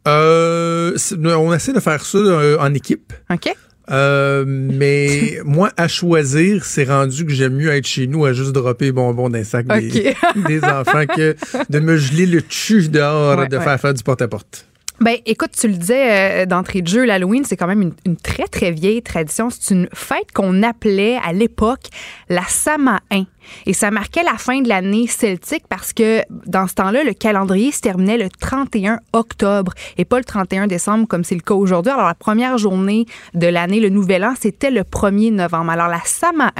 [0.06, 3.12] Euh, c'est- on essaie de faire ça euh, en équipe.
[3.30, 3.54] OK?
[3.90, 8.52] Euh, mais moi, à choisir, c'est rendu que j'aime mieux être chez nous à juste
[8.52, 10.14] dropper les bonbons d'un sac des,
[10.46, 11.36] des enfants que
[11.70, 13.64] de me geler le cul dehors, Ouais, de ouais.
[13.64, 14.66] faire faire du porte-à-porte.
[15.00, 18.16] Ben, écoute, tu le disais euh, d'entrée de jeu, l'Halloween, c'est quand même une, une
[18.16, 19.48] très, très vieille tradition.
[19.48, 21.84] C'est une fête qu'on appelait à l'époque
[22.28, 22.98] la Samain.
[23.66, 27.72] Et ça marquait la fin de l'année celtique parce que dans ce temps-là, le calendrier
[27.72, 31.92] se terminait le 31 octobre et pas le 31 décembre comme c'est le cas aujourd'hui.
[31.92, 35.70] Alors, la première journée de l'année, le nouvel an, c'était le 1er novembre.
[35.70, 36.50] Alors, la Samain,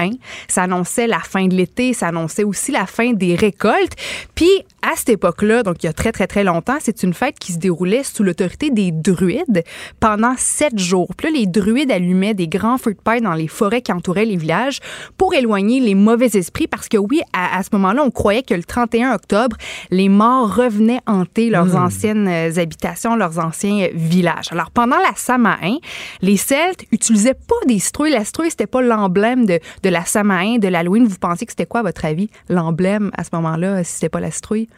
[0.49, 3.95] ça annonçait la fin de l'été, ça annonçait aussi la fin des récoltes.
[4.35, 4.51] Puis,
[4.83, 7.53] à cette époque-là, donc il y a très, très, très longtemps, c'est une fête qui
[7.53, 9.65] se déroulait sous l'autorité des druides
[10.01, 11.09] pendant sept jours.
[11.17, 14.25] Puis là, les druides allumaient des grands feux de paille dans les forêts qui entouraient
[14.25, 14.79] les villages
[15.17, 18.63] pour éloigner les mauvais esprits que oui, à, à ce moment-là, on croyait que le
[18.63, 19.57] 31 octobre,
[19.91, 24.53] les morts revenaient hanter leurs anciennes euh, habitations, leurs anciens villages.
[24.53, 25.79] Alors, pendant la Samain,
[26.23, 28.13] les Celtes utilisaient pas des citrouilles.
[28.13, 31.07] La citrouille, c'était pas l'emblème de, de la Samain, de l'Halloween.
[31.07, 34.21] Vous pensiez que c'était quoi, à votre avis, l'emblème à ce moment-là, si c'était pas
[34.21, 34.69] la citrouille?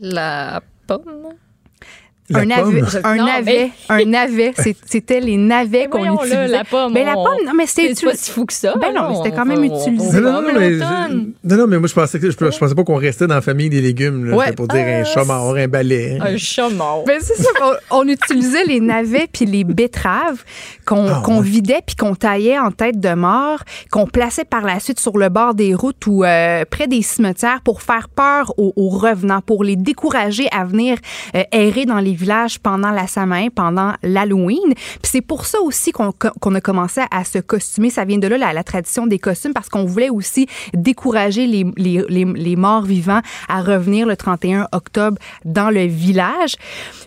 [0.00, 1.34] La pomme.
[2.34, 4.52] Un navet, un Non, navet, un navet.
[4.56, 6.48] C'est- C'était les navets qu'on utilisait.
[6.48, 6.92] la pomme.
[6.92, 8.74] Mais la on- pomme, non, mais c'était C'est pas si fou que ça.
[8.80, 10.18] Ben non, mais c'était quand même on- utilisé.
[10.18, 12.36] on- Non, non, on- non, mais, je- non, non, mais moi, je pensais, que, je,
[12.36, 14.46] je pensais pas qu'on restait dans la famille des légumes, là, Ouais.
[14.48, 16.18] C'est pour dire un Ah, chat mort, un balai.
[16.20, 17.04] Un chat mort.
[17.06, 17.48] Ben, c'est ça.
[17.90, 20.44] On, on utilisait les navets puis les betteraves
[20.86, 21.42] qu'on Ah, ouais.
[21.42, 23.60] vidait puis qu'on taillait en tête de mort,
[23.90, 27.60] qu'on plaçait par la suite sur le bord des routes ou euh, près des cimetières
[27.64, 30.96] pour faire peur aux, aux revenants, pour les décourager à venir
[31.34, 34.74] euh, errer dans les villages pendant la Samain, pendant l'Halloween.
[34.74, 37.90] Puis c'est pour ça aussi qu'on a commencé à se costumer.
[37.90, 42.56] Ça vient de là, la, tradition des costumes, parce qu'on voulait aussi décourager les, les
[42.56, 46.56] morts vivants à revenir le 31 octobre dans le village.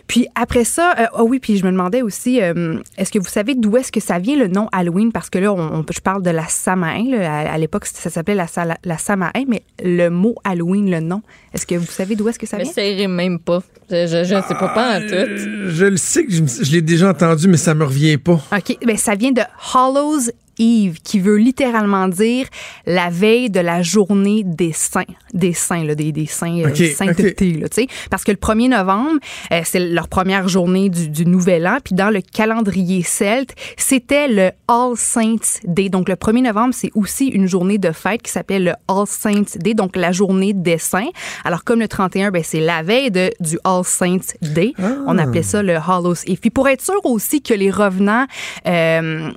[0.06, 3.28] Puis après ça, euh, ah oui, puis je me demandais aussi, euh, est-ce que vous
[3.28, 5.10] savez d'où est-ce que ça vient le nom Halloween?
[5.10, 7.02] Parce que là, on, on- je parle de la Samain.
[7.10, 7.32] là.
[7.48, 8.46] à, à l'époque, ça s'appelait la,
[8.84, 11.22] la Samain, mais le mot Halloween, le nom,
[11.52, 12.72] est-ce que vous savez d'où est-ce que ça Mais vient?
[12.72, 13.62] ça irait même pas.
[13.90, 15.12] Je, je, je sais pas, pas en tout.
[15.14, 18.40] Euh, Je le sais que je, je l'ai déjà entendu, mais ça me revient pas.
[18.56, 19.42] OK, ben ça vient de
[19.74, 22.46] Hallows Eve, qui veut littéralement dire
[22.86, 25.04] la veille de la journée des saints.
[25.32, 27.88] Des saints, là, des, des saints, euh, OK, sainteté, là, tu sais.
[28.10, 29.18] Parce que le 1er novembre,
[29.52, 34.28] euh, c'est leur première journée du, du Nouvel An, puis dans le calendrier celte, c'était
[34.28, 35.88] le All Saints Day.
[35.88, 39.58] Donc, le 1er novembre, c'est aussi une journée de fête qui s'appelle le All Saints
[39.58, 41.10] Day, donc la journée des saints.
[41.44, 44.72] Alors, comme le 31, ben, c'est la veille de, du All Saints Day.
[45.06, 46.38] On appelait ça le Hallows Eve.
[46.38, 48.26] Puis pour être sûr aussi que les revenants
[48.66, 49.30] euh,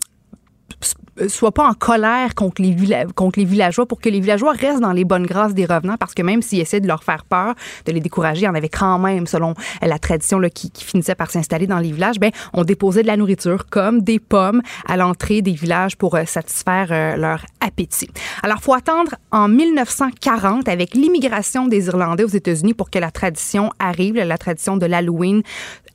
[1.27, 2.75] soient pas en colère contre les,
[3.15, 6.13] contre les villageois pour que les villageois restent dans les bonnes grâces des revenants parce
[6.13, 7.55] que même s'ils essaient de leur faire peur,
[7.85, 11.15] de les décourager, il y en avait quand même, selon la tradition là, qui, finissait
[11.15, 14.97] par s'installer dans les villages, ben, on déposait de la nourriture comme des pommes à
[14.97, 18.09] l'entrée des villages pour euh, satisfaire euh, leur appétit.
[18.43, 23.71] Alors, faut attendre en 1940 avec l'immigration des Irlandais aux États-Unis pour que la tradition
[23.79, 25.43] arrive, la tradition de l'Halloween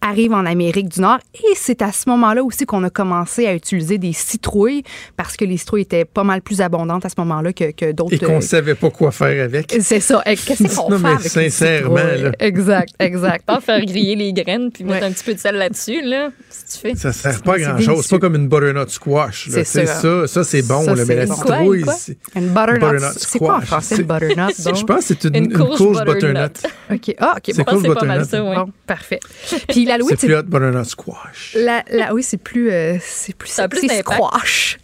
[0.06, 1.18] arrive en Amérique du Nord.
[1.35, 4.82] Et c'est à ce moment-là aussi qu'on a commencé à utiliser des citrouilles
[5.16, 8.12] parce que les citrouilles étaient pas mal plus abondantes à ce moment-là que, que d'autres.
[8.14, 9.74] Et qu'on euh, savait pas quoi faire avec.
[9.81, 10.22] c'est ça.
[10.24, 12.22] Qu'est-ce qu'on Non, fait mais avec les sincèrement, citrouilles?
[12.22, 12.31] là.
[12.39, 13.44] Exact, exact.
[13.47, 15.06] Pas faire griller les graines puis mettre Ouais.
[15.09, 16.28] un petit peu de sel là-dessus, là.
[16.51, 16.94] Si tu fais.
[16.94, 18.05] Ça sert pas grand-chose.
[18.05, 19.48] C'est pas comme une butternut squash.
[19.51, 20.26] C'est ça.
[20.26, 20.82] Ça, c'est bon.
[20.82, 21.35] Ça, là, mais la bon.
[21.35, 21.94] Citrouille, une quoi?
[22.36, 22.72] Une butternut.
[22.74, 23.66] butternut C'est quoi en squash.
[23.68, 24.60] français, le C'est- butternut?
[24.64, 24.76] donc?
[24.76, 26.14] Je pense que c'est une, Une une courge butternut.
[26.14, 26.51] butternut.
[26.93, 27.14] OK.
[27.18, 27.43] Ah, OK.
[27.47, 28.55] C'est Bon, Je pense que c'est pas mal butternut.
[28.55, 28.70] ça, oui.
[28.86, 29.20] parfait.
[29.68, 31.57] Puis l'Halloween, C'est c'est plus hot butternut squash.
[31.59, 34.79] La, la- oui, c'est plus, euh, c'est plus, Ça plus squash.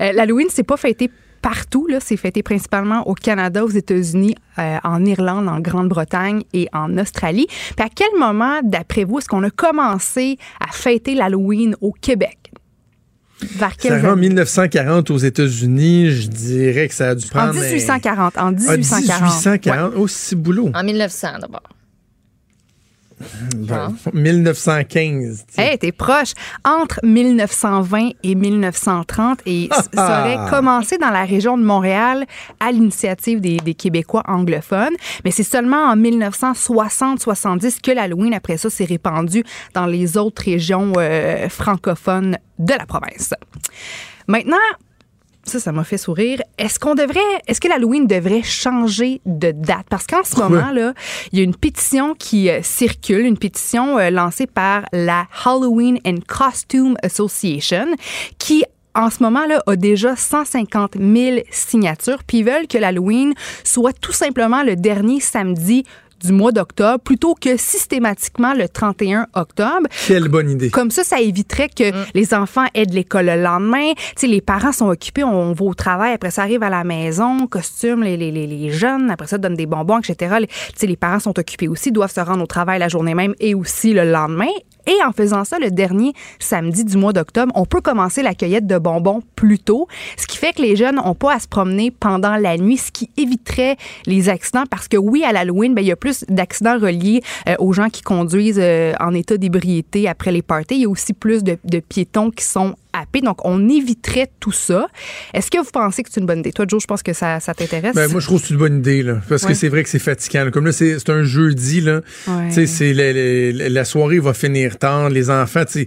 [0.00, 1.10] Euh, L'Halloween, c'est pas fêté
[1.42, 1.86] partout.
[1.86, 6.96] Là, c'est fêté principalement au Canada, aux États-Unis, euh, en Irlande, en Grande-Bretagne et en
[6.98, 7.46] Australie.
[7.48, 12.36] Puis à quel moment, d'après vous, est-ce qu'on a commencé à fêter l'Halloween au Québec?
[13.56, 14.28] Vers rend années?
[14.28, 17.50] 1940 aux États-Unis, je dirais que ça a dû En prendre.
[17.50, 18.36] un- 1840.
[18.36, 19.22] En Ah, 1840.
[19.22, 19.92] 1840.
[19.96, 20.70] Oh, c'est boulot.
[20.74, 21.62] En 1900, d'abord.
[23.56, 25.44] Bon, 1915.
[25.54, 25.60] tu.
[25.60, 26.32] Hey, t'es proche.
[26.64, 32.26] Entre 1920 et 1930, et ça aurait commencé dans la région de Montréal
[32.58, 34.94] à l'initiative des, des Québécois anglophones.
[35.24, 39.44] Mais c'est seulement en 1960-70 que l'Halloween, après ça, s'est répandu
[39.74, 43.34] dans les autres régions euh, francophones de la province.
[44.26, 44.56] Maintenant,
[45.50, 46.40] ça, ça m'a fait sourire.
[46.58, 49.86] Est-ce qu'on devrait, est-ce que l'Halloween devrait changer de date?
[49.90, 50.48] Parce qu'en ce Pourquoi?
[50.48, 50.94] moment, là,
[51.32, 55.98] il y a une pétition qui euh, circule, une pétition euh, lancée par la Halloween
[56.06, 57.86] and Costume Association
[58.38, 63.92] qui en ce moment-là, a déjà 150 000 signatures, puis ils veulent que l'Halloween soit
[63.92, 65.84] tout simplement le dernier samedi
[66.22, 69.88] du mois d'octobre plutôt que systématiquement le 31 octobre.
[70.06, 70.70] Quelle bonne idée.
[70.70, 73.92] Comme ça, ça éviterait que les enfants aient de l'école le lendemain.
[73.94, 76.84] Tu sais, les parents sont occupés, on va au travail, après ça arrive à la
[76.84, 80.36] maison, costume, les, les, les, les jeunes, après ça donnent des bonbons, etc.
[80.40, 83.14] Les, tu sais, les parents sont occupés aussi, doivent se rendre au travail la journée
[83.14, 84.48] même et aussi le lendemain.
[84.90, 88.66] Et en faisant ça le dernier samedi du mois d'octobre, on peut commencer la cueillette
[88.66, 89.86] de bonbons plus tôt,
[90.16, 92.90] ce qui fait que les jeunes n'ont pas à se promener pendant la nuit, ce
[92.90, 93.76] qui éviterait
[94.06, 97.54] les accidents parce que oui, à l'Halloween, ben, il y a plus d'accidents reliés euh,
[97.60, 100.74] aux gens qui conduisent euh, en état d'ébriété après les parties.
[100.74, 102.74] Il y a aussi plus de, de piétons qui sont
[103.22, 104.86] Donc, on éviterait tout ça.
[105.34, 106.52] Est-ce que vous pensez que c'est une bonne idée?
[106.52, 107.94] Toi, Joe, je pense que ça, ça t'intéresse.
[107.94, 109.48] Ben, moi, je trouve que c'est une bonne idée, là, parce Ouais.
[109.50, 110.44] que c'est vrai que c'est fatigant.
[110.44, 110.50] là.
[110.50, 112.00] Comme là, c'est un jeudi, là.
[112.26, 112.48] Ouais.
[112.48, 115.10] Tu sais, c'est la, la- la soirée va finir tard.
[115.10, 115.86] Les enfants, si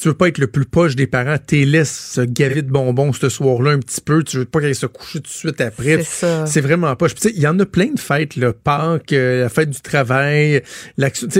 [0.00, 3.12] tu veux pas être le plus proche des parents, t'es laisse se gaver de bonbons
[3.12, 4.22] ce soir-là un petit peu.
[4.22, 6.02] Tu veux pas qu'elle se couche tout de suite après.
[6.04, 8.52] C'est vraiment sais, il y en a plein de fêtes, là.
[8.52, 10.62] Pâques, euh, la fête du travail,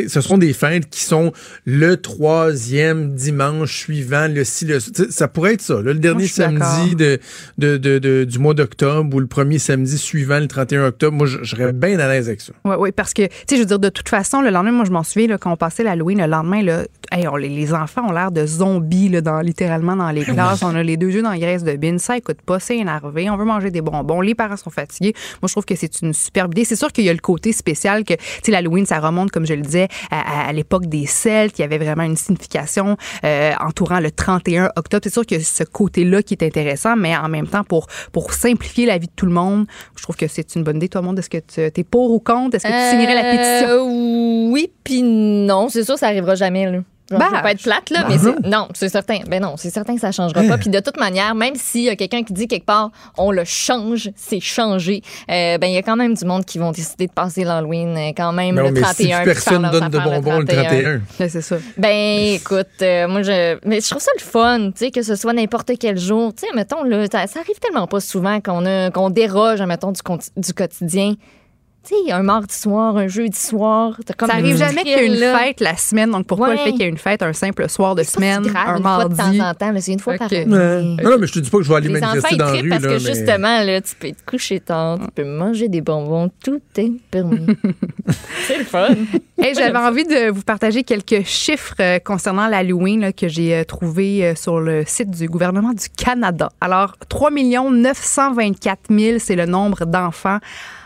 [0.09, 1.33] ce sont des fêtes qui sont
[1.65, 4.81] le troisième dimanche suivant le ci, le.
[4.81, 5.75] Tu tu sais, ça pourrait être ça.
[5.75, 7.19] là, le dernier samedi de,
[7.59, 11.27] de, de- de- du mois d'octobre ou le premier samedi suivant le 31 octobre, moi,
[11.27, 12.53] je serais bien à l'aise avec ça.
[12.65, 14.85] Oui, oui, parce que, tu sais, je veux dire, de toute façon, le lendemain, moi,
[14.85, 17.73] je m'en souviens, là, quand on passait l'Halloween, le lendemain, là, hey, on- les, les
[17.75, 20.63] enfants ont l'air de zombies, là, dans, littéralement, dans les classes.
[20.63, 21.99] On a les deux yeux dans la graisse de bine.
[21.99, 23.29] Ça écoute pas, c'est énervé.
[23.31, 24.21] On veut manger des bonbons.
[24.21, 25.15] Les parents sont fatigués.
[25.41, 26.65] Moi, je trouve que c'est une superbe idée.
[26.65, 29.47] C'est sûr qu'il y a le côté spécial que, tu sais, l'Halloween, ça remonte, comme
[29.47, 31.59] je le disais, à, à- à l'époque des Celtes.
[31.59, 34.92] Y avait vraiment une signification euh, entourant le 31 octobre.
[35.03, 38.87] C'est sûr que ce côté-là qui est intéressant, mais en même temps, pour, pour simplifier
[38.87, 39.67] la vie de tout le monde,
[39.97, 40.89] je trouve que c'est une bonne idée.
[40.89, 42.57] Toi, monde, est-ce que tu es pour ou contre?
[42.57, 43.69] Est-ce que tu signerais la pétition?
[43.69, 45.69] Euh, oui, puis non.
[45.69, 46.79] C'est sûr, ça arrivera jamais, là.
[47.19, 48.35] Bah, je veux pas être plate, là, bah mais non.
[48.43, 49.19] c'est- non, c'est certain.
[49.29, 50.59] Ben non, c'est certain que ça changera pas.
[50.59, 53.45] Puis de toute manière, même s'il y a quelqu'un qui dit quelque part, on le
[53.45, 57.07] change, c'est changé, euh, ben il y a quand même du monde qui vont décider
[57.07, 59.19] de passer l'Halloween euh, quand même Non, le mais 31.
[59.19, 61.01] si personne donne de bonbons le 31.
[61.21, 61.57] Ouais, c'est ça.
[61.79, 65.15] Ben, écoute, euh, moi, je, mais je trouve ça le fun, tu sais, que ce
[65.17, 66.33] soit n'importe quel jour.
[66.35, 69.93] Tu sais, mettons, là, ça, ça arrive tellement pas souvent qu'on a, qu'on déroge, mettons,
[69.93, 71.15] du, conti- du quotidien.
[71.85, 73.99] Tu sais, un mardi soir, un jeudi soir.
[74.07, 75.37] t'as Comme Ça arrive jamais qu'il y ait une là.
[75.37, 76.13] fête la semaine.
[76.13, 76.55] Donc, pourquoi Ouais.
[76.55, 78.43] le fait qu'il y ait une fête un simple soir de C'est pas si semaine,
[78.53, 79.15] grave, un une fois mardi?
[79.15, 80.45] de temps en temps, là, c'est une fois par année.
[80.45, 82.53] Non, non, mais je te dis pas que je vais aller Les manifester dans la
[82.53, 82.69] rue.
[82.69, 85.81] parce là, que mais- justement, là, tu peux te coucher tard, tu peux manger des
[85.81, 87.47] bonbons, tout est permis.
[88.47, 88.89] c'est le fun.
[89.45, 94.25] Hey, J'avais envie de vous partager quelques chiffres euh, concernant l'Halloween que j'ai euh, trouvé
[94.25, 96.49] euh, sur le site du gouvernement du Canada.
[96.61, 100.39] Alors, 3 924 000, c'est le nombre d'enfants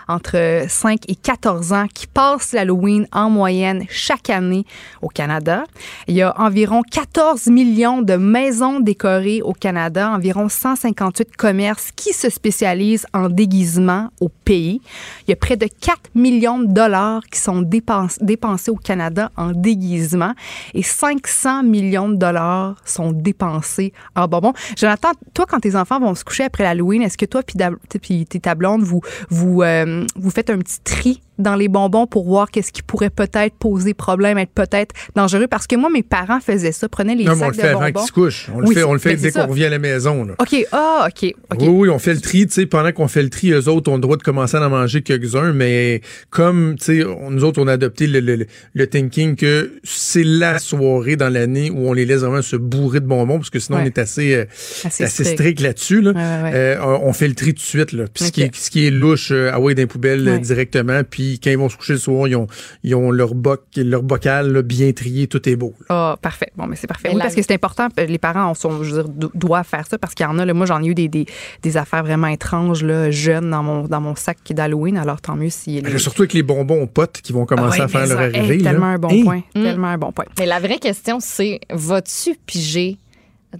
[0.08, 4.64] entre 5 et 14 ans qui passent l'Halloween en moyenne chaque année
[5.02, 5.64] au Canada.
[6.08, 12.12] Il y a environ 14 millions de maisons décorées au Canada, environ 158 commerces qui
[12.12, 14.80] se spécialisent en déguisement au pays.
[15.26, 19.30] Il y a près de 4 millions de dollars qui sont dépens- dépensés au Canada
[19.36, 20.34] en déguisement
[20.74, 24.52] et 500 millions de dollars sont dépensés en bonbons.
[24.76, 28.40] Jonathan, toi, quand tes enfants vont se coucher après l'Halloween, est-ce que toi puis tes
[28.54, 29.00] blonde, vous,
[29.30, 33.10] vous, euh, vous faites un petit tri dans les bonbons pour voir qu'est-ce qui pourrait
[33.10, 35.46] peut-être poser problème, être peut-être dangereux?
[35.48, 37.60] Parce que moi, mes parents faisaient ça, prenaient les Non, mais sacs on le de
[37.62, 38.50] fait avant qu'ils se couchent.
[38.54, 40.24] On le fait, on le fait dès qu'on revient à la maison.
[40.24, 40.34] Là.
[40.38, 41.58] OK, ah, OK, OK.
[41.60, 43.90] Oui, oui, on fait le tri, tu sais, pendant qu'on fait le tri, eux autres
[43.90, 46.00] ont le droit de commencer à en manger quelques-uns, mais
[46.30, 50.58] comme, tu sais, nous autres, on a adopté le, le, le thinking que c'est la
[50.58, 53.78] soirée dans l'année où on les laisse vraiment se bourrer de bonbons, parce que sinon,
[53.78, 53.82] Ouais.
[53.84, 54.44] on est assez, euh,
[54.84, 55.32] Assez assez strict.
[55.32, 56.12] strict là-dessus, là.
[56.12, 56.50] Ouais, ouais, ouais.
[56.54, 58.04] Euh, on fait le tri tout de suite, là.
[58.12, 60.38] Puis ce, qui est, ce qui est louche, euh, ah ouais, dans les poubelles euh,
[60.38, 62.46] directement, puis quand ils vont se coucher le soir, ils ont,
[62.82, 65.74] ils ont leur boc, leur bocal, là, bien trié, tout est beau.
[65.88, 66.50] Ah, parfait.
[66.56, 67.08] Bon, mais c'est parfait.
[67.08, 67.88] Mais Oui, parce que c'est important.
[67.98, 70.28] euh, Les parents on sont, je veux dire, do- doivent faire ça parce qu'il y
[70.28, 70.44] en a.
[70.44, 71.26] Là, moi, j'en ai eu des, des,
[71.62, 74.96] des affaires vraiment étranges, là, jeunes, dans mon, dans mon sac d'Halloween.
[74.96, 75.82] Alors, tant mieux si.
[75.98, 78.58] Surtout avec les bonbons potes qui vont commencer Ah ouais, à faire leur hey, arrivée.
[78.58, 78.70] là.
[78.70, 79.24] tellement un bon Hey!
[79.24, 79.42] point.
[79.54, 79.62] Mm.
[79.62, 80.26] Tellement un bon point.
[80.38, 82.98] Mais la vraie question, c'est vas-tu piger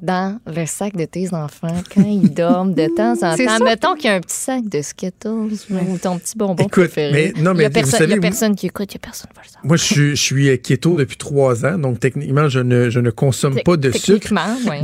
[0.03, 3.59] dans le sac de tes enfants quand ils dorment de temps en C'est temps?
[3.59, 3.65] ça.
[3.65, 5.29] Mettons qu'il y a un petit sac de Skittles
[5.71, 7.33] ou ton petit bonbon Écoute, préféré.
[7.37, 8.99] mais- non, il y a mais il y a moi- personne qui écoute, il y
[8.99, 9.65] a personne qui va le savoir.
[9.67, 13.01] Moi, je suis, je suis euh, keto depuis trois ans, donc techniquement, je ne, je
[13.01, 14.33] ne consomme pas de sucre.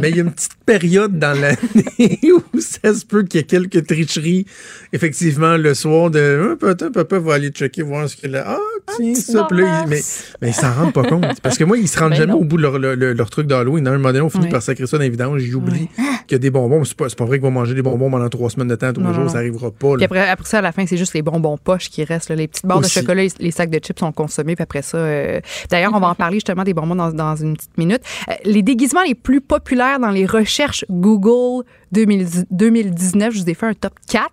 [0.00, 2.18] Mais il y a une petite période dans l'année
[2.54, 4.46] où ça se peut qu'il y ait quelques tricheries.
[4.92, 8.44] Effectivement, le soir, de peut-être papa va aller checker, voir ce qu'il a.
[8.46, 8.58] Ah,
[8.96, 9.46] tiens, ça.
[9.50, 10.00] Puis là, il- mais,
[10.40, 11.40] mais ils s'en rendent pas compte.
[11.42, 12.38] Parce que moi, ils se rendent Ben jamais non.
[12.40, 13.86] au bout de leur, leur, leur- leur truc d'Halloween.
[13.86, 14.50] À un moment donné, on finit Ouais.
[14.50, 15.40] par sacrer ça dans les vidanges.
[15.40, 15.88] J'oublie
[16.26, 16.84] qu'il y a des bonbons.
[16.84, 19.00] C'est pas, pas vrai qu'ils vont manger des bonbons pendant trois semaines de temps, tous
[19.00, 19.28] les jours.
[19.28, 19.40] Ça non.
[19.40, 19.94] arrivera pas.
[19.96, 22.28] Puis après, après ça, à la fin, c'est juste les bonbons poches qui restent.
[22.30, 22.36] là.
[22.36, 22.94] Les petites barres Aussi.
[22.94, 24.54] de chocolat, les, les sacs de chips sont consommés.
[24.54, 25.40] Puis après ça, euh,
[25.70, 28.02] d'ailleurs, on va en parler justement des bonbons dans, dans une petite minute.
[28.28, 33.54] Euh, les déguisements les plus populaires dans les recherches Google 2010 2019, je vous ai
[33.54, 34.30] fait un top 4.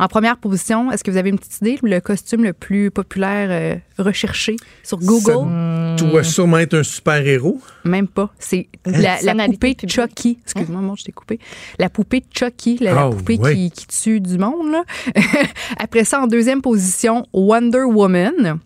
[0.00, 1.78] En première position, est-ce que vous avez une petite idée?
[1.82, 5.46] Le costume le plus populaire euh, recherché sur Google?
[5.98, 7.60] Tu dois sûrement être un super-héros?
[7.84, 8.30] Même pas.
[8.38, 9.88] C'est la, la Personnalité poupée.
[9.88, 10.38] Chucky.
[10.42, 11.38] Excuse-moi, moi, je t'ai coupé.
[11.78, 13.54] La poupée Chucky, la, la Oh, poupée ouais.
[13.54, 14.72] qui, qui tue du monde.
[14.72, 14.84] là.
[15.78, 18.58] Après ça, en deuxième position, Wonder Woman.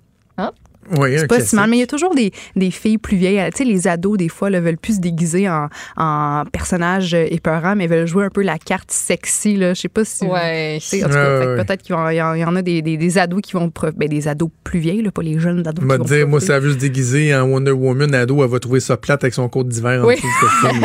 [0.98, 3.16] Oui, un C'est pas si mal, mais il y a toujours des, des filles plus
[3.16, 3.40] vieilles.
[3.52, 7.26] Tu sais, les ados, des fois, là, veulent plus se déguiser en, en personnages euh,
[7.30, 9.56] épeurants, mais veulent jouer un peu la carte sexy.
[9.56, 9.74] Là.
[9.74, 10.24] Je sais pas si.
[10.24, 10.78] Ouais.
[10.80, 11.64] Tu sais, en tout cas, Ouais, fait que ouais.
[11.64, 13.70] peut-être qu'il y, en- y en a des, des, des ados qui vont.
[13.96, 15.84] Ben, des ados plus vieilles, là, pas les jeunes ados.
[15.84, 18.80] Qui vont dire, moi, ça veut se déguiser en Wonder Woman ado, elle va trouver
[18.80, 20.16] ça plate avec son côte d'hiver en Oui.
[20.16, 20.84] dessous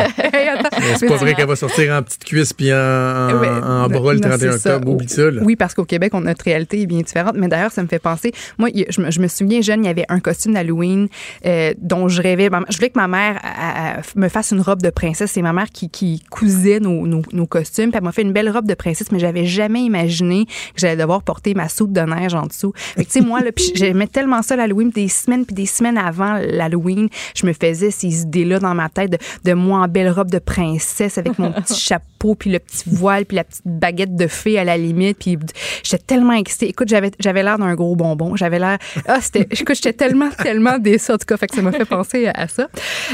[0.50, 0.68] attends.
[0.80, 4.12] Mais C'est pas vrai qu'elle va sortir en petite cuisse puis en, en, en bras
[4.14, 4.76] le non, 31 c'est ça.
[4.76, 4.92] octobre.
[4.92, 5.42] Oublie ça, là.
[5.44, 7.34] Oui, parce qu'au Québec, on- notre réalité est bien différente.
[7.36, 8.32] Mais d'ailleurs, ça me fait penser.
[8.58, 11.08] Moi, je me, je me souviens jeune, il y avait un costume d'Halloween
[11.46, 12.48] euh, dont je rêvais.
[12.68, 15.30] Je voulais que ma mère à- à- me fasse une robe de princesse.
[15.32, 17.90] C'est ma mère qui, qui cousait nos, nos, nos costumes.
[17.90, 20.96] Puis elle m'a fait une belle robe de princesse, mais j'avais jamais imaginé que j'allais
[20.96, 22.72] devoir porter ma soupe de neige en dessous.
[22.76, 24.90] Fait que, tu sais, moi, là, j'aimais tellement ça l'Halloween.
[24.90, 29.10] Des semaines, puis des semaines avant l'Halloween, je me faisais ces idées-là dans ma tête
[29.12, 32.84] de, de moi en belle robe de princesse avec mon petit chapeau, puis le petit
[32.86, 35.18] voile, puis la petite baguette de fée à la limite.
[35.18, 35.38] Puis
[35.82, 36.68] j'étais tellement excitée.
[36.68, 38.36] Écoute, j'avais, j'avais l'air d'un gros bonbon.
[38.36, 38.78] J'avais l'air.
[39.06, 39.46] Ah, c'était.
[39.50, 41.36] Écoute, j'étais tellement, tellement déçue, en tout cas.
[41.36, 42.68] Fait que ça m'a fait penser à, à ça.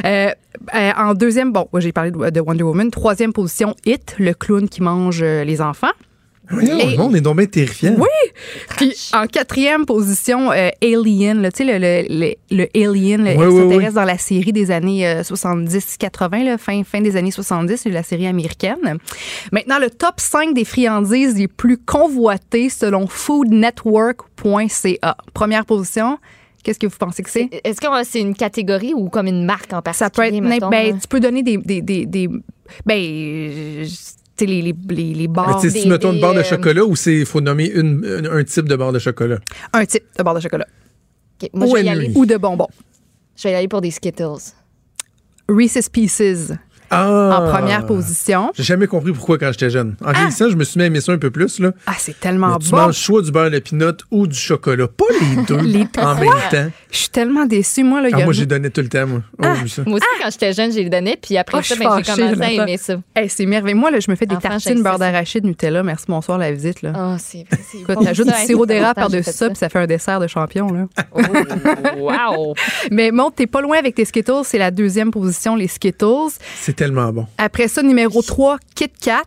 [0.05, 0.31] Euh,
[0.75, 2.91] euh, en deuxième, bon, j'ai parlé de, de Wonder Woman.
[2.91, 5.91] Troisième position, It, le clown qui mange euh, les enfants.
[6.49, 7.97] Voyons, Et- le monde est donc bien terrifiant.
[7.99, 8.07] Oui!
[8.77, 13.35] Puis en quatrième position, euh, Alien, là, tu sais, le, le, le, le Alien, Oui,
[13.37, 13.95] oui, extraterrestre oui.
[13.95, 18.05] dans la série des années euh, 70-80, là, fin, fin des années 70, c'est la
[18.05, 18.99] série américaine.
[19.51, 25.17] Maintenant, le top 5 des friandises les plus convoitées selon foodnetwork.ca.
[25.35, 26.19] Première position,
[26.67, 27.49] qu'est-ce que vous pensez que c'est?
[27.65, 30.05] Est-ce que euh, c'est une catégorie ou comme une marque en particulier?
[30.07, 30.43] Ça peut être.
[30.43, 31.57] mettons, ben, tu peux donner des.
[31.59, 32.29] des, des, des-
[32.85, 33.91] ben, euh, tu
[34.45, 35.61] sais, les, les, les, les Mais barres.
[35.61, 38.27] tu sais, si mettons une barre de euh, chocolat ou c'est faut nommer une, une-
[38.27, 39.39] un type de barre de chocolat?
[39.73, 40.67] Un type de barre de chocolat.
[41.43, 42.67] Ok, Moi, je vais, y aller, Ou de bonbons.
[43.37, 44.53] je vais y aller pour des Skittles.
[45.49, 46.53] Reese's Pieces
[46.91, 47.41] Ah!
[47.43, 48.51] en première position.
[48.55, 49.97] J'ai jamais compris pourquoi quand j'étais jeune.
[50.05, 51.59] En vieillissant, je me suis mis à aimer ça un peu plus.
[51.59, 51.73] Là.
[51.87, 52.77] Ah, c'est tellement Mais tu bon.
[52.79, 54.87] manges soit du beurre de pinot ou du chocolat.
[54.89, 56.71] Pas les deux Les en même temps.
[56.91, 57.83] Je suis tellement déçue.
[57.85, 58.25] Moi, là, il Ah, y a...
[58.25, 59.21] moi, j'ai donné tout le temps, moi.
[59.43, 59.83] Oh, oui, ça.
[59.87, 61.19] Moi aussi, quand j'étais jeune, j'ai donnais.
[61.21, 62.97] Puis après Oh, ça, je ben, suis j'ai commencé à aimer ça.
[63.15, 63.77] Hey, c'est merveilleux.
[63.77, 65.83] Moi, là, je me fais des Enfant, tartines beurre d'arachide Nutella.
[65.83, 66.83] Merci, bonsoir, la visite.
[66.83, 66.93] Là.
[66.95, 67.45] Ah, c'est
[67.75, 70.69] Écoute, t'ajoutes du sirop d'érable par-dessus ça, puis ça fait un dessert de champion.
[70.73, 70.87] Là.
[71.99, 72.55] Oh, wow!
[72.91, 74.43] Mais bon, t'es pas loin avec tes Skittles.
[74.45, 76.05] C'est la deuxième position, les Skittles.
[76.79, 77.27] C'est tellement bon.
[77.39, 79.23] Après ça, numéro 3, Kit Kat.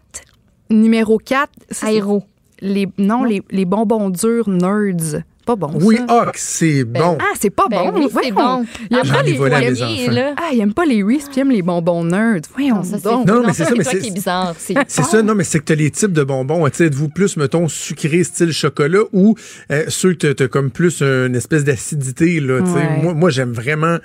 [0.69, 2.23] Numéro 4, ça, c'est Aéro.
[2.61, 5.23] les, non, Les, les bonbons durs Nerds.
[5.45, 6.05] Pas bon, Oui, ça.
[6.09, 7.17] ah, c'est bon.
[7.19, 8.01] Ah, c'est pas Ben bon.
[8.01, 8.65] oui, c'est bon.
[8.91, 10.35] Il aime J'en pas les, là.
[10.37, 12.41] Ah, il aime pas les Reese, puis il aime les bonbons Nerds.
[12.53, 13.25] Voyons Non, ça, c'est donc.
[13.27, 14.53] Non, mais c'est ça, mais c'est- qui est bizarre.
[14.59, 16.67] C'est ça, non, mais c'est que t'as les types de bonbons.
[16.67, 19.33] êtes-vous plus, mettons, sucré style chocolat ou
[19.71, 22.59] euh, ceux que t'as- comme plus une espèce d'acidité, là.
[22.61, 23.13] Ouais.
[23.15, 23.97] Moi j'aime vraiment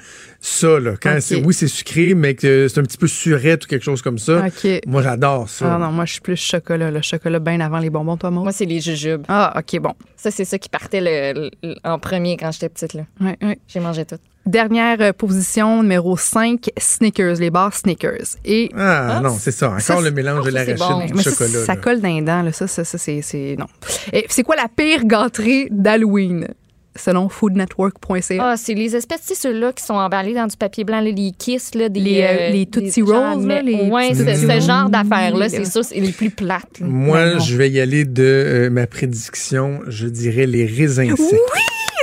[0.47, 0.93] ça, là.
[1.01, 4.03] Quand c'est, oui, c'est sucré, mais que c'est un petit peu surette ou quelque chose
[4.03, 4.45] comme ça.
[4.47, 4.81] OK.
[4.87, 5.75] Moi, j'adore ça.
[5.75, 6.91] Ah non, moi, je suis plus chocolat.
[6.91, 8.43] Le chocolat bien avant les bonbons, toi, moi.
[8.43, 9.23] Moi, c'est les jujubes.
[9.29, 9.93] Ah, OK, bon.
[10.17, 12.95] Ça, c'est ça qui partait le- le- en premier quand j'étais petite.
[12.95, 13.03] là.
[13.21, 13.59] Ouais, ouais.
[13.69, 14.17] J'ai mangé tout.
[14.47, 18.37] Dernière euh, position, numéro 5, Snickers, les barres Snickers.
[18.45, 19.69] Et Ah, Ah, non, c'est ça.
[19.69, 21.01] Encore ça, le mélange de l'arachide bon.
[21.01, 21.65] et du mais chocolat.
[21.65, 22.43] ça colle dans les dents.
[22.43, 22.53] Là.
[22.53, 23.67] Ça, ça, ça, c'est, c'est- Non.
[24.13, 26.49] Et c'est quoi la pire gâterie d'Halloween?
[26.97, 28.37] Selon foodnetwork.ca.
[28.41, 31.33] Ah, c'est les espèces, tu ceux-là qui sont emballés dans du papier blanc, là, les
[31.37, 34.19] Kiss, là, des, Les, euh, les des- Tootsie Rolls, là, mais- les Ouais, petits
[34.61, 36.79] ce, genre d'affaires-là, c'est ça, c'est les plus plates.
[36.81, 36.87] là.
[36.87, 37.39] Moi, non.
[37.41, 41.41] je vais y aller de euh, ma prédiction, je dirais les raisins secs.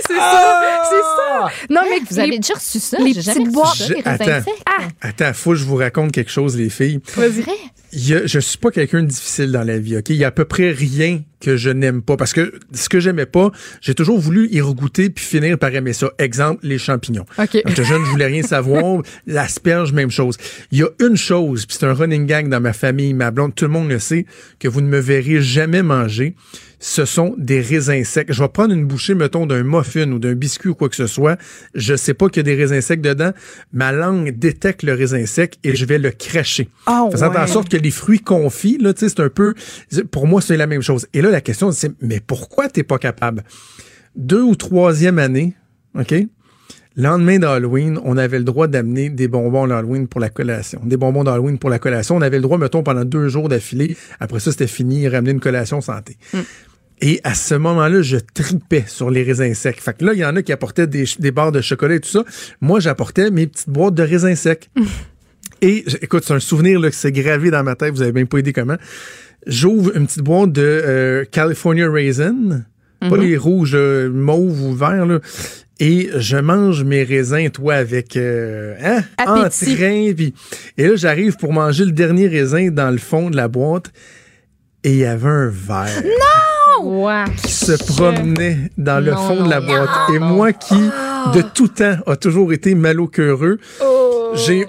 [0.07, 0.61] c'est ça!
[0.89, 1.49] C'est ça!
[1.69, 2.97] Non, mais Vous avez déjà reçu ça?
[2.99, 4.43] les J'ai jamais petites reçu boîtes- ça, Je- les raisins attends.
[4.51, 4.63] secs.
[4.65, 4.83] Ah!
[5.01, 6.99] Attends, faut que je vous raconte quelque chose, les filles.
[7.07, 7.51] C'est vrai?
[7.93, 10.09] Il y a- je suis pas quelqu'un de difficile dans la vie, OK?
[10.09, 12.15] Il y a à peu près rien que je n'aime pas.
[12.15, 13.51] Parce que ce que j'aimais pas,
[13.81, 16.11] j'ai toujours voulu y regoûter puis finir par aimer ça.
[16.19, 17.25] Exemple, les champignons.
[17.37, 17.61] OK.
[17.65, 19.01] Quand jeune, je voulais rien savoir.
[19.27, 20.37] L'asperge, même chose.
[20.71, 23.55] Il y a une chose, puis c'est un running gang dans ma famille, ma blonde,
[23.55, 24.25] tout le monde le sait,
[24.59, 26.35] que vous ne me verrez jamais manger.
[26.83, 28.33] Ce sont des raisins secs.
[28.33, 31.05] Je vais prendre une bouchée, mettons, d'un muffin ou d'un biscuit ou quoi que ce
[31.05, 31.37] soit.
[31.75, 33.33] Je sais pas qu'il y a des raisins secs dedans.
[33.71, 36.69] Ma langue détecte le raisin sec et je vais le cracher.
[36.87, 37.37] Ah, Faisant ouais.
[37.37, 39.53] en sorte que les fruits confits, là, tu sais, c'est un peu,
[40.09, 41.05] pour moi, c'est la même chose.
[41.13, 43.43] Et là, la question, c'est, mais pourquoi t'es pas capable?
[44.15, 45.53] Deux ou troisième année,
[45.97, 46.13] OK?
[46.97, 50.81] Lendemain d'Halloween, on avait le droit d'amener des bonbons d'Halloween pour la collation.
[50.83, 52.17] Des bonbons d'Halloween pour la collation.
[52.17, 53.95] On avait le droit, mettons, pendant deux jours d'affilée.
[54.19, 56.17] Après ça, c'était fini, ramener une collation santé.
[56.99, 59.79] Et à ce moment-là, je tripais sur les raisins secs.
[59.79, 61.99] Fait que là, il y en a qui apportaient des, des barres de chocolat et
[62.01, 62.25] tout ça.
[62.59, 64.69] Moi, j'apportais mes petites boîtes de raisins secs.
[65.61, 68.11] Et j- écoute, c'est un souvenir là, que c'est gravé dans ma tête, vous avez
[68.11, 68.77] même pas idée comment.
[69.47, 72.35] J'ouvre une petite boîte de euh, California Raisin,
[72.99, 75.19] pas les rouges euh, mauves ou verts, là.
[75.79, 79.71] Et je mange mes raisins, toi, avec euh, hein, Appétit.
[79.71, 80.13] entrain.
[80.15, 80.33] Puis,
[80.77, 83.91] et là, j'arrive pour manger le dernier raisin dans le fond de la boîte.
[84.83, 86.03] Et il y avait un verre
[86.83, 87.25] Ouais.
[87.43, 89.89] qui se promenait dans le Non, fond de la non, boîte.
[90.09, 90.25] non, Et non.
[90.27, 90.75] moi qui,
[91.33, 93.57] de tout temps, a toujours été malocœureux,
[94.35, 94.65] j'ai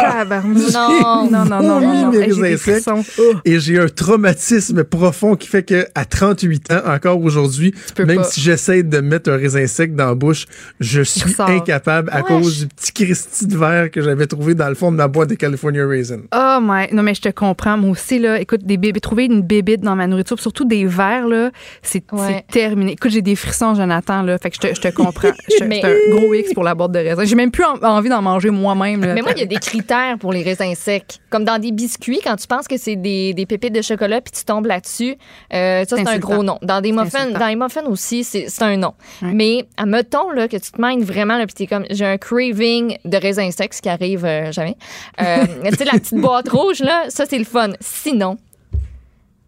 [0.00, 0.72] Tabarnouche.
[0.78, 1.28] Non.
[1.30, 2.10] non, non, non, non, non.
[2.10, 2.82] Oui, mes Hey.
[3.18, 3.32] Oh.
[3.44, 8.24] Et j'ai un traumatisme profond qui fait que à 38 ans, encore aujourd'hui, même pas.
[8.24, 10.46] si j'essaie de mettre un raisin sec dans la bouche,
[10.80, 14.74] je suis incapable à cause du petit Christy de verre que j'avais trouvé dans le
[14.74, 16.20] fond de ma boîte de California Raisin.
[16.34, 17.76] Oh my, non mais je te comprends.
[17.76, 21.26] Moi aussi là, écoute des bébés, trouver une bébite dans ma nourriture, surtout des verres
[21.28, 21.50] là,
[21.82, 22.44] c'est Ouais.
[22.50, 22.92] terminé.
[22.92, 25.28] Écoute, j'ai des frissons, Jonathan là, fait que je te, je te comprends.
[25.58, 27.24] Je- Mais- un gros X pour la boîte de raisin.
[27.24, 29.00] J'ai même plus en- envie d'en manger moi-même.
[29.14, 29.87] Mais moi, il y a des critères
[30.20, 31.18] pour les raisins secs.
[31.30, 34.32] Comme dans des biscuits, quand tu penses que c'est des, des pépites de chocolat puis
[34.32, 35.16] tu tombes là-dessus,
[35.52, 36.58] euh, ça, c'est un gros non.
[36.62, 38.94] Dans des muffins, dans les muffins aussi, c'est un non.
[39.22, 39.32] Ouais.
[39.32, 42.98] Mais admettons là, que tu te manges vraiment, là, puis t'es comme, j'ai un craving
[43.04, 44.76] de raisins secs, ce qui arrive euh, jamais.
[45.20, 47.70] Euh, tu sais, la petite boîte rouge, là, ça, c'est le fun.
[47.80, 48.36] Sinon,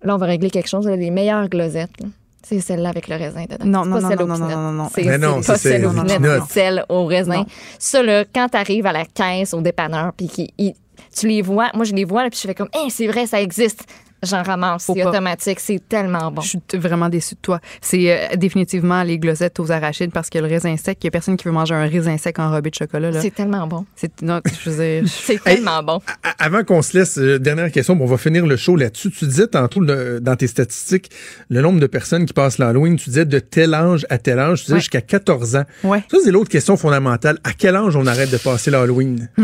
[0.02, 0.86] là, on va régler quelque chose.
[0.86, 2.06] là, les meilleures glosettes, là,
[2.42, 3.64] c'est celle-là avec le raisin dedans.
[3.64, 4.90] Non, non, pas non, celle non, au non, non, non, non.
[4.94, 7.36] C'est Mais non, c'est ça, pas celle au c'est celle au raisin.
[7.36, 7.46] Non.
[7.78, 11.94] Ça, là, quand t'arrives à la caisse, au dépanneur, puis tu les vois, moi, je
[11.94, 13.84] les vois, puis je fais comme, hey, c'est vrai, ça existe.
[14.22, 16.40] J'en ramasse, c'est automatique, c'est tellement bon.
[16.42, 17.60] Je suis vraiment déçue de toi.
[17.80, 21.10] C'est euh, définitivement les glosettes aux arachides parce que le raisin sec, il y a
[21.10, 23.10] personne qui veut manger un raisin sec enrobé de chocolat.
[23.10, 23.20] là.
[23.22, 23.86] C'est tellement bon.
[23.96, 26.00] C'est non, je veux dire, C'est tellement bon.
[26.38, 29.10] Avant qu'on se laisse, euh, dernière question, puis on va finir le show là-dessus.
[29.10, 31.10] Tu disais tantôt le- dans tes statistiques
[31.48, 32.96] le nombre de personnes qui passent l'Halloween.
[32.96, 34.58] Tu disais de tel âge à tel âge.
[34.60, 34.80] Tu disais Ouais.
[34.80, 35.64] jusqu'à 14 ans.
[35.84, 36.02] Ouais.
[36.10, 37.38] Ça, c'est l'autre question fondamentale.
[37.44, 39.28] À quel âge on arrête de passer l'Halloween?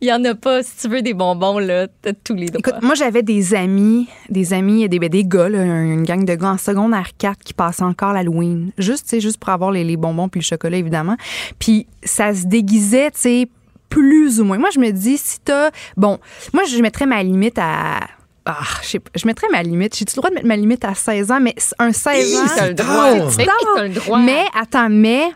[0.00, 0.62] Il y en a pas.
[0.62, 2.58] Si tu veux des bonbons, là, t'as tous les droits.
[2.58, 6.34] Écoute, moi, j'avais des amis, des amis, des, ben, des gars, là, une gang de
[6.34, 8.72] gars en secondaire 4 qui passaient encore l'Halloween.
[8.78, 11.16] Juste, tu juste pour avoir les, les bonbons puis le chocolat, évidemment.
[11.58, 13.48] Puis ça se déguisait, tu sais,
[13.88, 14.58] plus ou moins.
[14.58, 15.70] Moi, je me dis, si t'as...
[15.96, 16.18] Bon,
[16.54, 18.00] moi, je mettrais ma limite à...
[18.44, 19.10] Ah, je sais pas.
[19.14, 19.96] Je mettrais ma limite.
[19.96, 21.40] J'ai-tu le droit de mettre ma limite à 16 ans?
[21.40, 22.38] Mais un 16 ans...
[22.56, 24.18] T'as le droit?
[24.18, 25.30] Mais, attends, mais...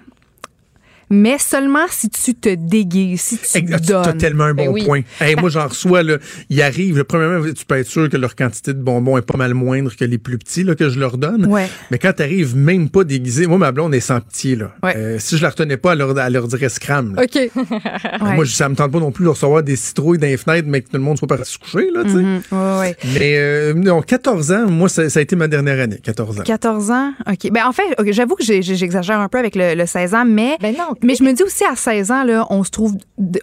[1.11, 4.17] Mais seulement si tu te déguises, si tu Hey, te tu- donnes.
[4.19, 4.85] tellement un bon Ben oui.
[4.85, 5.01] point.
[5.21, 6.19] Hey, moi, j'en reçois, là,
[6.51, 6.99] ils arrivent.
[6.99, 9.95] là, premièrement, tu peux être sûr que leur quantité de bonbons est pas mal moindre
[9.95, 11.47] que les plus petits là, que je leur donne.
[11.47, 11.69] Ouais.
[11.91, 14.57] Mais quand t'arrives même pas déguisé, moi, ma blonde est sans pitié.
[14.57, 14.73] Là.
[14.83, 14.97] Ouais.
[14.97, 17.15] Euh, si je la retenais pas, elle leur, elle leur dirait scram.
[17.15, 17.23] là.
[17.23, 17.51] OK.
[18.27, 18.35] Ouais.
[18.35, 20.81] Moi, ça me tente pas non plus de recevoir des citrouilles dans les fenêtres, mais
[20.81, 21.91] que tout le monde soit parti se coucher.
[21.95, 22.17] Là, tu sais.
[22.17, 22.97] Ouais, ouais.
[23.15, 26.43] Mais euh, non, 14 ans, moi, ça, ça a été ma dernière année, 14 ans.
[26.45, 27.13] 14 ans?
[27.31, 27.51] OK.
[27.53, 30.75] Ben, en fait, j'avoue que j'exagère un peu avec le, le 16 ans, mais, Ben
[30.77, 30.95] non.
[31.03, 32.95] Mais je me dis aussi à 16 ans, là, on se trouve,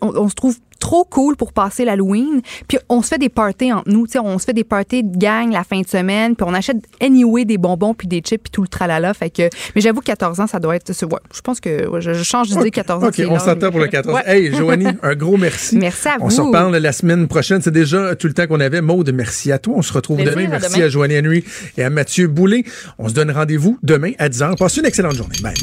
[0.01, 2.41] on, on se trouve trop cool pour passer l'Halloween.
[2.67, 4.05] Puis on se fait des parties entre nous.
[4.05, 6.35] tu sais, On se fait des parties de gang la fin de semaine.
[6.35, 9.13] Puis on achète anyway des bonbons puis des chips puis tout le tralala.
[9.13, 9.43] Fait que,
[9.75, 10.89] mais j'avoue que 14 ans, ça doit être.
[11.05, 13.07] ouais, je pense que ouais, je, je change d'idée 14 ans.
[13.07, 14.13] OK, on s'entend pour le 14.
[14.13, 14.21] Ouais.
[14.25, 15.77] Hey, Joanie, un gros merci.
[15.77, 16.31] Merci à On vous.
[16.31, 17.61] se reparle la semaine prochaine.
[17.61, 18.81] C'est déjà tout le temps qu'on avait.
[18.81, 19.75] Maude, merci à toi.
[19.77, 20.45] On se retrouve demain.
[20.47, 20.85] à Merci demain.
[20.85, 21.45] à Joanie Henry
[21.77, 22.65] et à Mathieu Boulay.
[22.99, 24.57] On se donne rendez-vous demain à 10h.
[24.57, 25.37] Passez une excellente journée.
[25.41, 25.53] Bye.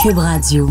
[0.00, 0.70] Cube Radio.